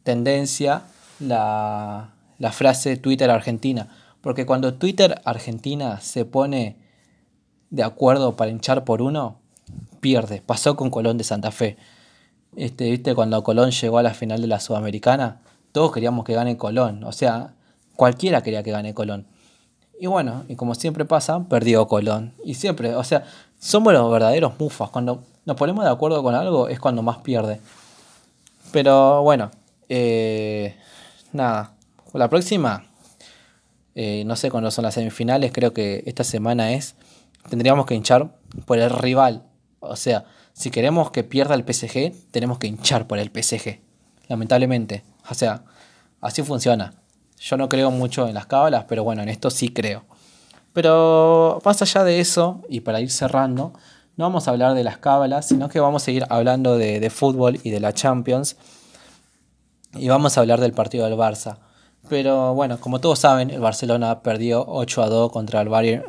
tendencia 0.03 0.83
la, 1.19 2.13
la 2.37 2.51
frase 2.51 2.97
Twitter 2.97 3.29
Argentina. 3.31 3.87
Porque 4.19 4.45
cuando 4.45 4.73
Twitter 4.73 5.21
Argentina 5.23 6.01
se 6.01 6.25
pone 6.25 6.77
de 7.69 7.83
acuerdo 7.83 8.35
para 8.35 8.51
hinchar 8.51 8.83
por 8.83 9.01
uno, 9.01 9.39
pierde. 10.01 10.41
Pasó 10.45 10.75
con 10.75 10.89
Colón 10.89 11.17
de 11.17 11.23
Santa 11.23 11.51
Fe. 11.51 11.77
Este, 12.55 12.89
¿viste? 12.89 13.15
Cuando 13.15 13.43
Colón 13.43 13.71
llegó 13.71 13.97
a 13.97 14.03
la 14.03 14.13
final 14.13 14.41
de 14.41 14.47
la 14.47 14.59
Sudamericana, 14.59 15.41
todos 15.71 15.91
queríamos 15.91 16.25
que 16.25 16.33
gane 16.33 16.57
Colón. 16.57 17.03
O 17.03 17.11
sea, 17.11 17.53
cualquiera 17.95 18.41
quería 18.41 18.63
que 18.63 18.71
gane 18.71 18.93
Colón. 18.93 19.27
Y 19.99 20.07
bueno, 20.07 20.43
y 20.47 20.55
como 20.55 20.75
siempre 20.75 21.05
pasa, 21.05 21.47
perdió 21.47 21.87
Colón. 21.87 22.33
Y 22.43 22.55
siempre, 22.55 22.95
o 22.95 23.03
sea, 23.03 23.23
somos 23.59 23.93
los 23.93 24.11
verdaderos 24.11 24.59
mufas. 24.59 24.89
Cuando 24.89 25.23
nos 25.45 25.57
ponemos 25.57 25.83
de 25.83 25.91
acuerdo 25.91 26.21
con 26.23 26.35
algo 26.35 26.67
es 26.67 26.79
cuando 26.79 27.01
más 27.01 27.17
pierde. 27.19 27.59
Pero 28.71 29.21
bueno, 29.23 29.51
eh, 29.89 30.75
nada. 31.31 31.73
La 32.13 32.29
próxima, 32.29 32.85
eh, 33.95 34.23
no 34.25 34.35
sé 34.35 34.51
cuándo 34.51 34.71
son 34.71 34.83
las 34.83 34.93
semifinales, 34.93 35.51
creo 35.51 35.73
que 35.73 36.03
esta 36.05 36.23
semana 36.23 36.73
es. 36.73 36.95
Tendríamos 37.49 37.85
que 37.85 37.95
hinchar 37.95 38.35
por 38.65 38.79
el 38.79 38.89
rival. 38.89 39.43
O 39.79 39.95
sea, 39.95 40.25
si 40.53 40.69
queremos 40.69 41.11
que 41.11 41.23
pierda 41.23 41.55
el 41.55 41.63
PSG, 41.63 42.13
tenemos 42.31 42.59
que 42.59 42.67
hinchar 42.67 43.07
por 43.07 43.17
el 43.17 43.29
PSG. 43.29 43.79
Lamentablemente. 44.27 45.03
O 45.29 45.33
sea, 45.33 45.63
así 46.21 46.43
funciona. 46.43 46.93
Yo 47.39 47.57
no 47.57 47.67
creo 47.67 47.91
mucho 47.91 48.27
en 48.27 48.35
las 48.35 48.45
cábalas, 48.45 48.85
pero 48.87 49.03
bueno, 49.03 49.23
en 49.23 49.29
esto 49.29 49.49
sí 49.49 49.69
creo. 49.69 50.05
Pero 50.71 51.61
más 51.65 51.81
allá 51.81 52.03
de 52.03 52.19
eso, 52.19 52.61
y 52.69 52.79
para 52.81 53.01
ir 53.01 53.11
cerrando, 53.11 53.73
no 54.15 54.25
vamos 54.25 54.47
a 54.47 54.51
hablar 54.51 54.75
de 54.75 54.83
las 54.83 54.97
cábalas, 54.97 55.47
sino 55.47 55.69
que 55.69 55.79
vamos 55.79 56.03
a 56.03 56.05
seguir 56.05 56.25
hablando 56.29 56.77
de, 56.77 57.09
fútbol 57.09 57.59
y 57.63 57.71
de 57.71 57.79
la 57.79 57.93
Champions. 57.93 58.55
Y 59.95 60.07
vamos 60.07 60.37
a 60.37 60.41
hablar 60.41 60.59
del 60.61 60.73
partido 60.73 61.05
del 61.05 61.17
Barça. 61.17 61.57
Pero 62.09 62.53
bueno, 62.53 62.79
como 62.79 62.99
todos 62.99 63.19
saben, 63.19 63.49
el 63.49 63.59
Barcelona 63.59 64.21
perdió 64.21 64.65
8 64.67 65.03
a 65.03 65.09
2 65.09 65.31
contra 65.31 65.61
el 65.61 65.69
Bayern, 65.69 66.03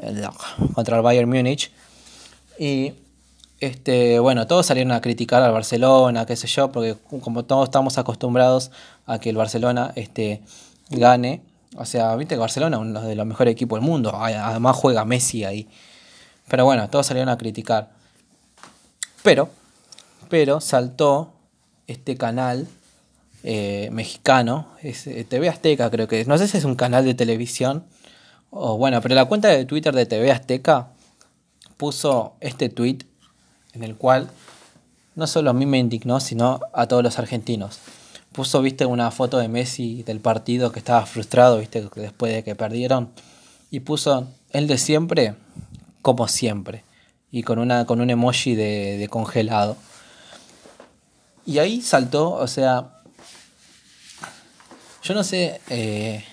contra 0.75 0.97
el 0.97 1.03
Bayern 1.03 1.29
Múnich. 1.29 1.73
Y 2.59 2.95
este, 3.67 4.19
bueno, 4.19 4.47
todos 4.47 4.67
salieron 4.67 4.93
a 4.93 5.01
criticar 5.01 5.43
al 5.43 5.53
Barcelona, 5.53 6.27
qué 6.27 6.37
sé 6.37 6.47
yo, 6.47 6.71
porque 6.73 6.97
como 7.21 7.45
todos 7.45 7.65
estamos 7.65 7.99
acostumbrados 7.99 8.71
a 9.07 9.19
que 9.19 9.31
el 9.31 9.37
Barcelona 9.37 9.93
este, 9.97 10.43
gane. 10.91 11.43
O 11.77 11.85
sea, 11.85 12.15
viste 12.17 12.35
que 12.37 12.41
Barcelona 12.41 12.77
es 12.77 12.83
uno 12.83 13.01
de 13.03 13.15
los 13.15 13.27
mejores 13.27 13.53
equipos 13.53 13.81
del 13.81 13.89
mundo. 13.89 14.15
Además 14.15 14.77
juega 14.77 15.05
Messi 15.05 15.45
ahí. 15.45 15.69
Pero 16.49 16.65
bueno, 16.65 16.89
todos 16.89 17.07
salieron 17.07 17.29
a 17.29 17.39
criticar. 17.39 17.91
Pero, 19.23 19.49
pero 20.29 20.61
saltó 20.61 21.33
este 21.87 22.17
canal 22.17 22.69
eh, 23.43 23.89
mexicano, 23.93 24.69
es, 24.83 25.07
eh, 25.07 25.25
TV 25.25 25.49
Azteca 25.49 25.91
creo 25.91 26.09
que 26.09 26.21
es. 26.21 26.29
No 26.29 26.39
sé 26.39 26.49
si 26.49 26.57
es 26.57 26.65
un 26.65 26.77
canal 26.77 27.05
de 27.05 27.15
televisión. 27.15 27.85
O 28.51 28.77
bueno, 28.79 29.01
pero 29.01 29.15
la 29.15 29.25
cuenta 29.25 29.49
de 29.49 29.65
Twitter 29.65 29.95
de 29.95 30.07
TV 30.07 30.31
Azteca 30.31 30.89
puso 31.77 32.35
este 32.41 32.69
tweet 32.69 32.99
en 33.75 33.83
el 33.83 33.97
cual 33.97 34.31
no 35.15 35.27
solo 35.27 35.51
a 35.51 35.53
mí 35.53 35.67
me 35.67 35.79
indignó, 35.79 36.21
sino 36.21 36.61
a 36.73 36.87
todos 36.87 37.03
los 37.03 37.19
argentinos. 37.19 37.79
Puso, 38.33 38.61
viste, 38.63 38.85
una 38.85 39.11
foto 39.11 39.39
de 39.39 39.49
Messi 39.49 40.03
del 40.03 40.21
partido 40.21 40.73
que 40.73 40.81
estaba 40.81 41.07
frustrado, 41.07 41.59
viste, 41.59 41.89
después 41.95 42.33
de 42.33 42.43
que 42.43 42.57
perdieron. 42.57 43.11
Y 43.71 43.81
puso, 43.81 44.27
el 44.51 44.67
de 44.67 44.79
siempre, 44.79 45.35
como 46.03 46.27
siempre. 46.27 46.83
Y 47.31 47.43
con, 47.43 47.59
una, 47.59 47.87
con 47.87 48.01
un 48.01 48.11
emoji 48.11 48.57
de, 48.57 49.07
congelado. 49.09 49.77
Y 51.47 51.59
ahí 51.59 51.81
saltó, 51.81 52.33
o 52.33 52.47
sea, 52.47 52.91
Yo 55.03 55.15
no 55.15 55.23
sé, 55.23 55.61
eh, 55.69 56.25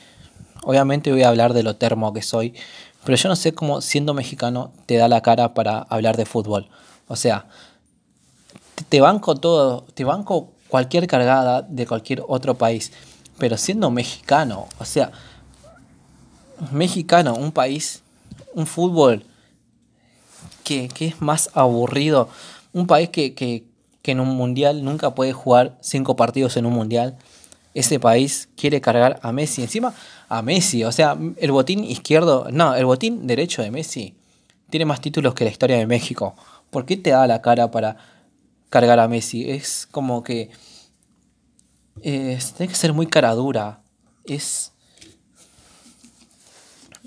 obviamente 0.63 1.11
voy 1.11 1.23
a 1.23 1.29
hablar 1.29 1.53
de 1.53 1.63
lo 1.63 1.75
termo 1.75 2.13
que 2.13 2.21
soy, 2.21 2.55
pero 3.03 3.17
yo 3.17 3.29
no 3.29 3.35
sé 3.35 3.53
cómo 3.53 3.81
siendo 3.81 4.13
mexicano 4.13 4.71
te 4.85 4.95
da 4.95 5.07
la 5.07 5.21
cara 5.21 5.53
para 5.53 5.79
hablar 5.79 6.17
de 6.17 6.25
fútbol. 6.25 6.69
O 7.11 7.15
sea, 7.15 7.45
te 8.89 9.01
banco 9.01 9.35
todo, 9.35 9.85
te 9.93 10.03
banco 10.03 10.53
cualquier 10.69 11.07
cargada 11.07 11.61
de 11.61 11.85
cualquier 11.85 12.23
otro 12.27 12.55
país, 12.55 12.91
pero 13.37 13.57
siendo 13.57 13.91
mexicano, 13.91 14.67
o 14.79 14.85
sea, 14.85 15.11
mexicano, 16.71 17.35
un 17.35 17.51
país, 17.51 18.01
un 18.53 18.65
fútbol 18.65 19.25
que, 20.63 20.89
es 20.99 21.21
más 21.21 21.49
aburrido, 21.53 22.29
un 22.71 22.87
país 22.87 23.09
que, 23.09 23.33
que, 23.33 23.65
que 24.01 24.11
en 24.11 24.21
un 24.21 24.29
mundial 24.29 24.83
nunca 24.85 25.13
puede 25.13 25.33
jugar 25.33 25.77
cinco 25.81 26.15
partidos 26.15 26.55
en 26.55 26.65
un 26.65 26.73
mundial 26.73 27.17
ese 27.73 27.99
país 27.99 28.49
quiere 28.55 28.81
cargar 28.81 29.19
a 29.21 29.31
Messi. 29.31 29.61
Encima, 29.61 29.93
a 30.29 30.41
Messi. 30.41 30.83
O 30.83 30.91
sea, 30.91 31.17
el 31.37 31.51
botín 31.51 31.83
izquierdo. 31.83 32.47
No, 32.51 32.75
el 32.75 32.85
botín 32.85 33.27
derecho 33.27 33.61
de 33.61 33.71
Messi 33.71 34.15
tiene 34.69 34.85
más 34.85 35.01
títulos 35.01 35.33
que 35.33 35.45
la 35.45 35.51
historia 35.51 35.77
de 35.77 35.87
México. 35.87 36.35
¿Por 36.71 36.85
qué 36.85 36.97
te 36.97 37.11
da 37.11 37.27
la 37.27 37.41
cara 37.43 37.69
para 37.69 37.97
cargar 38.69 38.99
a 38.99 39.07
Messi? 39.07 39.51
Es 39.51 39.87
como 39.91 40.23
que. 40.23 40.49
tiene 42.01 42.39
que 42.67 42.75
ser 42.75 42.93
muy 42.93 43.05
cara 43.05 43.35
dura. 43.35 43.81
Es. 44.25 44.71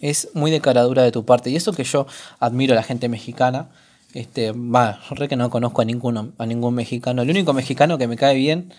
Es 0.01 0.29
muy 0.35 0.53
de 0.53 0.61
cara 0.61 0.83
dura 0.83 1.03
de 1.03 1.11
tu 1.11 1.25
parte. 1.25 1.51
Y 1.51 1.57
eso 1.57 1.73
que 1.73 1.83
yo 1.83 2.07
admiro 2.39 2.75
a 2.75 2.77
la 2.77 2.83
gente 2.85 3.09
mexicana. 3.09 3.71
Este, 4.13 4.53
va, 4.53 5.01
re 5.11 5.27
que 5.27 5.35
no 5.35 5.51
conozco 5.51 5.83
a 5.83 5.85
ninguno, 5.85 6.33
a 6.39 6.47
ningún 6.47 6.75
mexicano. 6.75 7.23
El 7.23 7.31
único 7.31 7.53
mexicano 7.53 7.99
que 7.99 8.07
me 8.07 8.17
cae 8.17 8.37
bien 8.37 8.73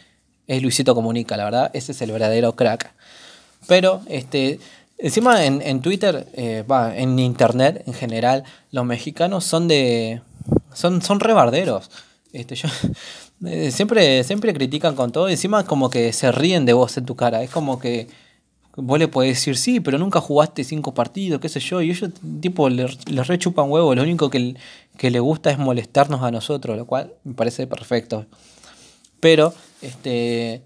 es 0.47 0.61
Luisito 0.61 0.95
Comunica, 0.95 1.35
la 1.37 1.45
verdad, 1.45 1.71
ese 1.73 1.91
es 1.91 2.01
el 2.01 2.11
verdadero 2.11 2.55
crack. 2.55 2.93
Pero, 3.67 4.01
este, 4.07 4.59
encima 4.97 5.43
en, 5.43 5.81
Twitter, 5.81 6.27
eh, 6.33 6.63
va, 6.69 6.95
en 6.95 7.17
internet 7.19 7.83
en 7.85 7.93
general, 7.93 8.43
los 8.71 8.85
mexicanos 8.85 9.43
son 9.43 9.67
de. 9.67 10.21
Son, 10.75 11.01
son 11.01 11.19
rebarderos. 11.19 11.89
Este, 12.33 12.55
eh, 13.45 13.71
siempre, 13.71 14.23
siempre 14.23 14.53
critican 14.53 14.95
con 14.95 15.11
todo, 15.11 15.29
encima 15.29 15.65
como 15.65 15.89
que 15.89 16.13
se 16.13 16.31
ríen 16.31 16.65
de 16.65 16.73
vos 16.73 16.97
en 16.97 17.05
tu 17.05 17.15
cara. 17.15 17.41
Es 17.41 17.49
como 17.49 17.79
que 17.79 18.07
vos 18.75 18.99
le 18.99 19.07
podés 19.07 19.31
decir, 19.31 19.57
sí, 19.57 19.79
pero 19.79 19.97
nunca 19.97 20.19
jugaste 20.19 20.63
cinco 20.63 20.93
partidos, 20.93 21.39
qué 21.39 21.49
sé 21.49 21.59
yo, 21.59 21.81
y 21.81 21.91
ellos, 21.91 22.09
tipo, 22.41 22.69
les, 22.69 22.97
rechupan 23.27 23.71
huevo, 23.71 23.95
lo 23.95 24.03
único 24.03 24.29
que, 24.29 24.55
que 24.97 25.09
le 25.09 25.19
gusta 25.19 25.49
es 25.49 25.57
molestarnos 25.57 26.21
a 26.21 26.31
nosotros, 26.31 26.77
lo 26.77 26.85
cual 26.85 27.13
me 27.23 27.33
parece 27.33 27.67
perfecto. 27.67 28.25
Pero, 29.21 29.53
este, 29.81 30.61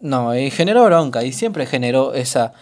no, 0.00 0.32
generó 0.50 0.84
bronca 0.84 1.24
y 1.24 1.32
siempre 1.32 1.64
generó 1.64 2.12
esa, 2.12 2.52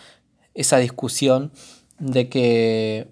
esa 0.54 0.78
discusión 0.78 1.50
de 1.98 2.28
que 2.28 3.08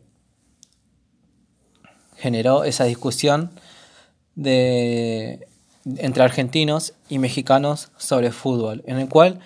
generó 2.16 2.64
esa 2.64 2.84
discusión 2.84 3.50
de 4.40 5.46
entre 5.84 6.22
argentinos 6.22 6.94
y 7.08 7.18
mexicanos 7.18 7.90
sobre 7.98 8.32
fútbol, 8.32 8.82
en 8.86 8.98
el 8.98 9.08
cual 9.08 9.40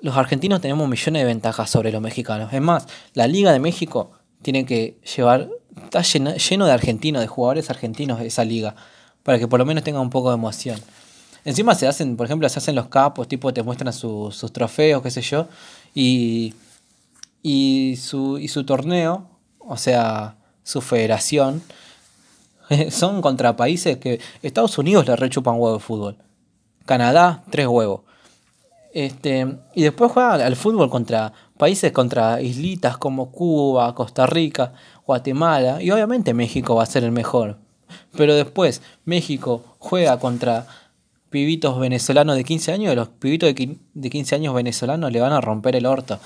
los 0.00 0.16
argentinos 0.16 0.60
tenemos 0.60 0.88
millones 0.88 1.22
de 1.22 1.26
ventajas 1.26 1.70
sobre 1.70 1.92
los 1.92 2.02
mexicanos. 2.02 2.52
Es 2.52 2.60
más, 2.60 2.88
la 3.14 3.26
Liga 3.28 3.52
de 3.52 3.60
México 3.60 4.10
tiene 4.42 4.66
que 4.66 4.98
llevar, 5.16 5.48
está 5.82 6.02
lleno, 6.02 6.34
lleno 6.34 6.66
de 6.66 6.72
argentinos, 6.72 7.22
de 7.22 7.28
jugadores 7.28 7.70
argentinos 7.70 8.18
de 8.18 8.26
esa 8.26 8.44
liga, 8.44 8.74
para 9.22 9.38
que 9.38 9.46
por 9.46 9.60
lo 9.60 9.64
menos 9.64 9.84
tenga 9.84 10.00
un 10.00 10.10
poco 10.10 10.30
de 10.30 10.34
emoción. 10.34 10.80
Encima 11.44 11.74
se 11.74 11.86
hacen, 11.86 12.16
por 12.16 12.26
ejemplo, 12.26 12.48
se 12.48 12.58
hacen 12.58 12.74
los 12.74 12.88
capos, 12.88 13.28
tipo 13.28 13.52
te 13.54 13.62
muestran 13.62 13.92
sus 13.92 14.52
trofeos, 14.52 15.02
qué 15.02 15.10
sé 15.10 15.22
yo, 15.22 15.46
y, 15.94 16.54
y, 17.42 17.96
su, 17.96 18.38
y 18.38 18.48
su 18.48 18.64
torneo, 18.64 19.28
o 19.60 19.76
sea, 19.76 20.36
su 20.64 20.80
federación, 20.80 21.62
son 22.90 23.22
contra 23.22 23.56
países 23.56 23.98
que 23.98 24.20
Estados 24.42 24.78
Unidos 24.78 25.06
le 25.06 25.16
rechupan 25.16 25.54
huevo 25.54 25.74
de 25.74 25.80
fútbol. 25.80 26.16
Canadá, 26.84 27.42
tres 27.50 27.66
huevos. 27.66 28.02
Este, 28.92 29.56
y 29.74 29.82
después 29.82 30.12
juega 30.12 30.34
al 30.34 30.56
fútbol 30.56 30.88
contra 30.88 31.32
países, 31.58 31.90
contra 31.92 32.40
islitas 32.40 32.96
como 32.96 33.32
Cuba, 33.32 33.94
Costa 33.94 34.26
Rica, 34.26 34.72
Guatemala. 35.06 35.82
Y 35.82 35.90
obviamente 35.90 36.34
México 36.34 36.76
va 36.76 36.84
a 36.84 36.86
ser 36.86 37.04
el 37.04 37.12
mejor. 37.12 37.58
Pero 38.16 38.34
después 38.34 38.82
México 39.04 39.64
juega 39.78 40.18
contra 40.18 40.66
pibitos 41.30 41.80
venezolanos 41.80 42.36
de 42.36 42.44
15 42.44 42.72
años, 42.72 42.94
los 42.94 43.08
pibitos 43.08 43.52
de 43.52 44.10
15 44.10 44.36
años 44.36 44.54
venezolanos 44.54 45.10
le 45.10 45.20
van 45.20 45.32
a 45.32 45.40
romper 45.40 45.74
el 45.74 45.86
orto. 45.86 46.20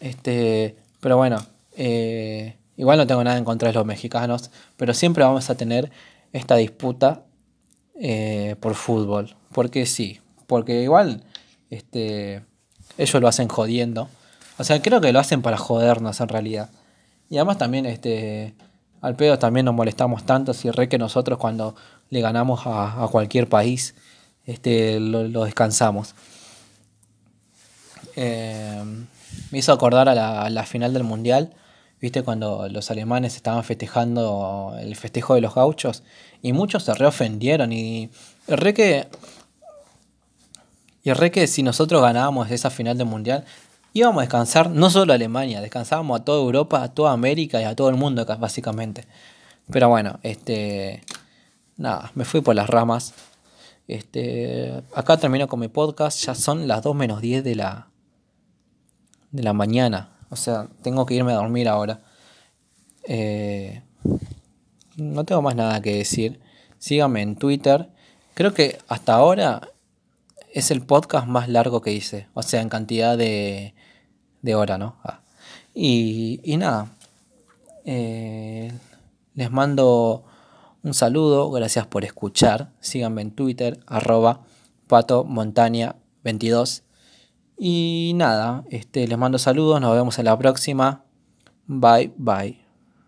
Este, 0.00 0.76
pero 1.00 1.16
bueno, 1.16 1.38
eh, 1.76 2.57
igual 2.78 2.96
no 2.96 3.06
tengo 3.06 3.22
nada 3.22 3.36
en 3.36 3.44
contra 3.44 3.68
de 3.68 3.74
los 3.74 3.84
mexicanos, 3.84 4.50
pero 4.78 4.94
siempre 4.94 5.24
vamos 5.24 5.50
a 5.50 5.56
tener 5.56 5.90
esta 6.32 6.56
disputa 6.56 7.24
eh, 8.00 8.56
por 8.60 8.74
fútbol. 8.74 9.36
Porque 9.52 9.84
sí, 9.84 10.20
porque 10.46 10.82
igual 10.82 11.24
este, 11.68 12.44
ellos 12.96 13.20
lo 13.20 13.28
hacen 13.28 13.48
jodiendo. 13.48 14.08
O 14.56 14.64
sea, 14.64 14.80
creo 14.80 15.00
que 15.00 15.12
lo 15.12 15.20
hacen 15.20 15.42
para 15.42 15.58
jodernos 15.58 16.20
en 16.20 16.28
realidad. 16.28 16.70
Y 17.28 17.36
además 17.36 17.58
también 17.58 17.84
este, 17.84 18.54
al 19.00 19.16
pedo 19.16 19.38
también 19.38 19.66
nos 19.66 19.74
molestamos 19.74 20.24
tanto 20.24 20.54
si 20.54 20.70
re 20.70 20.88
que 20.88 20.98
nosotros 20.98 21.38
cuando 21.38 21.74
le 22.10 22.20
ganamos 22.20 22.62
a, 22.64 23.06
cualquier 23.10 23.48
país 23.48 23.94
este, 24.46 24.98
lo, 24.98 25.44
descansamos. 25.44 26.14
Eh, 28.16 28.82
me 29.50 29.58
hizo 29.58 29.72
acordar 29.72 30.08
a 30.08 30.50
la, 30.50 30.64
final 30.64 30.92
del 30.92 31.04
Mundial, 31.04 31.52
viste, 32.00 32.22
cuando 32.22 32.68
los 32.68 32.90
alemanes 32.90 33.36
estaban 33.36 33.64
festejando 33.64 34.76
el 34.78 34.94
festejo 34.96 35.34
de 35.34 35.40
los 35.40 35.54
gauchos 35.54 36.02
y 36.42 36.52
muchos 36.52 36.84
se 36.84 36.94
reofendieron 36.94 37.72
y 37.72 38.10
re 38.46 38.74
que... 38.74 39.08
Y 41.04 41.12
re 41.12 41.30
que 41.30 41.46
si 41.46 41.62
nosotros 41.62 42.02
ganábamos 42.02 42.50
esa 42.50 42.68
final 42.68 42.98
del 42.98 43.06
Mundial, 43.06 43.44
íbamos 43.94 44.18
a 44.18 44.22
descansar 44.22 44.68
no 44.68 44.90
solo 44.90 45.12
a 45.12 45.16
Alemania, 45.16 45.60
descansábamos 45.60 46.20
a 46.20 46.24
toda 46.24 46.42
Europa, 46.42 46.82
a 46.82 46.92
toda 46.92 47.12
América 47.12 47.60
y 47.60 47.64
a 47.64 47.74
todo 47.74 47.88
el 47.88 47.96
mundo 47.96 48.26
básicamente. 48.38 49.06
Pero 49.70 49.88
bueno, 49.88 50.18
este 50.22 51.02
nada, 51.78 52.10
me 52.14 52.24
fui 52.24 52.42
por 52.42 52.54
las 52.54 52.68
ramas. 52.68 53.14
Este, 53.86 54.82
acá 54.94 55.16
termino 55.16 55.48
con 55.48 55.60
mi 55.60 55.68
podcast, 55.68 56.22
ya 56.22 56.34
son 56.34 56.68
las 56.68 56.82
2 56.82 56.94
menos 56.94 57.22
10 57.22 57.42
de 57.42 57.54
la 57.54 57.88
de 59.30 59.42
la 59.42 59.52
mañana, 59.52 60.17
o 60.30 60.36
sea, 60.36 60.68
tengo 60.82 61.06
que 61.06 61.14
irme 61.14 61.32
a 61.32 61.36
dormir 61.36 61.68
ahora. 61.68 62.00
Eh, 63.04 63.82
no 64.96 65.24
tengo 65.24 65.42
más 65.42 65.56
nada 65.56 65.80
que 65.80 65.96
decir. 65.96 66.40
Síganme 66.78 67.22
en 67.22 67.36
Twitter. 67.36 67.90
Creo 68.34 68.54
que 68.54 68.78
hasta 68.88 69.14
ahora 69.14 69.68
es 70.52 70.70
el 70.70 70.82
podcast 70.82 71.26
más 71.26 71.48
largo 71.48 71.80
que 71.80 71.92
hice. 71.92 72.28
O 72.34 72.42
sea, 72.42 72.60
en 72.60 72.68
cantidad 72.68 73.16
de, 73.16 73.74
de 74.42 74.54
hora, 74.54 74.78
¿no? 74.78 74.96
Ah. 75.04 75.20
Y, 75.74 76.40
y, 76.42 76.56
nada. 76.56 76.88
Eh, 77.84 78.72
les 79.34 79.50
mando 79.50 80.24
un 80.82 80.94
saludo. 80.94 81.50
Gracias 81.50 81.86
por 81.86 82.04
escuchar. 82.04 82.72
Síganme 82.80 83.22
en 83.22 83.30
Twitter, 83.30 83.80
arroba 83.86 84.42
pato 84.88 85.24
22. 85.24 86.82
Y 87.58 88.12
nada, 88.14 88.64
este, 88.70 89.06
les 89.08 89.18
mando 89.18 89.38
saludos. 89.38 89.80
Nos 89.80 89.94
vemos 89.94 90.18
en 90.18 90.26
la 90.26 90.38
próxima. 90.38 91.04
Bye, 91.66 92.12
bye. 92.16 92.67